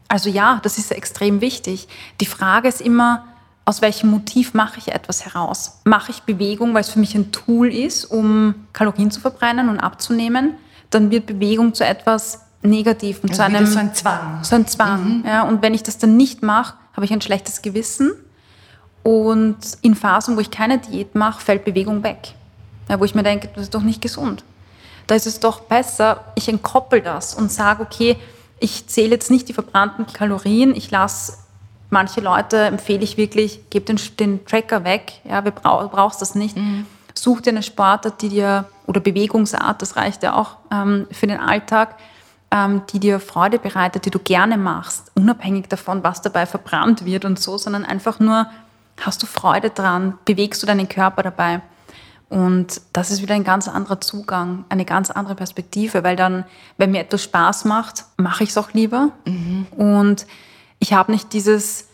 Also 0.09 0.29
ja, 0.29 0.59
das 0.61 0.77
ist 0.77 0.91
extrem 0.91 1.39
wichtig. 1.39 1.87
Die 2.19 2.25
Frage 2.25 2.67
ist 2.67 2.81
immer, 2.81 3.25
aus 3.63 3.81
welchem 3.81 4.09
Motiv 4.09 4.53
mache 4.53 4.79
ich 4.79 4.89
etwas 4.89 5.25
heraus? 5.25 5.79
Mache 5.85 6.11
ich 6.11 6.23
Bewegung, 6.23 6.73
weil 6.73 6.81
es 6.81 6.89
für 6.89 6.99
mich 6.99 7.15
ein 7.15 7.31
Tool 7.31 7.73
ist, 7.73 8.05
um 8.05 8.55
Kalorien 8.73 9.11
zu 9.11 9.21
verbrennen 9.21 9.69
und 9.69 9.79
abzunehmen? 9.79 10.55
Dann 10.89 11.11
wird 11.11 11.27
Bewegung 11.27 11.73
zu 11.73 11.85
etwas 11.85 12.48
Negativen, 12.61 13.31
zu 13.31 13.41
Also 13.41 13.43
einem 13.43 13.65
wieder 13.65 13.71
so 13.71 13.79
ein 13.79 13.93
Zwang. 13.93 14.43
so 14.43 14.55
ein 14.55 14.67
Zwang. 14.67 15.23
Ja, 15.25 15.43
und 15.43 15.61
wenn 15.61 15.73
ich 15.73 15.83
das 15.83 15.97
dann 15.97 16.17
nicht 16.17 16.43
mache, 16.43 16.75
habe 16.93 17.05
ich 17.05 17.13
ein 17.13 17.21
schlechtes 17.21 17.61
Gewissen. 17.61 18.11
Und 19.03 19.57
in 19.81 19.95
Phasen, 19.95 20.35
wo 20.35 20.41
ich 20.41 20.51
keine 20.51 20.77
Diät 20.77 21.15
mache, 21.15 21.41
fällt 21.41 21.63
Bewegung 21.63 22.03
weg. 22.03 22.33
Ja, 22.89 22.99
wo 22.99 23.05
ich 23.05 23.15
mir 23.15 23.23
denke, 23.23 23.49
das 23.53 23.63
ist 23.63 23.73
doch 23.73 23.81
nicht 23.81 24.01
gesund. 24.01 24.43
Da 25.07 25.15
ist 25.15 25.25
es 25.25 25.39
doch 25.39 25.61
besser, 25.61 26.25
ich 26.35 26.49
entkoppel 26.49 27.01
das 27.01 27.33
und 27.33 27.51
sage, 27.51 27.81
okay, 27.81 28.17
ich 28.59 28.87
zähle 28.87 29.11
jetzt 29.11 29.31
nicht 29.31 29.47
die 29.47 29.53
verbrannten 29.53 30.05
Kalorien, 30.05 30.75
ich 30.75 30.91
lasse 30.91 31.37
manche 31.89 32.21
Leute, 32.21 32.57
empfehle 32.57 33.03
ich 33.03 33.17
wirklich, 33.17 33.61
gib 33.69 33.85
den, 33.85 33.99
den 34.19 34.45
Tracker 34.45 34.83
weg, 34.83 35.13
ja, 35.23 35.43
wir 35.43 35.51
brauch, 35.51 35.81
du 35.81 35.89
brauchst 35.89 36.21
das 36.21 36.35
nicht. 36.35 36.55
Such 37.15 37.41
dir 37.41 37.51
eine 37.51 37.63
Sportart, 37.63 38.21
die 38.21 38.29
dir, 38.29 38.65
oder 38.85 38.99
Bewegungsart, 38.99 39.81
das 39.81 39.95
reicht 39.95 40.21
ja 40.23 40.35
auch 40.35 40.57
ähm, 40.71 41.07
für 41.11 41.25
den 41.25 41.39
Alltag, 41.39 41.95
die 42.91 42.99
dir 42.99 43.19
Freude 43.19 43.59
bereitet, 43.59 44.05
die 44.05 44.09
du 44.09 44.19
gerne 44.19 44.57
machst, 44.57 45.11
unabhängig 45.15 45.67
davon, 45.67 46.03
was 46.03 46.21
dabei 46.21 46.45
verbrannt 46.45 47.05
wird 47.05 47.25
und 47.25 47.39
so, 47.39 47.57
sondern 47.57 47.85
einfach 47.85 48.19
nur, 48.19 48.47
hast 48.99 49.21
du 49.21 49.27
Freude 49.27 49.69
dran, 49.69 50.17
bewegst 50.25 50.61
du 50.63 50.67
deinen 50.67 50.89
Körper 50.89 51.21
dabei. 51.23 51.61
Und 52.29 52.81
das 52.93 53.09
ist 53.11 53.21
wieder 53.21 53.33
ein 53.35 53.43
ganz 53.43 53.67
anderer 53.67 54.01
Zugang, 54.01 54.65
eine 54.69 54.85
ganz 54.85 55.09
andere 55.09 55.35
Perspektive, 55.35 56.03
weil 56.03 56.15
dann, 56.15 56.43
wenn 56.77 56.91
mir 56.91 57.01
etwas 57.01 57.23
Spaß 57.23 57.65
macht, 57.65 58.05
mache 58.17 58.43
ich 58.43 58.51
es 58.51 58.57
auch 58.57 58.71
lieber. 58.73 59.11
Und 59.75 60.27
ich 60.79 60.93
habe 60.93 61.11
nicht 61.11 61.33
dieses, 61.33 61.87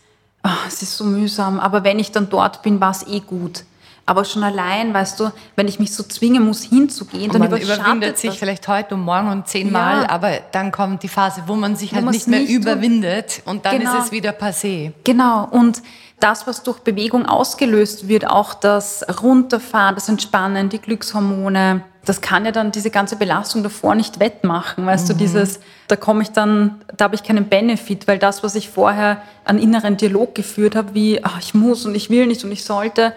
"Ah, 0.44 0.58
es 0.68 0.82
ist 0.82 0.98
so 0.98 1.06
mühsam, 1.06 1.60
aber 1.60 1.84
wenn 1.84 2.00
ich 2.00 2.12
dann 2.12 2.30
dort 2.30 2.62
bin, 2.64 2.82
war 2.82 2.92
es 2.92 3.08
eh 3.08 3.20
gut. 3.22 3.64
Aber 4.08 4.24
schon 4.24 4.44
allein, 4.44 4.94
weißt 4.94 5.20
du, 5.20 5.32
wenn 5.56 5.68
ich 5.68 5.80
mich 5.80 5.94
so 5.96 6.04
zwingen 6.04 6.46
muss, 6.46 6.62
hinzugehen, 6.62 7.32
dann 7.32 7.42
Und 7.42 7.50
man 7.50 7.60
überschattet 7.60 7.80
überwindet 7.86 8.18
sich 8.20 8.30
das. 8.32 8.38
vielleicht 8.40 8.68
heute 8.68 8.94
und 8.94 9.02
morgen 9.02 9.30
und 9.30 9.48
zehnmal, 9.48 10.04
Ja. 10.04 10.10
aber 10.12 10.32
dann 10.52 10.72
kommt 10.72 11.02
die 11.02 11.08
Phase, 11.08 11.42
wo 11.48 11.56
man 11.56 11.76
sich 11.76 11.94
halt 11.96 12.06
nicht 12.12 12.28
mehr 12.28 12.42
nicht 12.42 12.52
überwindet 12.52 13.42
und 13.46 13.66
dann 13.66 13.80
Genau. 13.80 13.98
ist 13.98 14.06
es 14.06 14.12
wieder 14.12 14.30
passé. 14.32 14.92
Genau, 15.04 15.48
und 15.50 15.82
das, 16.20 16.46
was 16.46 16.62
durch 16.62 16.80
Bewegung 16.80 17.26
ausgelöst 17.26 18.08
wird, 18.08 18.28
auch 18.30 18.54
das 18.54 19.04
Runterfahren, 19.24 19.96
das 19.96 20.08
Entspannen, 20.08 20.70
die 20.70 20.80
Glückshormone, 20.80 21.82
das 22.06 22.22
kann 22.22 22.46
ja 22.46 22.52
dann 22.52 22.72
diese 22.72 22.92
ganze 22.92 23.16
Belastung 23.16 23.64
davor 23.64 23.96
nicht 23.96 24.20
wettmachen. 24.20 24.86
Weißt 24.86 25.10
du, 25.10 25.14
dieses, 25.16 25.60
da 25.88 25.96
komme 25.96 26.22
ich 26.22 26.30
dann, 26.30 26.82
da 26.96 27.06
habe 27.06 27.16
ich 27.16 27.24
keinen 27.24 27.46
Benefit, 27.50 28.08
weil 28.08 28.20
das, 28.20 28.44
was 28.44 28.54
ich 28.54 28.70
vorher 28.70 29.24
an 29.46 29.58
inneren 29.58 29.98
Dialog 29.98 30.36
geführt 30.36 30.76
habe, 30.76 30.94
wie, 30.94 31.24
ach, 31.24 31.40
ich 31.40 31.56
muss 31.56 31.86
und 31.88 31.96
ich 31.96 32.12
will 32.12 32.28
nicht 32.28 32.44
und 32.44 32.52
ich 32.52 32.64
sollte, 32.64 33.14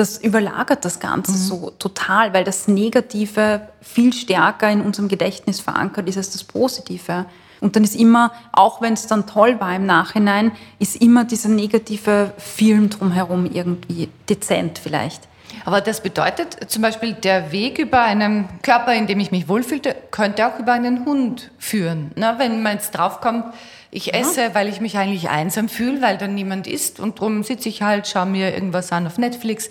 das 0.00 0.16
überlagert 0.16 0.84
das 0.86 0.98
Ganze 0.98 1.32
so 1.36 1.72
total, 1.78 2.32
weil 2.32 2.42
das 2.42 2.68
Negative 2.68 3.68
viel 3.82 4.14
stärker 4.14 4.70
in 4.70 4.80
unserem 4.80 5.08
Gedächtnis 5.08 5.60
verankert 5.60 6.08
ist 6.08 6.16
als 6.16 6.30
das 6.30 6.42
Positive. 6.42 7.26
Und 7.60 7.76
dann 7.76 7.84
ist 7.84 7.94
immer, 7.94 8.32
auch 8.52 8.80
wenn 8.80 8.94
es 8.94 9.06
dann 9.06 9.26
toll 9.26 9.60
war 9.60 9.76
im 9.76 9.84
Nachhinein, 9.84 10.52
ist 10.78 10.96
immer 10.96 11.24
dieser 11.24 11.50
negative 11.50 12.32
Film 12.38 12.88
drumherum 12.88 13.44
irgendwie 13.52 14.08
dezent 14.26 14.78
vielleicht. 14.78 15.28
Aber 15.66 15.82
das 15.82 16.02
bedeutet 16.02 16.70
zum 16.70 16.80
Beispiel, 16.80 17.12
der 17.12 17.52
Weg 17.52 17.78
über 17.78 18.00
einen 18.00 18.48
Körper, 18.62 18.94
in 18.94 19.06
dem 19.06 19.20
ich 19.20 19.30
mich 19.30 19.48
wohlfühlte, 19.48 19.94
könnte 20.10 20.46
auch 20.46 20.58
über 20.58 20.72
einen 20.72 21.04
Hund 21.04 21.50
führen. 21.58 22.12
Na, 22.14 22.38
wenn 22.38 22.62
man 22.62 22.74
jetzt 22.74 22.92
draufkommt, 22.92 23.44
ich 23.90 24.14
esse, 24.14 24.54
weil 24.54 24.68
ich 24.68 24.80
mich 24.80 24.96
eigentlich 24.98 25.28
einsam 25.30 25.68
fühle, 25.68 26.00
weil 26.02 26.16
dann 26.18 26.34
niemand 26.34 26.66
isst 26.66 27.00
und 27.00 27.18
drum 27.18 27.42
sitze 27.42 27.68
ich 27.68 27.82
halt, 27.82 28.06
schaue 28.06 28.26
mir 28.26 28.54
irgendwas 28.54 28.92
an 28.92 29.06
auf 29.06 29.18
Netflix 29.18 29.68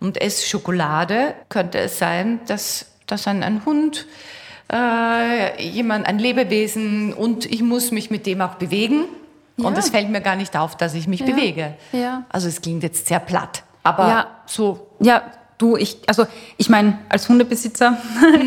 und 0.00 0.20
esse 0.20 0.46
Schokolade, 0.46 1.34
könnte 1.48 1.78
es 1.78 1.98
sein, 1.98 2.40
dass, 2.46 2.86
dass 3.06 3.26
ein, 3.26 3.42
ein 3.42 3.64
Hund, 3.66 4.06
äh, 4.72 5.62
jemand, 5.62 6.06
ein 6.06 6.18
Lebewesen 6.18 7.12
und 7.12 7.46
ich 7.46 7.62
muss 7.62 7.90
mich 7.90 8.10
mit 8.10 8.26
dem 8.26 8.40
auch 8.40 8.54
bewegen. 8.56 9.04
Ja. 9.56 9.66
Und 9.66 9.76
es 9.76 9.90
fällt 9.90 10.08
mir 10.08 10.20
gar 10.20 10.36
nicht 10.36 10.56
auf, 10.56 10.76
dass 10.76 10.94
ich 10.94 11.08
mich 11.08 11.20
Ja. 11.20 11.26
bewege. 11.26 11.74
Ja. 11.92 12.24
Also 12.28 12.48
es 12.48 12.60
klingt 12.62 12.82
jetzt 12.82 13.06
sehr 13.08 13.18
platt. 13.20 13.62
Aber 13.82 14.08
Ja. 14.08 14.26
so, 14.46 14.86
Ja, 15.00 15.22
du, 15.58 15.76
ich, 15.76 15.98
also 16.06 16.26
ich 16.58 16.68
meine, 16.68 16.98
als 17.08 17.28
Hundebesitzer 17.28 17.96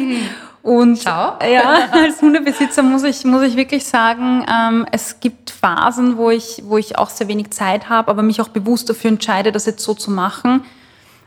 und 0.63 0.99
Schau. 0.99 1.37
ja, 1.43 1.87
als 1.91 2.21
Hundebesitzer 2.21 2.83
muss 2.83 3.03
ich, 3.03 3.25
muss 3.25 3.41
ich 3.43 3.55
wirklich 3.55 3.85
sagen, 3.85 4.45
ähm, 4.51 4.85
es 4.91 5.19
gibt 5.19 5.49
Phasen, 5.49 6.17
wo 6.17 6.29
ich, 6.29 6.63
wo 6.65 6.77
ich 6.77 6.97
auch 6.97 7.09
sehr 7.09 7.27
wenig 7.27 7.51
Zeit 7.51 7.89
habe, 7.89 8.11
aber 8.11 8.21
mich 8.21 8.41
auch 8.41 8.49
bewusst 8.49 8.89
dafür 8.89 9.09
entscheide, 9.09 9.51
das 9.51 9.65
jetzt 9.65 9.83
so 9.83 9.93
zu 9.93 10.11
machen. 10.11 10.63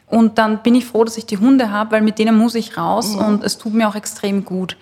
Und 0.07 0.39
dann 0.39 0.63
bin 0.63 0.75
ich 0.75 0.85
froh, 0.85 1.03
dass 1.05 1.17
ich 1.17 1.27
die 1.27 1.39
Hunde 1.39 1.71
habe, 1.71 1.93
weil 1.93 2.03
mit 2.03 2.19
denen 2.19 2.37
muss 2.37 2.55
ich 2.55 2.77
raus 2.77 3.17
und 3.17 3.43
es 3.43 3.59
tut 3.59 3.75
mir 3.75 3.89
auch 3.89 3.97
extrem 3.97 4.45
gut. 4.45 4.77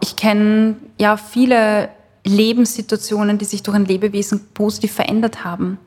Ich 0.00 0.16
kenne 0.16 0.76
ja 0.98 1.16
viele 1.16 1.88
Lebenssituationen, 2.24 3.38
die 3.38 3.44
sich 3.44 3.62
durch 3.62 3.76
ein 3.76 3.86
Lebewesen 3.86 4.48
positiv 4.52 4.92
verändert 4.92 5.44
haben. 5.44 5.78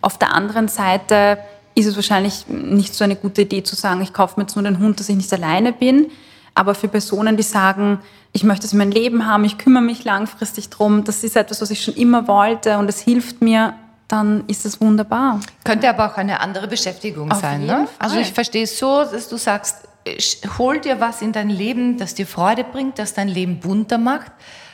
Auf 0.00 0.18
der 0.18 0.34
anderen 0.34 0.68
Seite 0.68 1.38
ist 1.74 1.86
es 1.86 1.96
wahrscheinlich 1.96 2.46
nicht 2.48 2.94
so 2.94 3.04
eine 3.04 3.16
gute 3.16 3.42
Idee 3.42 3.62
zu 3.62 3.76
sagen, 3.76 4.00
ich 4.02 4.12
kaufe 4.12 4.38
mir 4.38 4.44
jetzt 4.44 4.56
nur 4.56 4.64
den 4.64 4.78
Hund, 4.78 5.00
dass 5.00 5.08
ich 5.08 5.16
nicht 5.16 5.32
alleine 5.32 5.72
bin. 5.72 6.10
Aber 6.54 6.74
für 6.74 6.88
Personen, 6.88 7.36
die 7.36 7.42
sagen, 7.42 7.98
ich 8.32 8.44
möchte 8.44 8.66
es 8.66 8.72
in 8.72 8.78
mein 8.78 8.90
Leben 8.90 9.26
haben, 9.26 9.44
ich 9.44 9.56
kümmere 9.58 9.82
mich 9.82 10.04
langfristig 10.04 10.68
drum, 10.70 11.04
das 11.04 11.24
ist 11.24 11.36
etwas, 11.36 11.60
was 11.62 11.70
ich 11.70 11.82
schon 11.82 11.94
immer 11.94 12.28
wollte 12.28 12.76
und 12.78 12.88
es 12.88 13.00
hilft 13.00 13.40
mir, 13.40 13.74
dann 14.08 14.44
ist 14.48 14.66
es 14.66 14.80
wunderbar. 14.80 15.40
Könnte 15.64 15.88
aber 15.88 16.06
auch 16.12 16.16
eine 16.18 16.40
andere 16.40 16.68
Beschäftigung 16.68 17.32
Auf 17.32 17.40
sein. 17.40 17.62
Ne? 17.64 17.72
Fall. 17.86 17.88
Also 17.98 18.18
ich 18.18 18.32
verstehe 18.32 18.64
es 18.64 18.78
so, 18.78 19.04
dass 19.04 19.28
du 19.28 19.38
sagst, 19.38 19.76
sch- 20.06 20.58
hol 20.58 20.78
dir 20.78 21.00
was 21.00 21.22
in 21.22 21.32
dein 21.32 21.48
Leben, 21.48 21.96
das 21.96 22.14
dir 22.14 22.26
Freude 22.26 22.64
bringt, 22.64 22.98
das 22.98 23.14
dein 23.14 23.28
Leben 23.28 23.58
bunter 23.60 23.96
macht, 23.96 24.30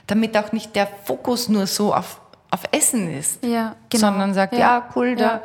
damit 0.09 0.37
auch 0.37 0.51
nicht 0.51 0.75
der 0.75 0.89
Fokus 1.05 1.49
nur 1.49 1.69
so 1.69 1.95
auf, 1.95 2.21
auf 2.51 2.63
Essen 2.73 3.09
ist, 3.17 3.45
Ja, 3.45 3.77
genau. 3.91 4.09
sondern 4.09 4.35
sagt, 4.35 4.55
ja, 4.55 4.59
Ja. 4.59 4.89
cool, 4.97 5.11
Ja. 5.11 5.15
da, 5.17 5.43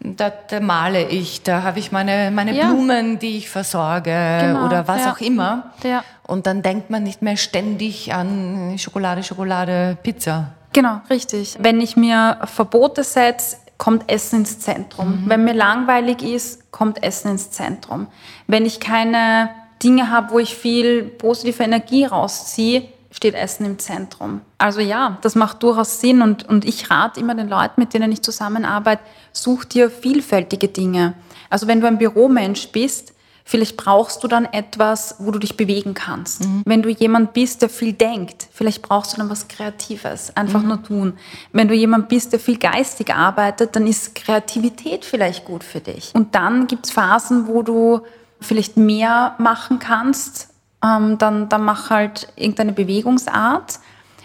da 0.00 0.32
male 0.60 1.08
ich, 1.08 1.42
da 1.42 1.62
habe 1.62 1.78
ich 1.78 1.90
meine, 1.92 2.30
meine 2.30 2.54
Ja. 2.54 2.68
Blumen, 2.68 3.18
die 3.18 3.38
ich 3.38 3.50
versorge 3.50 4.38
Genau, 4.42 4.66
oder 4.66 4.86
was 4.86 5.04
ja. 5.04 5.12
auch 5.12 5.20
immer. 5.20 5.72
Ja. 5.82 6.04
Und 6.26 6.46
dann 6.46 6.62
denkt 6.62 6.90
man 6.90 7.02
nicht 7.02 7.22
mehr 7.22 7.36
ständig 7.36 8.12
an 8.12 8.76
Schokolade, 8.78 9.22
Schokolade, 9.22 9.96
Pizza. 10.02 10.50
Genau, 10.72 11.00
richtig. 11.10 11.56
Wenn 11.60 11.80
ich 11.80 11.96
mir 11.96 12.38
Verbote 12.44 13.02
setze, 13.02 13.56
kommt 13.78 14.10
Essen 14.10 14.40
ins 14.40 14.58
Zentrum. 14.58 15.22
Wenn 15.26 15.44
mir 15.44 15.54
langweilig 15.54 16.22
ist, 16.22 16.70
kommt 16.72 17.02
Essen 17.02 17.32
ins 17.32 17.50
Zentrum. 17.50 18.08
Wenn 18.46 18.66
ich 18.66 18.80
keine 18.80 19.50
Dinge 19.82 20.10
habe, 20.10 20.32
wo 20.32 20.38
ich 20.38 20.56
viel 20.56 21.04
positive 21.04 21.62
Energie 21.62 22.04
rausziehe, 22.04 22.88
steht 23.18 23.34
Essen 23.34 23.66
im 23.66 23.80
Zentrum. 23.80 24.42
Also 24.58 24.80
ja, 24.80 25.18
das 25.22 25.34
macht 25.34 25.64
durchaus 25.64 26.00
Sinn 26.00 26.22
und, 26.22 26.48
und 26.48 26.64
ich 26.64 26.88
rate 26.88 27.18
immer 27.18 27.34
den 27.34 27.48
Leuten, 27.48 27.80
mit 27.80 27.92
denen 27.92 28.12
ich 28.12 28.22
zusammenarbeite, 28.22 29.02
such 29.32 29.64
dir 29.64 29.90
vielfältige 29.90 30.68
Dinge. 30.68 31.14
Also 31.50 31.66
wenn 31.66 31.80
du 31.80 31.88
ein 31.88 31.98
Büromensch 31.98 32.68
bist, 32.68 33.12
Vielleicht 33.50 33.78
brauchst 33.78 34.22
du 34.22 34.28
dann 34.28 34.44
etwas, 34.44 35.14
wo 35.20 35.30
du 35.30 35.38
dich 35.38 35.56
bewegen 35.56 35.94
kannst. 35.94 36.46
Wenn 36.66 36.82
du 36.82 36.90
jemand 36.90 37.32
bist, 37.32 37.62
der 37.62 37.70
viel 37.70 37.94
denkt, 37.94 38.46
vielleicht 38.52 38.82
brauchst 38.82 39.14
du 39.14 39.16
dann 39.16 39.30
was 39.30 39.48
Kreatives, 39.48 40.36
einfach 40.36 40.62
nur 40.62 40.82
tun. 40.82 41.14
Wenn 41.50 41.66
du 41.66 41.72
jemand 41.72 42.10
bist, 42.10 42.34
der 42.34 42.40
viel 42.40 42.58
geistig 42.58 43.14
arbeitet, 43.14 43.74
dann 43.74 43.86
ist 43.86 44.14
Kreativität 44.14 45.06
vielleicht 45.06 45.46
gut 45.46 45.64
für 45.64 45.80
dich. 45.80 46.10
Und 46.14 46.34
dann 46.34 46.66
gibt's 46.66 46.90
Phasen, 46.90 47.46
wo 47.46 47.62
du 47.62 48.02
vielleicht 48.38 48.76
mehr 48.76 49.34
machen 49.38 49.78
kannst, 49.78 50.47
ähm, 50.84 51.18
dann, 51.18 51.48
dann 51.48 51.64
mach 51.64 51.90
halt 51.90 52.28
irgendeine 52.36 52.72
Bewegungsart. 52.72 53.80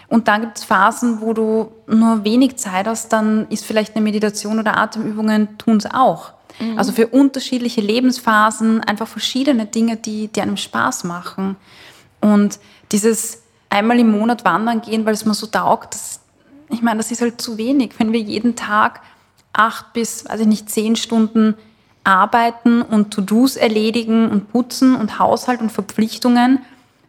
Und 0.08 0.28
dann 0.28 0.42
gibt's 0.42 0.64
Phasen, 0.64 1.20
wo 1.20 1.32
du 1.32 1.72
nur 1.86 2.24
wenig 2.24 2.56
Zeit 2.56 2.86
hast, 2.86 3.12
dann 3.12 3.48
ist 3.48 3.64
vielleicht 3.64 3.96
eine 3.96 4.04
Meditation 4.04 4.58
oder 4.58 4.76
Atemübungen 4.76 5.58
tun's 5.58 5.86
auch. 5.86 6.34
Also 6.76 6.92
für 6.92 7.08
unterschiedliche 7.08 7.80
Lebensphasen 7.80 8.80
einfach 8.80 9.08
verschiedene 9.08 9.66
Dinge, 9.66 9.96
die, 9.96 10.28
die 10.28 10.40
einem 10.40 10.56
Spaß 10.56 11.04
machen. 11.04 11.56
Und 12.20 12.60
dieses 12.92 13.42
einmal 13.70 13.98
im 13.98 14.12
Monat 14.12 14.44
wandern 14.44 14.80
gehen, 14.80 15.04
weil 15.04 15.14
es 15.14 15.24
mir 15.24 15.34
so 15.34 15.46
taugt, 15.46 15.94
das, 15.94 16.20
ich 16.70 16.80
meine, 16.80 16.98
das 16.98 17.10
ist 17.10 17.22
halt 17.22 17.40
zu 17.40 17.58
wenig. 17.58 17.92
Wenn 17.98 18.12
wir 18.12 18.20
jeden 18.20 18.54
Tag 18.54 19.00
acht 19.52 19.92
bis, 19.92 20.24
weiß 20.26 20.40
ich 20.40 20.46
nicht, 20.46 20.70
zehn 20.70 20.94
Stunden 20.94 21.54
arbeiten 22.04 22.82
und 22.82 23.12
To-Dos 23.12 23.56
erledigen 23.56 24.30
und 24.30 24.52
putzen 24.52 24.94
und 24.96 25.18
Haushalt 25.18 25.60
und 25.60 25.72
Verpflichtungen, 25.72 26.60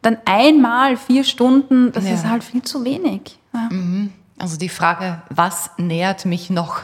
dann 0.02 0.18
einmal 0.26 0.98
vier 0.98 1.24
Stunden, 1.24 1.92
das 1.92 2.06
Ja. 2.06 2.14
ist 2.14 2.26
halt 2.26 2.44
viel 2.44 2.62
zu 2.64 2.84
wenig. 2.86 3.38
Ja. 3.54 3.70
Also 4.38 4.58
die 4.58 4.70
Frage, 4.70 5.22
was 5.30 5.72
nährt 5.78 6.26
mich 6.26 6.50
noch 6.50 6.82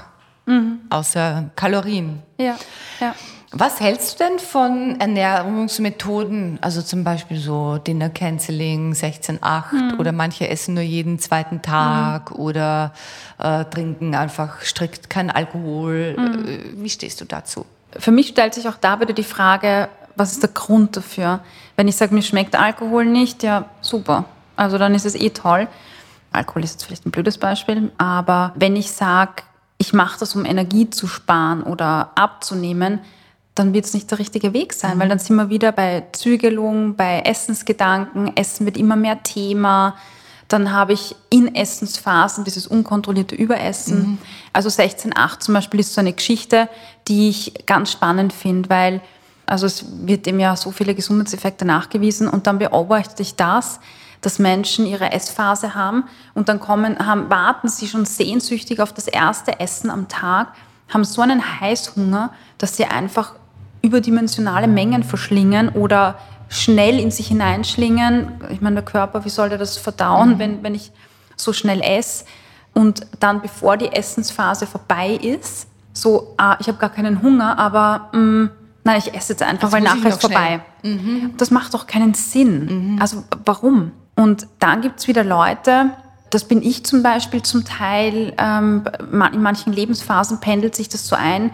außer 0.89 1.49
Kalorien? 1.55 2.22
Ja, 2.38 2.55
ja. 2.99 3.14
Was 3.53 3.82
hältst 3.82 4.18
du 4.20 4.24
denn 4.24 4.39
von 4.39 4.97
Ernährungsmethoden, 5.01 6.57
also 6.62 6.82
zum 6.82 7.03
Beispiel 7.03 7.38
so 7.38 7.78
Dinner 7.78 8.09
Canceling 8.09 8.93
16-8 8.93 9.97
oder 9.99 10.14
manche 10.14 10.47
essen 10.47 10.74
nur 10.74 10.84
jeden 10.84 11.20
zweiten 11.20 11.62
Tag 11.62 12.32
oder 12.32 12.93
äh, 13.39 13.66
trinken 13.66 14.16
einfach 14.16 14.62
strikt 14.62 15.09
kein 15.09 15.30
Alkohol. 15.30 16.16
Äh, 16.18 16.82
Wie 16.82 16.89
stehst 16.89 17.20
du 17.22 17.26
dazu? 17.26 17.66
Für 17.97 18.11
mich 18.11 18.27
stellt 18.27 18.53
sich 18.53 18.67
auch 18.67 18.77
da 18.77 18.99
wieder 18.99 19.13
die 19.13 19.23
Frage, 19.23 19.89
was 20.15 20.31
ist 20.33 20.43
der 20.43 20.49
Grund 20.49 20.97
dafür? 20.97 21.41
Wenn 21.75 21.87
ich 21.87 21.95
sage, 21.95 22.13
mir 22.13 22.21
schmeckt 22.21 22.55
Alkohol 22.55 23.05
nicht, 23.05 23.43
ja, 23.43 23.65
super. 23.81 24.25
Also 24.55 24.77
dann 24.77 24.93
ist 24.93 25.05
es 25.05 25.15
eh 25.15 25.29
toll. 25.29 25.67
Alkohol 26.31 26.63
ist 26.63 26.73
jetzt 26.73 26.85
vielleicht 26.85 27.05
ein 27.05 27.11
blödes 27.11 27.37
Beispiel, 27.37 27.91
aber 27.97 28.53
wenn 28.55 28.75
ich 28.75 28.91
sage, 28.91 29.43
ich 29.77 29.93
mache 29.93 30.19
das, 30.19 30.35
um 30.35 30.45
Energie 30.45 30.89
zu 30.89 31.07
sparen 31.07 31.63
oder 31.63 32.11
abzunehmen, 32.15 32.99
dann 33.55 33.73
wird 33.73 33.85
es 33.85 33.93
nicht 33.93 34.09
der 34.11 34.19
richtige 34.19 34.53
Weg 34.53 34.73
sein, 34.73 34.97
weil 34.99 35.09
dann 35.09 35.19
sind 35.19 35.35
wir 35.35 35.49
wieder 35.49 35.71
bei 35.71 36.03
Zügelung, 36.13 36.95
bei 36.95 37.21
Essensgedanken, 37.21 38.35
Essen 38.37 38.65
wird 38.65 38.77
immer 38.77 38.95
mehr 38.95 39.23
Thema. 39.23 39.95
Dann 40.51 40.73
habe 40.73 40.93
ich 40.93 41.15
in 41.29 41.55
Essensphasen 41.55 42.43
dieses 42.43 42.67
unkontrollierte 42.67 43.35
Überessen. 43.35 44.17
Also 44.51 44.67
16.8 44.67 45.39
zum 45.39 45.53
Beispiel 45.53 45.79
ist 45.79 45.93
so 45.93 46.01
eine 46.01 46.11
Geschichte, 46.11 46.67
die 47.07 47.29
ich 47.29 47.65
ganz 47.65 47.91
spannend 47.91 48.33
finde, 48.33 48.69
weil 48.69 49.01
also 49.45 49.65
es 49.65 49.85
wird 50.05 50.25
dem 50.25 50.39
ja 50.39 50.55
so 50.55 50.71
viele 50.71 50.95
Gesundheitseffekte 50.95 51.65
nachgewiesen 51.65 52.27
und 52.27 52.47
dann 52.47 52.59
beobachte 52.59 53.21
ich 53.21 53.35
das, 53.35 53.79
dass 54.21 54.39
Menschen 54.39 54.85
ihre 54.85 55.11
Essphase 55.11 55.73
haben 55.73 56.03
und 56.33 56.47
dann 56.47 56.59
kommen, 56.59 57.05
haben, 57.05 57.29
warten 57.29 57.67
sie 57.67 57.87
schon 57.87 58.05
sehnsüchtig 58.05 58.79
auf 58.79 58.93
das 58.93 59.07
erste 59.07 59.59
Essen 59.59 59.89
am 59.89 60.07
Tag, 60.07 60.53
haben 60.89 61.03
so 61.03 61.21
einen 61.21 61.59
Heißhunger, 61.59 62.31
dass 62.57 62.77
sie 62.77 62.85
einfach 62.85 63.35
überdimensionale 63.81 64.67
Mengen 64.67 65.03
verschlingen 65.03 65.69
oder 65.69 66.19
schnell 66.51 66.99
in 66.99 67.11
sich 67.11 67.27
hineinschlingen. 67.27 68.41
Ich 68.51 68.61
meine, 68.61 68.75
der 68.75 68.85
Körper, 68.85 69.23
wie 69.25 69.29
soll 69.29 69.49
der 69.49 69.57
das 69.57 69.77
verdauen, 69.77 70.37
wenn, 70.37 70.61
wenn 70.63 70.75
ich 70.75 70.91
so 71.37 71.53
schnell 71.53 71.81
esse? 71.81 72.25
Und 72.73 73.07
dann, 73.19 73.41
bevor 73.41 73.77
die 73.77 73.91
Essensphase 73.91 74.67
vorbei 74.67 75.11
ist, 75.13 75.67
so, 75.93 76.33
ah, 76.37 76.57
ich 76.59 76.67
habe 76.67 76.77
gar 76.77 76.89
keinen 76.89 77.21
Hunger, 77.21 77.57
aber 77.57 78.09
mh, 78.13 78.49
nein, 78.83 78.97
ich 78.99 79.13
esse 79.13 79.33
jetzt 79.33 79.43
einfach, 79.43 79.69
Das 79.69 79.71
weil 79.71 79.81
nachher 79.81 80.09
ist 80.09 80.21
vorbei. 80.21 80.61
Das 81.37 81.51
macht 81.51 81.73
doch 81.73 81.87
keinen 81.87 82.13
Sinn. 82.13 82.97
Also 83.01 83.23
warum? 83.45 83.91
Und 84.15 84.47
dann 84.59 84.81
gibt's 84.81 85.07
wieder 85.07 85.23
Leute, 85.23 85.91
das 86.31 86.45
bin 86.45 86.61
ich 86.61 86.85
zum 86.85 87.01
Beispiel 87.03 87.43
zum 87.43 87.65
Teil, 87.65 88.33
ähm, 88.37 88.83
in 89.33 89.41
manchen 89.41 89.73
Lebensphasen 89.73 90.39
pendelt 90.39 90.75
sich 90.75 90.89
das 90.89 91.07
so 91.07 91.15
ein, 91.15 91.51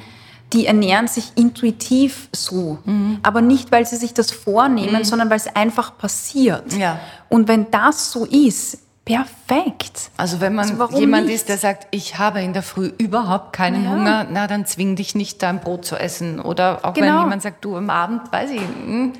die 0.53 0.65
ernähren 0.65 1.07
sich 1.07 1.31
intuitiv 1.35 2.29
so. 2.33 2.77
Aber 3.23 3.41
nicht, 3.41 3.71
weil 3.71 3.85
sie 3.85 3.97
sich 3.97 4.13
das 4.13 4.31
vornehmen, 4.31 5.03
sondern 5.03 5.29
weil 5.29 5.37
es 5.37 5.53
einfach 5.55 5.97
passiert. 5.97 6.73
Ja. 6.73 6.99
Und 7.29 7.47
wenn 7.47 7.69
das 7.71 8.11
so 8.11 8.25
ist, 8.25 8.79
perfekt. 9.03 10.09
Also 10.17 10.41
wenn 10.41 10.53
man 10.55 10.79
Also 10.79 10.99
jemand 10.99 11.25
nicht? 11.27 11.35
ist, 11.35 11.49
der 11.49 11.57
sagt, 11.57 11.87
ich 11.91 12.17
habe 12.17 12.41
in 12.41 12.53
der 12.53 12.61
Früh 12.63 12.91
überhaupt 12.97 13.53
keinen 13.53 13.85
Ja. 13.85 13.89
Hunger, 13.91 14.27
na 14.29 14.47
dann 14.47 14.65
zwing 14.65 14.95
dich 14.97 15.15
nicht, 15.15 15.41
dein 15.43 15.59
Brot 15.61 15.85
zu 15.85 15.95
essen. 15.97 16.39
Oder 16.39 16.79
auch 16.83 16.95
wenn 16.95 17.03
Genau. 17.03 17.21
jemand 17.23 17.41
sagt, 17.41 17.63
du 17.63 17.75
am 17.77 17.89
Abend, 17.89 18.31
weiß 18.31 18.51
ich, 18.51 18.59
hm, 18.61 19.13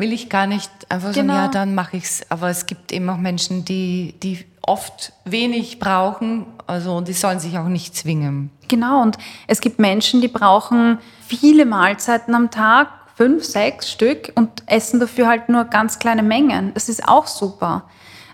will 0.00 0.12
ich 0.12 0.28
gar 0.28 0.46
nicht, 0.46 0.70
einfach 0.88 1.12
sagen, 1.14 1.28
Genau. 1.28 1.34
ja, 1.34 1.48
dann 1.48 1.74
mache 1.74 1.96
ich's. 1.98 2.22
Aber 2.28 2.48
es 2.48 2.66
gibt 2.66 2.90
eben 2.92 3.08
auch 3.10 3.18
Menschen, 3.18 3.64
die, 3.64 4.14
die 4.22 4.44
oft 4.62 5.12
wenig 5.24 5.78
brauchen, 5.78 6.46
also 6.66 6.96
und 6.96 7.08
die 7.08 7.12
sollen 7.12 7.38
sich 7.38 7.58
auch 7.58 7.68
nicht 7.68 7.94
zwingen. 7.96 8.50
Genau, 8.68 9.02
und 9.02 9.18
es 9.46 9.60
gibt 9.60 9.78
Menschen, 9.78 10.20
die 10.20 10.28
brauchen 10.28 10.98
viele 11.26 11.66
Mahlzeiten 11.66 12.34
am 12.34 12.50
Tag, 12.50 12.88
fünf, 13.16 13.44
sechs 13.44 13.90
Stück 13.90 14.32
und 14.34 14.48
essen 14.66 15.00
dafür 15.00 15.28
halt 15.28 15.48
nur 15.48 15.64
ganz 15.64 15.98
kleine 15.98 16.22
Mengen. 16.22 16.72
Das 16.74 16.88
ist 16.88 17.06
auch 17.06 17.26
super. 17.26 17.84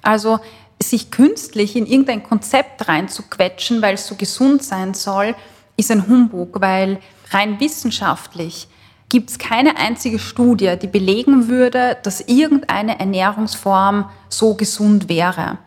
Also 0.03 0.39
sich 0.81 1.11
künstlich 1.11 1.75
in 1.75 1.87
irgendein 1.87 2.23
Konzept 2.23 2.87
reinzuquetschen, 2.87 3.83
weil 3.83 3.95
es 3.95 4.07
so 4.07 4.15
gesund 4.15 4.63
sein 4.63 4.95
soll, 4.95 5.35
ist 5.77 5.91
ein 5.91 6.07
Humbug, 6.07 6.61
weil 6.61 7.01
rein 7.31 7.59
wissenschaftlich 7.59 8.69
gibt 9.09 9.31
es 9.31 9.39
keine 9.39 9.77
einzige 9.77 10.19
Studie, 10.19 10.77
die 10.81 10.89
belegen 10.89 11.49
würde, 11.49 11.97
dass 12.03 12.21
irgendeine 12.23 12.99
Ernährungsform 12.99 14.11
so 14.29 14.55
gesund 14.55 15.09
wäre. 15.09 15.59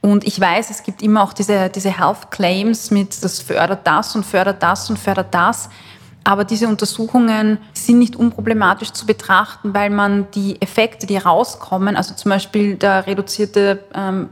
Und 0.00 0.24
ich 0.24 0.40
weiß, 0.40 0.70
es 0.70 0.82
gibt 0.82 1.02
immer 1.02 1.22
auch 1.22 1.32
diese, 1.32 1.68
diese 1.68 1.90
Health 1.90 2.30
Claims 2.30 2.90
mit, 2.90 3.22
das 3.24 3.40
fördert 3.40 3.86
das 3.86 4.14
und 4.14 4.24
fördert 4.24 4.62
das 4.62 4.88
und 4.88 4.98
fördert 4.98 5.34
das. 5.34 5.68
Aber 6.22 6.44
diese 6.44 6.66
Untersuchungen 6.66 7.58
sind 7.72 7.98
nicht 7.98 8.16
unproblematisch 8.16 8.92
zu 8.92 9.06
betrachten, 9.06 9.74
weil 9.74 9.90
man 9.90 10.28
die 10.32 10.60
Effekte, 10.60 11.06
die 11.06 11.16
rauskommen, 11.18 11.96
also 11.96 12.14
zum 12.14 12.30
Beispiel 12.30 12.76
der 12.76 13.06
reduzierte 13.06 13.84
ähm, 13.94 14.28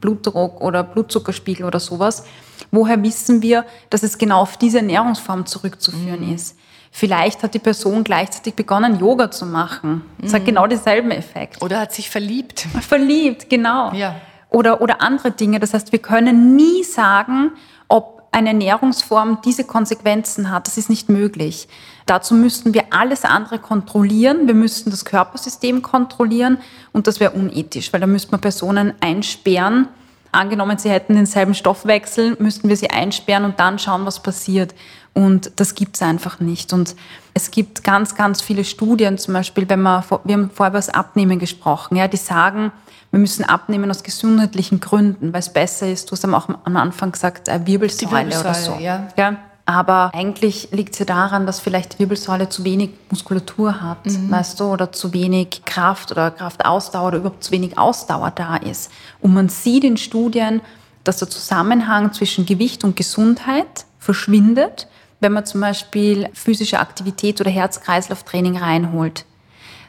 Blutdruck 0.00 0.60
oder 0.60 0.84
Blutzuckerspiegel 0.84 1.66
oder 1.66 1.80
sowas, 1.80 2.24
woher 2.70 3.02
wissen 3.02 3.42
wir, 3.42 3.64
dass 3.90 4.04
es 4.04 4.18
genau 4.18 4.40
auf 4.42 4.56
diese 4.56 4.78
Ernährungsform 4.78 5.46
zurückzuführen 5.46 6.26
mhm. 6.26 6.34
ist? 6.34 6.56
Vielleicht 6.98 7.42
hat 7.42 7.54
die 7.54 7.58
Person 7.58 8.02
gleichzeitig 8.02 8.54
begonnen, 8.54 8.98
Yoga 8.98 9.30
zu 9.30 9.46
machen. 9.46 10.02
Das 10.18 10.32
mhm. 10.32 10.36
hat 10.36 10.44
genau 10.46 10.66
denselben 10.66 11.10
Effekt. 11.10 11.62
Oder 11.62 11.80
hat 11.80 11.92
sich 11.92 12.10
verliebt. 12.10 12.66
Verliebt, 12.80 13.48
genau. 13.48 13.92
Ja 13.92 14.16
oder, 14.50 14.80
oder 14.80 15.00
andere 15.00 15.30
Dinge. 15.30 15.60
Das 15.60 15.74
heißt, 15.74 15.92
wir 15.92 15.98
können 15.98 16.56
nie 16.56 16.82
sagen, 16.84 17.52
ob 17.88 18.22
eine 18.30 18.50
Ernährungsform 18.50 19.38
diese 19.44 19.64
Konsequenzen 19.64 20.50
hat. 20.50 20.66
Das 20.66 20.76
ist 20.76 20.90
nicht 20.90 21.08
möglich. 21.08 21.68
Dazu 22.06 22.34
müssten 22.34 22.74
wir 22.74 22.84
alles 22.90 23.24
andere 23.24 23.58
kontrollieren. 23.58 24.46
Wir 24.46 24.54
müssten 24.54 24.90
das 24.90 25.04
Körpersystem 25.04 25.82
kontrollieren 25.82 26.58
und 26.92 27.06
das 27.06 27.20
wäre 27.20 27.32
unethisch, 27.32 27.92
weil 27.92 28.00
da 28.00 28.06
müsste 28.06 28.32
man 28.32 28.40
Personen 28.40 28.94
einsperren. 29.00 29.88
Angenommen, 30.30 30.76
sie 30.76 30.90
hätten 30.90 31.14
denselben 31.14 31.54
Stoffwechsel, 31.54 32.36
müssten 32.38 32.68
wir 32.68 32.76
sie 32.76 32.90
einsperren 32.90 33.44
und 33.44 33.58
dann 33.58 33.78
schauen, 33.78 34.04
was 34.04 34.22
passiert. 34.22 34.74
Und 35.14 35.52
das 35.56 35.74
gibt 35.74 35.96
es 35.96 36.02
einfach 36.02 36.40
nicht. 36.40 36.72
Und 36.72 36.94
es 37.34 37.50
gibt 37.50 37.84
ganz, 37.84 38.14
ganz 38.14 38.40
viele 38.40 38.64
Studien, 38.64 39.18
zum 39.18 39.34
Beispiel, 39.34 39.68
wenn 39.68 39.82
man, 39.82 40.04
wir 40.24 40.34
haben 40.34 40.50
vorher 40.50 40.70
über 40.70 40.78
das 40.78 40.90
Abnehmen 40.90 41.38
gesprochen, 41.38 41.96
ja, 41.96 42.08
die 42.08 42.16
sagen, 42.16 42.72
wir 43.10 43.20
müssen 43.20 43.44
abnehmen 43.44 43.90
aus 43.90 44.02
gesundheitlichen 44.02 44.80
Gründen, 44.80 45.32
weil 45.32 45.40
es 45.40 45.52
besser 45.52 45.90
ist. 45.90 46.10
Du 46.10 46.12
hast 46.12 46.24
auch 46.26 46.48
am 46.64 46.76
Anfang 46.76 47.12
gesagt, 47.12 47.48
äh, 47.48 47.60
Wirbelsäule, 47.64 48.12
Wirbelsäule, 48.12 48.40
oder 48.40 48.54
so. 48.54 48.74
Ja. 48.80 49.08
ja. 49.16 49.36
Aber 49.64 50.10
eigentlich 50.14 50.68
liegt 50.72 50.94
es 50.94 50.98
ja 50.98 51.04
daran, 51.04 51.44
dass 51.44 51.60
vielleicht 51.60 51.94
die 51.94 51.98
Wirbelsäule 51.98 52.48
zu 52.48 52.64
wenig 52.64 52.90
Muskulatur 53.10 53.82
hat, 53.82 54.06
mhm. 54.06 54.30
weißt 54.30 54.60
du, 54.60 54.64
oder 54.64 54.92
zu 54.92 55.12
wenig 55.12 55.62
Kraft 55.66 56.10
oder 56.10 56.30
Kraftausdauer 56.30 57.08
oder 57.08 57.18
überhaupt 57.18 57.44
zu 57.44 57.52
wenig 57.52 57.76
Ausdauer 57.76 58.30
da 58.30 58.56
ist. 58.56 58.90
Und 59.20 59.34
man 59.34 59.50
sieht 59.50 59.84
in 59.84 59.98
Studien, 59.98 60.62
dass 61.04 61.18
der 61.18 61.28
Zusammenhang 61.28 62.14
zwischen 62.14 62.46
Gewicht 62.46 62.82
und 62.82 62.96
Gesundheit 62.96 63.84
verschwindet, 63.98 64.88
wenn 65.20 65.32
man 65.32 65.46
zum 65.46 65.60
Beispiel 65.60 66.28
physische 66.32 66.78
Aktivität 66.78 67.40
oder 67.40 67.50
Herz-Kreislauf-Training 67.50 68.56
reinholt. 68.56 69.24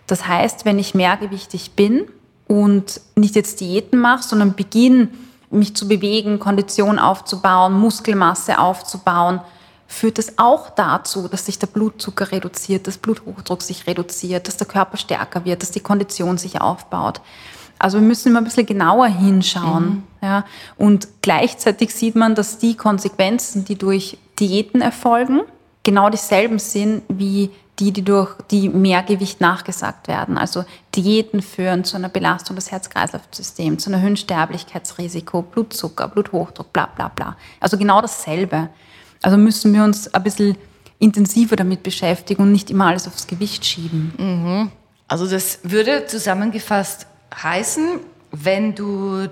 Das 0.07 0.27
heißt, 0.27 0.65
wenn 0.65 0.79
ich 0.79 0.95
mehrgewichtig 0.95 1.71
bin, 1.71 2.07
und 2.49 2.99
nicht 3.15 3.35
jetzt 3.35 3.61
Diäten 3.61 3.99
mache, 3.99 4.23
sondern 4.23 4.55
beginne, 4.55 5.09
mich 5.51 5.75
zu 5.75 5.87
bewegen, 5.87 6.39
Kondition 6.39 6.99
aufzubauen, 6.99 7.73
Muskelmasse 7.73 8.59
aufzubauen, 8.59 9.39
führt 9.87 10.19
es 10.19 10.37
auch 10.37 10.71
dazu, 10.71 11.27
dass 11.27 11.45
sich 11.45 11.59
der 11.59 11.67
Blutzucker 11.67 12.31
reduziert, 12.31 12.87
das 12.87 12.97
Bluthochdruck 12.97 13.61
sich 13.61 13.87
reduziert, 13.87 14.47
dass 14.47 14.57
der 14.57 14.67
Körper 14.67 14.97
stärker 14.97 15.45
wird, 15.45 15.61
dass 15.61 15.71
die 15.71 15.79
Kondition 15.79 16.37
sich 16.37 16.59
aufbaut. 16.59 17.21
Also 17.77 17.99
wir 17.99 18.05
müssen 18.05 18.29
immer 18.29 18.39
ein 18.39 18.43
bisschen 18.43 18.65
genauer 18.65 19.07
hinschauen. 19.07 19.89
Mhm. 19.89 20.03
Ja. 20.21 20.45
Und 20.75 21.07
gleichzeitig 21.21 21.93
sieht 21.93 22.15
man, 22.15 22.35
dass 22.35 22.57
die 22.57 22.75
Konsequenzen, 22.75 23.63
die 23.63 23.77
durch 23.77 24.17
Diäten 24.39 24.81
erfolgen, 24.81 25.41
genau 25.83 26.09
dieselben 26.09 26.59
sind 26.59 27.03
wie 27.09 27.51
die, 27.79 27.91
die 27.91 28.03
durch 28.03 28.35
die 28.51 28.69
Mehrgewicht 28.69 29.39
nachgesagt 29.39 30.07
werden. 30.07 30.37
Also 30.37 30.65
Diäten 30.95 31.41
führen 31.41 31.83
zu 31.83 31.95
einer 31.95 32.09
Belastung 32.09 32.55
des 32.55 32.71
Herz-Kreislauf-Systems, 32.71 33.83
zu 33.83 33.89
einem 33.89 33.99
erhöhten 33.99 34.17
Sterblichkeitsrisiko, 34.17 35.41
Blutzucker, 35.43 36.09
Bluthochdruck, 36.09 36.73
bla 36.73 36.87
bla 36.87 37.07
bla. 37.07 37.37
Also 37.59 37.77
genau 37.77 38.01
dasselbe. 38.01 38.69
Also 39.21 39.37
müssen 39.37 39.73
wir 39.73 39.83
uns 39.83 40.13
ein 40.13 40.23
bisschen 40.23 40.57
intensiver 40.99 41.55
damit 41.55 41.83
beschäftigen 41.83 42.43
und 42.43 42.51
nicht 42.51 42.69
immer 42.69 42.87
alles 42.87 43.07
aufs 43.07 43.27
Gewicht 43.27 43.65
schieben. 43.65 44.13
Mhm. 44.17 44.71
Also 45.07 45.27
das 45.27 45.59
würde 45.63 46.05
zusammengefasst 46.05 47.07
heißen, 47.41 47.99
wenn 48.31 48.75
du 48.75 49.27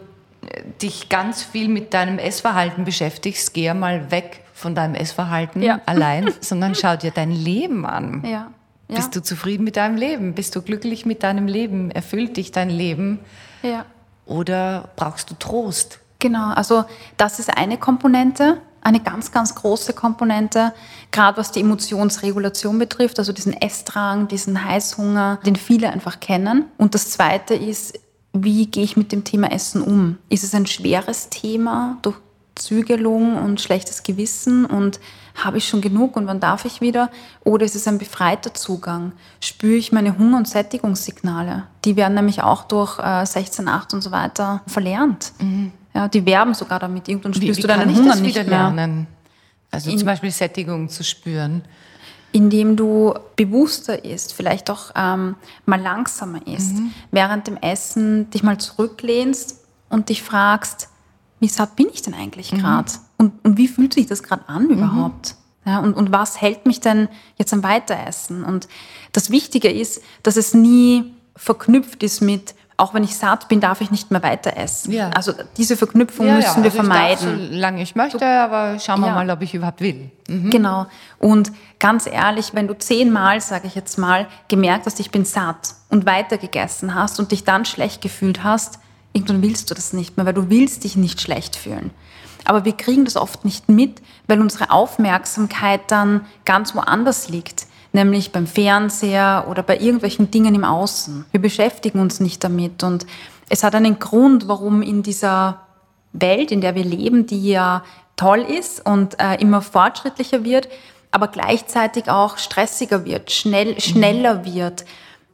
dich 0.82 1.10
ganz 1.10 1.44
viel 1.44 1.68
mit 1.68 1.94
deinem 1.94 2.20
Essverhalten 2.20 2.86
beschäftigst, 2.86 3.54
geh 3.54 3.74
mal 3.74 4.10
weg 4.12 4.44
von 4.58 4.74
deinem 4.74 4.96
Essverhalten 4.96 5.62
ja. 5.62 5.80
allein, 5.86 6.34
sondern 6.42 6.74
schau 6.74 6.96
dir 6.96 7.12
dein 7.12 7.32
Leben 7.32 7.86
an. 7.86 8.24
Ja. 8.26 8.52
Ja. 8.90 8.96
Bist 8.96 9.16
du 9.16 9.22
zufrieden 9.22 9.66
mit 9.66 9.76
deinem 9.76 9.98
Leben? 9.98 10.34
Bist 10.34 10.56
du 10.56 10.62
glücklich 10.62 11.06
mit 11.06 11.22
deinem 11.22 11.48
Leben? 11.48 11.92
Erfüllt 11.92 12.38
dich 12.38 12.52
dein 12.52 12.70
Leben? 12.70 13.20
Ja. 13.62 13.86
Oder 14.26 14.90
brauchst 14.96 15.30
du 15.30 15.36
Trost? 15.36 16.00
Genau, 16.20 16.52
also 16.54 16.86
das 17.18 17.40
ist 17.40 17.56
eine 17.56 17.78
Komponente, 17.78 18.62
eine 18.82 19.02
ganz, 19.02 19.32
ganz 19.32 19.54
große 19.54 19.94
Komponente, 19.94 20.74
gerade 21.12 21.38
was 21.38 21.52
die 21.52 21.60
Emotionsregulation 21.60 22.80
betrifft, 22.80 23.20
also 23.20 23.34
diesen 23.34 23.54
Essdrang, 23.54 24.28
diesen 24.28 24.64
Heißhunger, 24.64 25.40
den 25.46 25.58
viele 25.58 25.92
einfach 25.92 26.20
kennen. 26.20 26.66
Und 26.78 26.96
das 26.96 27.12
Zweite 27.12 27.54
ist, 27.54 28.00
wie 28.34 28.68
gehe 28.68 28.84
ich 28.84 28.98
mit 28.98 29.12
dem 29.12 29.24
Thema 29.24 29.52
Essen 29.52 29.82
um? 29.82 30.18
Ist 30.30 30.44
es 30.44 30.56
ein 30.56 30.66
schweres 30.66 31.30
Thema 31.30 31.98
durch 32.02 32.16
Zügelung 32.58 33.38
und 33.38 33.62
schlechtes 33.62 34.04
Gewissen 34.04 34.66
und 34.66 35.00
habe 35.36 35.58
ich 35.58 35.68
schon 35.68 35.82
genug 35.82 36.16
und 36.16 36.28
wann 36.28 36.40
darf 36.40 36.66
ich 36.66 36.82
wieder? 36.82 37.10
Oder 37.44 37.66
ist 37.66 37.76
es 37.76 37.88
ein 37.88 37.98
befreiter 37.98 38.54
Zugang? 38.54 39.12
Spüre 39.40 39.76
ich 39.76 39.92
meine 39.92 40.18
Hunger- 40.18 40.38
und 40.38 40.48
Sättigungssignale? 40.48 41.64
Die 41.86 41.96
werden 41.96 42.16
nämlich 42.16 42.42
auch 42.42 42.64
durch 42.64 42.98
äh, 43.00 43.02
16.8 43.02 43.94
und 43.94 44.02
so 44.02 44.12
weiter 44.12 44.62
verlernt. 44.68 45.32
Mhm. 45.40 45.72
Ja, 45.94 46.08
die 46.08 46.26
werben 46.26 46.54
sogar 46.54 46.80
damit. 46.80 47.08
Irgendwann 47.08 47.34
spürst 47.34 47.58
wie, 47.58 47.58
wie 47.58 47.62
du 47.62 47.68
deinen 47.68 47.96
Hunger 47.96 48.16
nicht 48.16 48.36
mehr. 48.36 48.44
Lernen? 48.46 49.08
Also 49.72 49.92
In, 49.92 49.98
zum 49.98 50.06
Beispiel 50.06 50.32
Sättigung 50.32 50.90
zu 50.90 51.04
spüren 51.04 51.64
indem 52.32 52.76
du 52.76 53.14
bewusster 53.36 54.04
isst, 54.06 54.34
vielleicht 54.34 54.70
auch 54.70 54.92
ähm, 54.96 55.36
mal 55.66 55.82
langsamer 55.82 56.46
isst, 56.46 56.76
mhm. 56.76 56.94
während 57.10 57.48
dem 57.48 57.58
Essen 57.58 58.30
dich 58.30 58.44
mal 58.44 58.58
zurücklehnst 58.58 59.64
und 59.90 60.10
dich 60.10 60.22
fragst, 60.22 60.90
wie 61.40 61.48
satt 61.48 61.76
bin 61.76 61.88
ich 61.94 62.02
denn 62.02 62.14
eigentlich 62.14 62.52
gerade? 62.52 62.92
Mhm. 62.92 62.98
Und, 63.18 63.46
und, 63.46 63.58
wie 63.58 63.68
fühlt 63.68 63.94
sich 63.94 64.08
das 64.08 64.24
gerade 64.24 64.48
an 64.48 64.70
überhaupt? 64.70 65.36
Mhm. 65.66 65.72
Ja, 65.72 65.80
und, 65.80 65.94
und 65.96 66.12
was 66.12 66.40
hält 66.40 66.66
mich 66.66 66.80
denn 66.80 67.10
jetzt 67.38 67.52
am 67.54 67.62
Weiteressen? 67.62 68.44
Und 68.44 68.68
das 69.12 69.30
Wichtige 69.32 69.70
ist, 69.70 70.02
dass 70.24 70.38
es 70.38 70.54
nie 70.54 71.14
verknüpft 71.36 72.04
ist 72.04 72.22
mit, 72.22 72.56
auch 72.78 72.94
wenn 72.94 73.04
ich 73.04 73.16
satt 73.16 73.48
bin, 73.48 73.60
darf 73.60 73.82
ich 73.82 73.90
nicht 73.90 74.12
mehr 74.12 74.22
weiter 74.22 74.56
essen. 74.56 74.92
Ja. 74.92 75.10
Also 75.10 75.34
diese 75.58 75.76
Verknüpfung 75.76 76.28
ja, 76.28 76.36
müssen 76.36 76.58
ja. 76.58 76.58
wir 76.58 76.64
also 76.66 76.76
vermeiden. 76.76 77.34
Ich 77.34 77.40
darf, 77.40 77.52
solange 77.52 77.82
ich 77.82 77.96
möchte, 77.96 78.26
aber 78.26 78.80
schauen 78.80 79.02
wir 79.02 79.12
mal, 79.12 79.30
ob 79.32 79.42
ich 79.42 79.56
überhaupt 79.56 79.82
will. 79.82 80.12
Mhm. 80.28 80.52
Genau. 80.52 80.86
Und 81.18 81.52
ganz 81.80 82.06
ehrlich, 82.06 82.54
wenn 82.54 82.68
du 82.68 82.78
zehnmal, 82.78 83.42
sage 83.42 83.66
ich 83.68 83.74
jetzt 83.74 83.98
mal, 83.98 84.28
gemerkt 84.48 84.86
hast, 84.86 85.00
ich 85.00 85.10
bin 85.10 85.26
satt 85.26 85.74
und 85.90 86.06
weiter 86.06 86.38
gegessen 86.38 86.94
hast 86.94 87.20
und 87.20 87.32
dich 87.32 87.44
dann 87.44 87.66
schlecht 87.66 88.02
gefühlt 88.02 88.44
hast, 88.44 88.80
irgendwann 89.18 89.42
willst 89.42 89.70
du 89.70 89.74
das 89.74 89.94
nicht 89.94 90.18
mehr, 90.18 90.26
weil 90.26 90.34
du 90.34 90.50
willst 90.50 90.84
dich 90.84 90.96
nicht 90.96 91.22
schlecht 91.22 91.56
fühlen. 91.56 91.92
Aber 92.46 92.64
wir 92.64 92.74
kriegen 92.74 93.04
das 93.04 93.18
oft 93.18 93.44
nicht 93.44 93.68
mit, 93.68 94.02
weil 94.28 94.40
unsere 94.40 94.72
Aufmerksamkeit 94.72 95.82
dann 95.88 96.26
ganz 96.46 96.74
woanders 96.76 97.28
liegt 97.28 97.68
nämlich 97.94 98.32
beim 98.32 98.48
Fernseher 98.48 99.46
oder 99.50 99.64
bei 99.64 99.78
irgendwelchen 99.78 100.32
Dingen 100.32 100.56
im 100.56 100.64
Außen. 100.64 101.26
Wir 101.32 101.42
beschäftigen 101.42 102.00
uns 102.00 102.20
nicht 102.20 102.44
damit 102.44 102.84
und 102.84 103.06
es 103.50 103.64
hat 103.64 103.76
einen 103.76 104.00
Grund, 104.00 104.48
warum 104.48 104.82
in 104.82 105.04
dieser 105.04 105.62
Welt, 106.14 106.52
in 106.52 106.62
der 106.62 106.76
wir 106.76 106.84
leben, 106.84 107.26
die 107.26 107.50
ja 107.50 107.84
toll 108.16 108.40
ist 108.40 108.86
und 108.86 109.20
äh, 109.20 109.36
immer 109.42 109.62
fortschrittlicher 109.62 110.44
wird, 110.44 110.68
aber 111.12 111.28
gleichzeitig 111.28 112.10
auch 112.10 112.38
stressiger 112.38 113.06
wird, 113.06 113.32
schnell, 113.32 113.80
schneller 113.80 114.46
wird. 114.46 114.86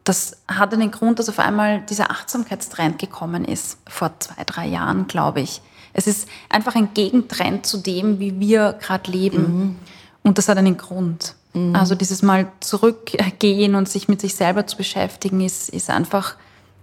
Das 0.04 0.38
hat 0.48 0.74
einen 0.74 0.92
Grund, 0.92 1.20
dass 1.20 1.30
auf 1.30 1.40
einmal 1.40 1.82
dieser 1.82 2.12
Achtsamkeitstrend 2.12 3.00
gekommen 3.00 3.46
ist, 3.46 3.78
vor 3.88 4.12
zwei, 4.20 4.44
drei 4.44 4.68
Jahren, 4.68 5.08
glaube 5.08 5.42
ich. 5.42 5.62
Es 5.94 6.08
ist 6.08 6.28
einfach 6.50 6.76
ein 6.76 6.94
Gegentrend 6.94 7.66
zu 7.66 7.78
dem, 7.78 8.20
wie 8.20 8.40
wir 8.40 8.74
gerade 8.74 9.10
leben. 9.12 9.42
Mhm. 9.42 9.76
Und 10.24 10.38
das 10.38 10.50
hat 10.50 10.58
einen 10.58 10.78
Grund. 10.78 11.36
Mhm. 11.54 11.76
Also 11.76 11.96
dieses 11.96 12.22
Mal 12.22 12.52
zurückgehen 12.60 13.76
und 13.76 13.88
sich 13.88 14.08
mit 14.08 14.20
sich 14.20 14.36
selber 14.36 14.66
zu 14.68 14.76
beschäftigen, 14.76 15.42
ist, 15.42 15.70
ist, 15.70 15.90
einfach, 15.90 16.36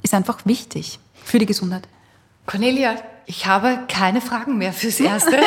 ist 0.03 0.15
einfach 0.15 0.47
wichtig 0.47 0.99
für 1.25 1.39
die 1.39 1.47
Gesundheit. 1.47 1.87
Cornelia, 2.47 2.95
ich 3.27 3.47
habe 3.47 3.81
keine 3.89 4.21
Fragen 4.21 4.59
mehr 4.59 4.73
fürs 4.73 5.01
Erste. 5.01 5.39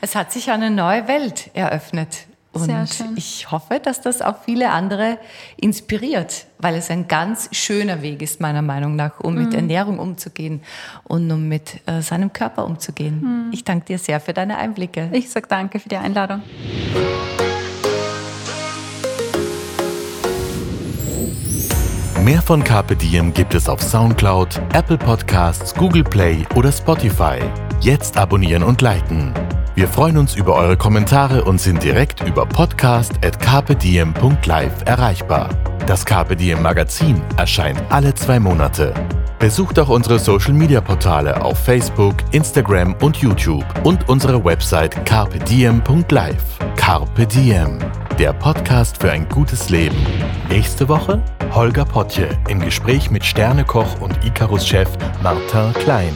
es 0.00 0.14
hat 0.14 0.32
sich 0.32 0.50
eine 0.50 0.70
neue 0.70 1.06
Welt 1.08 1.50
eröffnet. 1.54 2.26
Und 2.52 2.64
Sehr 2.64 2.86
schön. 2.86 3.14
ich 3.16 3.50
hoffe, 3.50 3.80
dass 3.82 4.02
das 4.02 4.20
auch 4.20 4.36
viele 4.44 4.70
andere 4.70 5.16
inspiriert, 5.56 6.44
weil 6.58 6.74
es 6.74 6.90
ein 6.90 7.08
ganz 7.08 7.48
schöner 7.52 8.02
Weg 8.02 8.20
ist, 8.20 8.40
meiner 8.42 8.60
Meinung 8.60 8.94
nach, 8.94 9.20
um 9.20 9.34
Mhm. 9.34 9.44
mit 9.44 9.54
Ernährung 9.54 9.98
umzugehen 9.98 10.60
und 11.04 11.30
um 11.30 11.48
mit 11.48 11.80
äh, 11.86 12.02
seinem 12.02 12.30
Körper 12.32 12.66
umzugehen. 12.66 13.48
Ich 13.52 13.64
danke 13.64 13.86
dir 13.86 13.98
sehr 13.98 14.20
für 14.20 14.34
deine 14.34 14.58
Einblicke. 14.58 15.08
Ich 15.12 15.30
sage 15.30 15.46
danke 15.48 15.78
für 15.80 15.88
die 15.88 15.96
Einladung. 15.96 16.42
Mehr 22.22 22.40
von 22.42 22.62
Carpe 22.62 22.94
Diem 22.94 23.32
gibt 23.34 23.54
es 23.54 23.68
auf 23.68 23.82
Soundcloud, 23.82 24.60
Apple 24.74 24.98
Podcasts, 24.98 25.74
Google 25.74 26.04
Play 26.04 26.44
oder 26.54 26.70
Spotify. 26.70 27.40
Jetzt 27.82 28.16
abonnieren 28.16 28.62
und 28.62 28.80
liken. 28.80 29.34
Wir 29.74 29.88
freuen 29.88 30.16
uns 30.16 30.36
über 30.36 30.54
eure 30.54 30.76
Kommentare 30.76 31.42
und 31.42 31.60
sind 31.60 31.82
direkt 31.82 32.24
über 32.24 32.46
podcast.carpediem.live 32.46 34.72
erreichbar. 34.84 35.48
Das 35.88 36.04
Diem 36.04 36.62
Magazin 36.62 37.20
erscheint 37.36 37.82
alle 37.88 38.14
zwei 38.14 38.38
Monate. 38.38 38.94
Besucht 39.40 39.80
auch 39.80 39.88
unsere 39.88 40.20
Social 40.20 40.52
Media 40.52 40.80
Portale 40.80 41.42
auf 41.42 41.58
Facebook, 41.58 42.14
Instagram 42.30 42.94
und 43.02 43.16
YouTube 43.16 43.64
und 43.82 44.08
unsere 44.08 44.44
Website 44.44 45.04
carpediem.live. 45.04 46.58
Carpe 46.76 47.26
Diem, 47.26 47.80
der 48.16 48.32
Podcast 48.32 48.98
für 48.98 49.10
ein 49.10 49.28
gutes 49.28 49.70
Leben. 49.70 49.96
Nächste 50.48 50.88
Woche 50.88 51.20
Holger 51.52 51.84
Potje 51.84 52.28
im 52.48 52.60
Gespräch 52.60 53.10
mit 53.10 53.24
Sternekoch 53.24 54.00
und 54.00 54.24
Icarus-Chef 54.24 54.88
Martin 55.20 55.72
Klein. 55.82 56.14